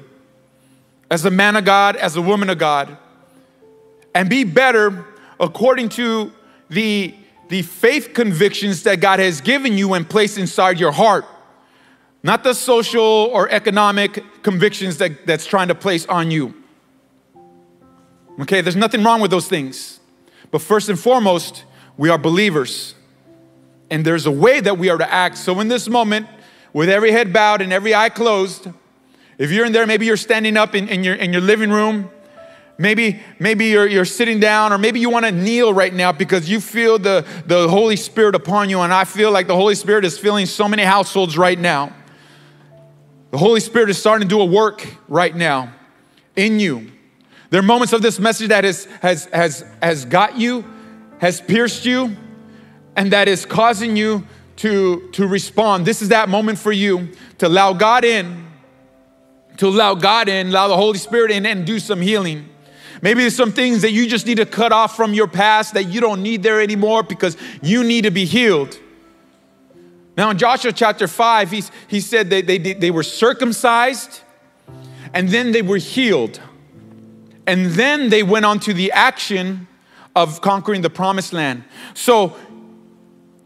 as 1.09 1.24
a 1.24 1.32
man 1.32 1.55
of 1.55 1.64
God, 1.64 1.95
as 1.95 2.16
a 2.18 2.22
woman 2.22 2.49
of 2.49 2.57
God, 2.57 2.97
and 4.14 4.30
be 4.30 4.43
better 4.43 5.05
according 5.39 5.89
to 5.89 6.32
the, 6.70 7.14
the 7.49 7.61
faith 7.61 8.14
convictions 8.14 8.84
that 8.84 8.99
God 9.01 9.20
has 9.20 9.41
given 9.41 9.78
you 9.78 9.93
and 9.93 10.09
placed 10.09 10.38
inside 10.38 10.80
your 10.80 10.91
heart 10.91 11.26
not 12.24 12.43
the 12.43 12.53
social 12.53 13.03
or 13.03 13.49
economic 13.49 14.24
convictions 14.41 14.97
that, 14.97 15.28
that's 15.28 15.45
trying 15.45 15.68
to 15.68 15.76
place 15.76 16.05
on 16.05 16.32
you. 16.32 16.55
Okay, 18.39 18.61
there's 18.61 18.78
nothing 18.78 19.03
wrong 19.03 19.20
with 19.20 19.30
those 19.30 19.47
things. 19.47 19.99
But 20.49 20.61
first 20.61 20.88
and 20.88 20.97
foremost, 20.97 21.66
we 21.97 22.09
are 22.09 22.18
believers. 22.18 22.95
And 23.91 24.05
there's 24.05 24.26
a 24.26 24.32
way 24.32 24.61
that 24.61 24.78
we 24.78 24.89
are 24.89 24.97
to 24.97 25.14
act. 25.14 25.38
So 25.38 25.59
in 25.59 25.68
this 25.68 25.89
moment, 25.89 26.28
with 26.72 26.89
every 26.89 27.11
head 27.11 27.34
bowed 27.34 27.61
and 27.61 27.74
every 27.74 27.93
eye 27.93 28.09
closed, 28.09 28.68
if 29.38 29.51
you're 29.51 29.66
in 29.66 29.74
there, 29.74 29.86
maybe 29.86 30.05
you're 30.05 30.18
standing 30.18 30.55
up 30.55 30.74
in, 30.74 30.88
in 30.88 31.03
your, 31.03 31.16
in 31.16 31.34
your 31.34 31.41
living 31.41 31.70
room, 31.70 32.09
Maybe, 32.78 33.21
maybe 33.39 33.65
you're, 33.65 33.88
you're 33.88 34.05
sitting 34.05 34.39
down, 34.39 34.74
or 34.74 34.78
maybe 34.78 34.99
you 34.99 35.09
want 35.09 35.26
to 35.26 35.32
kneel 35.32 35.74
right 35.74 35.93
now 35.93 36.11
because 36.11 36.49
you 36.49 36.59
feel 36.59 36.97
the, 36.97 37.26
the 37.45 37.67
Holy 37.69 37.95
Spirit 37.95 38.34
upon 38.34 38.69
you. 38.69 38.80
And 38.80 38.91
I 38.91 39.03
feel 39.03 39.32
like 39.32 39.47
the 39.47 39.55
Holy 39.55 39.76
Spirit 39.76 40.05
is 40.05 40.17
filling 40.17 40.47
so 40.47 40.67
many 40.67 40.84
households 40.84 41.38
right 41.38 41.59
now. 41.59 41.93
The 43.30 43.38
Holy 43.38 43.59
Spirit 43.59 43.89
is 43.89 43.97
starting 43.97 44.28
to 44.28 44.36
do 44.36 44.41
a 44.41 44.45
work 44.45 44.86
right 45.07 45.36
now 45.36 45.74
in 46.36 46.59
you. 46.59 46.91
There 47.51 47.59
are 47.59 47.63
moments 47.63 47.93
of 47.93 48.01
this 48.01 48.19
message 48.19 48.49
that 48.49 48.63
has, 48.63 48.86
has, 49.01 49.26
has, 49.26 49.63
has 49.82 50.05
got 50.05 50.38
you, 50.38 50.65
has 51.19 51.39
pierced 51.39 51.86
you, 51.86 52.17
and 52.95 53.11
that 53.11 53.28
is 53.28 53.45
causing 53.45 53.95
you 53.95 54.26
to, 54.57 55.09
to 55.11 55.28
respond. 55.28 55.86
This 55.86 56.01
is 56.01 56.09
that 56.09 56.30
moment 56.30 56.57
for 56.57 56.71
you 56.71 57.11
to 57.38 57.47
allow 57.47 57.74
God 57.74 58.03
in, 58.03 58.47
to 59.57 59.67
allow 59.67 59.93
God 59.93 60.30
in, 60.30 60.47
allow 60.47 60.67
the 60.67 60.76
Holy 60.76 60.97
Spirit 60.97 61.30
in, 61.30 61.45
and 61.45 61.65
do 61.65 61.80
some 61.80 62.01
healing. 62.01 62.49
Maybe 63.04 63.20
there's 63.20 63.36
some 63.36 63.51
things 63.51 63.82
that 63.82 63.91
you 63.91 64.08
just 64.08 64.26
need 64.26 64.38
to 64.38 64.45
cut 64.45 64.72
off 64.72 64.95
from 64.95 65.14
your 65.14 65.28
past 65.28 65.74
that 65.74 65.84
you 65.84 65.99
don't 65.99 66.24
need 66.24 66.41
there 66.41 66.62
anymore 66.62 67.04
because 67.04 67.36
you 67.62 67.84
need 67.84 68.06
to 68.06 68.12
be 68.12 68.24
healed. 68.24 68.80
Now, 70.16 70.30
in 70.30 70.38
Joshua 70.38 70.72
chapter 70.72 71.10
5, 71.10 71.51
he's, 71.51 71.70
he 71.89 71.99
said 71.99 72.30
they, 72.30 72.41
they, 72.41 72.58
they 72.58 72.91
were 72.91 73.04
circumcised 73.04 74.22
and 75.14 75.28
then 75.28 75.51
they 75.51 75.62
were 75.62 75.78
healed. 75.78 76.39
And 77.45 77.72
then 77.72 78.08
they 78.08 78.24
went 78.24 78.45
on 78.45 78.62
to 78.62 78.74
the 78.74 78.93
action 78.93 79.68
of 80.16 80.39
conquering 80.39 80.82
the 80.82 80.89
promised 80.89 81.34
land. 81.34 81.66
So, 81.93 82.38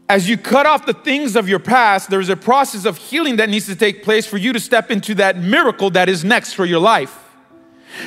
as 0.08 0.28
you 0.28 0.38
cut 0.38 0.66
off 0.66 0.86
the 0.86 0.94
things 0.94 1.34
of 1.34 1.48
your 1.48 1.58
past, 1.58 2.10
there's 2.10 2.28
a 2.28 2.36
process 2.36 2.84
of 2.84 2.96
healing 2.96 3.36
that 3.36 3.50
needs 3.50 3.66
to 3.66 3.74
take 3.74 4.04
place 4.04 4.24
for 4.24 4.36
you 4.36 4.52
to 4.52 4.60
step 4.60 4.92
into 4.92 5.16
that 5.16 5.36
miracle 5.36 5.90
that 5.90 6.08
is 6.08 6.24
next 6.24 6.52
for 6.52 6.64
your 6.64 6.78
life. 6.78 7.27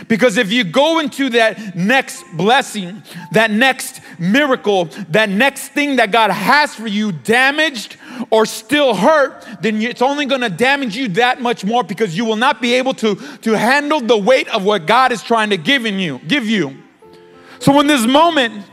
Because 0.07 0.37
if 0.37 0.51
you 0.51 0.63
go 0.63 0.99
into 0.99 1.29
that 1.31 1.75
next 1.75 2.23
blessing, 2.33 3.03
that 3.31 3.51
next 3.51 4.01
miracle, 4.19 4.85
that 5.09 5.29
next 5.29 5.69
thing 5.69 5.97
that 5.97 6.11
God 6.11 6.31
has 6.31 6.75
for 6.75 6.87
you 6.87 7.11
damaged 7.11 7.97
or 8.29 8.45
still 8.45 8.93
hurt, 8.93 9.45
then 9.61 9.81
it's 9.81 10.01
only 10.01 10.25
gonna 10.25 10.49
damage 10.49 10.95
you 10.95 11.07
that 11.09 11.41
much 11.41 11.63
more 11.65 11.83
because 11.83 12.15
you 12.15 12.25
will 12.25 12.35
not 12.35 12.61
be 12.61 12.73
able 12.73 12.93
to, 12.95 13.15
to 13.37 13.57
handle 13.57 13.99
the 13.99 14.17
weight 14.17 14.47
of 14.49 14.63
what 14.63 14.85
God 14.85 15.11
is 15.11 15.23
trying 15.23 15.49
to 15.49 15.57
give 15.57 15.85
in 15.85 15.99
you, 15.99 16.19
give 16.27 16.47
you. 16.47 16.77
So 17.59 17.79
in 17.79 17.87
this 17.87 18.05
moment, 18.05 18.65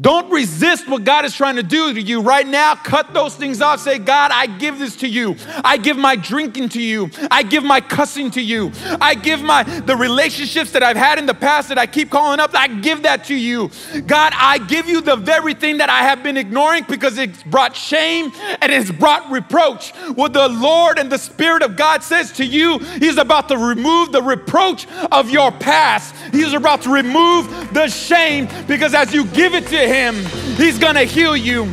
don't 0.00 0.30
resist 0.30 0.88
what 0.88 1.04
God 1.04 1.24
is 1.26 1.34
trying 1.34 1.56
to 1.56 1.62
do 1.62 1.92
to 1.92 2.00
you 2.00 2.22
right 2.22 2.46
now. 2.46 2.74
Cut 2.74 3.12
those 3.12 3.34
things 3.34 3.60
off. 3.60 3.80
Say, 3.80 3.98
God, 3.98 4.30
I 4.32 4.46
give 4.46 4.78
this 4.78 4.96
to 4.96 5.08
you. 5.08 5.36
I 5.62 5.76
give 5.76 5.98
my 5.98 6.16
drinking 6.16 6.70
to 6.70 6.82
you. 6.82 7.10
I 7.30 7.42
give 7.42 7.64
my 7.64 7.80
cussing 7.80 8.30
to 8.32 8.40
you. 8.40 8.72
I 9.00 9.14
give 9.14 9.42
my 9.42 9.62
the 9.62 9.96
relationships 9.96 10.72
that 10.72 10.82
I've 10.82 10.96
had 10.96 11.18
in 11.18 11.26
the 11.26 11.34
past 11.34 11.68
that 11.68 11.78
I 11.78 11.86
keep 11.86 12.08
calling 12.08 12.40
up. 12.40 12.52
I 12.54 12.68
give 12.68 13.02
that 13.02 13.24
to 13.24 13.34
you. 13.34 13.70
God, 14.06 14.32
I 14.36 14.58
give 14.58 14.88
you 14.88 15.02
the 15.02 15.16
very 15.16 15.52
thing 15.52 15.78
that 15.78 15.90
I 15.90 16.02
have 16.02 16.22
been 16.22 16.38
ignoring 16.38 16.84
because 16.88 17.18
it's 17.18 17.42
brought 17.42 17.76
shame 17.76 18.32
and 18.62 18.72
it's 18.72 18.90
brought 18.90 19.30
reproach. 19.30 19.90
What 20.14 20.32
the 20.32 20.48
Lord 20.48 20.98
and 20.98 21.12
the 21.12 21.18
Spirit 21.18 21.62
of 21.62 21.76
God 21.76 22.02
says 22.02 22.32
to 22.32 22.46
you, 22.46 22.78
He's 22.78 23.18
about 23.18 23.48
to 23.48 23.58
remove 23.58 24.12
the 24.12 24.22
reproach 24.22 24.86
of 25.12 25.28
your 25.28 25.52
past. 25.52 26.14
He's 26.32 26.54
about 26.54 26.82
to 26.82 26.92
remove 26.92 27.74
the 27.74 27.88
shame 27.88 28.48
because 28.66 28.94
as 28.94 29.12
you 29.12 29.26
give 29.26 29.54
it 29.54 29.66
to 29.66 29.76
Him, 29.76 29.89
him, 29.90 30.14
He's 30.56 30.78
gonna 30.78 31.04
heal 31.04 31.36
you. 31.36 31.68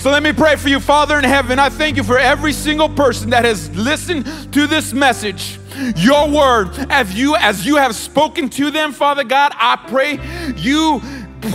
So 0.00 0.10
let 0.10 0.22
me 0.22 0.32
pray 0.32 0.56
for 0.56 0.68
you, 0.68 0.80
Father 0.80 1.18
in 1.18 1.24
heaven. 1.24 1.58
I 1.58 1.68
thank 1.68 1.96
you 1.96 2.02
for 2.02 2.18
every 2.18 2.52
single 2.52 2.88
person 2.88 3.30
that 3.30 3.44
has 3.44 3.70
listened 3.76 4.24
to 4.52 4.66
this 4.66 4.92
message. 4.92 5.58
Your 5.96 6.28
word, 6.28 6.70
as 6.90 7.14
you 7.14 7.36
as 7.36 7.64
you 7.64 7.76
have 7.76 7.94
spoken 7.94 8.48
to 8.50 8.70
them, 8.70 8.92
Father 8.92 9.24
God, 9.24 9.52
I 9.54 9.76
pray 9.88 10.18
you 10.56 11.00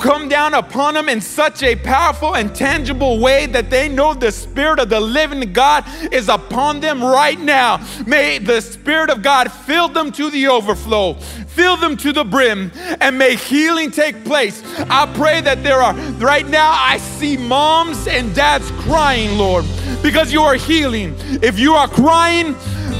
come 0.01 0.27
down 0.27 0.53
upon 0.53 0.95
them 0.95 1.09
in 1.09 1.21
such 1.21 1.63
a 1.63 1.75
powerful 1.75 2.35
and 2.35 2.53
tangible 2.55 3.19
way 3.19 3.45
that 3.47 3.69
they 3.69 3.87
know 3.87 4.13
the 4.13 4.31
Spirit 4.31 4.79
of 4.79 4.89
the 4.89 4.99
living 4.99 5.53
God 5.53 5.85
is 6.11 6.29
upon 6.29 6.79
them 6.79 7.03
right 7.03 7.39
now. 7.39 7.85
May 8.05 8.39
the 8.39 8.61
Spirit 8.61 9.09
of 9.09 9.21
God 9.21 9.51
fill 9.51 9.87
them 9.87 10.11
to 10.13 10.29
the 10.29 10.47
overflow, 10.47 11.13
fill 11.13 11.77
them 11.77 11.97
to 11.97 12.11
the 12.11 12.23
brim, 12.23 12.71
and 12.99 13.17
may 13.17 13.35
healing 13.35 13.91
take 13.91 14.23
place. 14.25 14.63
I 14.89 15.11
pray 15.15 15.41
that 15.41 15.63
there 15.63 15.81
are, 15.81 15.93
right 16.15 16.47
now, 16.47 16.71
I 16.71 16.97
see 16.97 17.37
moms 17.37 18.07
and 18.07 18.33
dads 18.33 18.69
crying, 18.71 19.37
Lord, 19.37 19.65
because 20.01 20.33
you 20.33 20.41
are 20.41 20.55
healing. 20.55 21.15
If 21.41 21.59
you 21.59 21.73
are 21.73 21.87
crying, 21.87 22.55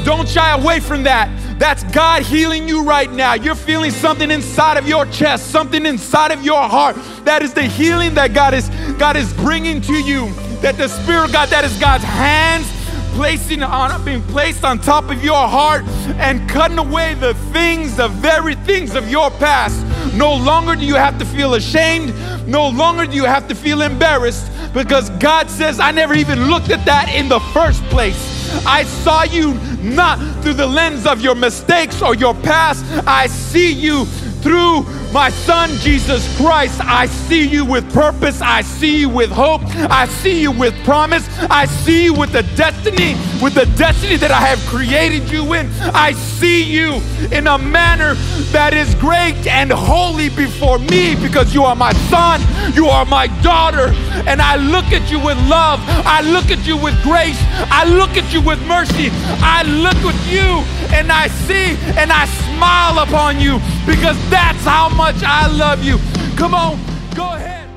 don't 0.06 0.30
shy 0.30 0.56
away 0.56 0.80
from 0.80 1.03
that. 1.03 1.28
That's 1.60 1.84
God 1.86 2.22
healing 2.22 2.68
you 2.68 2.84
right 2.84 3.12
now. 3.12 3.34
You're 3.34 3.56
feeling 3.56 3.91
something 3.91 4.30
inside 4.30 4.78
of 4.78 4.88
your 4.88 5.06
chest, 5.08 5.51
something 5.51 5.86
inside 5.86 6.32
of 6.32 6.43
your 6.43 6.62
heart. 6.62 6.95
That 7.26 7.41
is 7.41 7.53
the 7.53 7.64
healing 7.64 8.14
that 8.14 8.34
God 8.34 8.53
is 8.53 8.70
God 8.97 9.18
is 9.18 9.34
bringing 9.34 9.82
to 9.82 9.93
you. 9.93 10.32
That 10.62 10.78
the 10.78 10.88
Spirit 10.88 11.26
of 11.26 11.32
God, 11.34 11.49
that 11.49 11.66
is 11.66 11.78
God's 11.80 12.03
hands 12.03 12.72
placing 13.16 13.64
on 13.64 14.03
being 14.03 14.22
placed 14.24 14.66
on 14.66 14.78
top 14.78 15.10
of 15.10 15.24
your 15.24 15.47
heart 15.47 15.86
and 16.20 16.47
cutting 16.49 16.78
away 16.78 17.14
the 17.14 17.34
things, 17.53 17.95
the 17.95 18.10
very 18.10 18.56
things 18.56 18.93
of 18.93 19.10
your 19.10 19.32
past. 19.32 19.86
No 20.14 20.36
longer 20.36 20.76
do 20.76 20.86
you 20.86 20.95
have 20.95 21.18
to 21.20 21.26
feel 21.26 21.53
ashamed. 21.53 22.14
No 22.45 22.68
longer 22.68 23.06
do 23.06 23.16
you 23.16 23.24
have 23.24 23.47
to 23.47 23.56
feel 23.56 23.82
embarrassed 23.82 24.51
because 24.74 25.10
God 25.12 25.49
says, 25.49 25.80
I 25.80 25.91
never 25.91 26.14
even 26.14 26.49
looked 26.49 26.70
at 26.70 26.86
that 26.86 27.10
in 27.16 27.30
the 27.30 27.39
first 27.39 27.82
place. 27.86 28.36
I 28.66 28.84
saw 28.84 29.24
you 29.24 29.53
not 29.86 30.19
through 30.41 30.55
the 30.55 30.67
lens 30.67 31.05
of 31.05 31.21
your 31.21 31.36
mistakes 31.36 32.01
or 32.01 32.15
your 32.15 32.33
past. 32.33 32.86
I 33.07 33.27
see 33.27 33.71
you 33.71 34.05
through 34.41 34.86
My 35.16 35.30
son, 35.30 35.70
Jesus 35.78 36.28
Christ, 36.36 36.82
I 36.84 37.05
see 37.05 37.47
you 37.47 37.63
with 37.63 37.89
purpose. 37.93 38.41
I 38.41 38.59
see 38.63 38.99
you 38.99 39.07
with 39.07 39.32
hope. 39.32 39.61
I 39.89 40.07
see 40.07 40.41
you 40.41 40.51
with 40.51 40.74
promise. 40.84 41.26
I 41.49 41.68
see 41.68 42.03
you 42.03 42.13
with 42.13 42.34
the 42.34 42.43
destiny, 42.57 43.16
with 43.41 43.53
the 43.53 43.66
destiny 43.78 44.18
that 44.18 44.32
I 44.32 44.41
have 44.41 44.59
created 44.68 45.32
you 45.32 45.53
in. 45.53 45.72
I 45.93 46.11
see 46.11 46.61
you 46.61 46.99
in 47.32 47.47
a 47.47 47.57
manner 47.57 48.16
that 48.51 48.74
is 48.74 48.93
great 48.95 49.47
and 49.47 49.72
holy 49.72 50.28
before 50.28 50.80
me 50.80 51.16
because 51.16 51.55
you 51.55 51.63
are 51.63 51.78
my 51.78 51.93
son, 52.11 52.41
you 52.74 52.88
are 52.88 53.05
my 53.05 53.28
daughter, 53.41 53.93
and 54.28 54.41
I 54.41 54.57
look 54.57 54.91
at 54.91 55.09
you 55.09 55.20
with 55.20 55.38
love. 55.47 55.80
I 56.03 56.20
look 56.24 56.51
at 56.51 56.68
you 56.68 56.76
with 56.76 57.01
grace. 57.03 57.39
I 57.72 57.86
look 57.86 58.18
at 58.18 58.34
you 58.34 58.41
with 58.41 58.59
mercy. 58.68 59.11
I 59.39 59.63
look 59.63 59.95
at 59.95 60.20
you 60.28 60.59
and 60.93 61.09
I 61.09 61.28
see 61.28 61.78
and 61.95 62.11
I 62.11 62.26
smile 62.55 62.99
upon 62.99 63.39
you 63.39 63.59
because 63.86 64.18
that's 64.30 64.63
how 64.63 64.89
much 65.06 65.24
I 65.24 65.45
love 65.56 65.84
you. 65.84 65.99
Come 66.36 66.56
on, 66.56 66.80
go 67.14 67.26
ahead. 67.36 67.70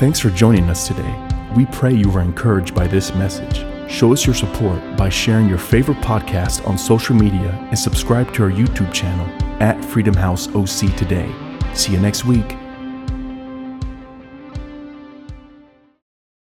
Thanks 0.00 0.18
for 0.18 0.30
joining 0.30 0.68
us 0.68 0.88
today. 0.88 1.14
We 1.56 1.66
pray 1.66 1.94
you 1.94 2.10
were 2.10 2.22
encouraged 2.22 2.74
by 2.74 2.88
this 2.88 3.14
message. 3.14 3.64
Show 3.88 4.12
us 4.12 4.26
your 4.26 4.34
support 4.34 4.80
by 4.96 5.08
sharing 5.08 5.48
your 5.48 5.58
favorite 5.58 5.98
podcast 5.98 6.66
on 6.66 6.76
social 6.76 7.14
media 7.14 7.52
and 7.70 7.78
subscribe 7.78 8.34
to 8.34 8.42
our 8.42 8.50
YouTube 8.50 8.92
channel 8.92 9.26
at 9.62 9.84
Freedom 9.84 10.14
House 10.14 10.48
OC 10.56 10.96
today. 10.96 11.32
See 11.72 11.92
you 11.92 12.00
next 12.00 12.24
week. 12.24 12.56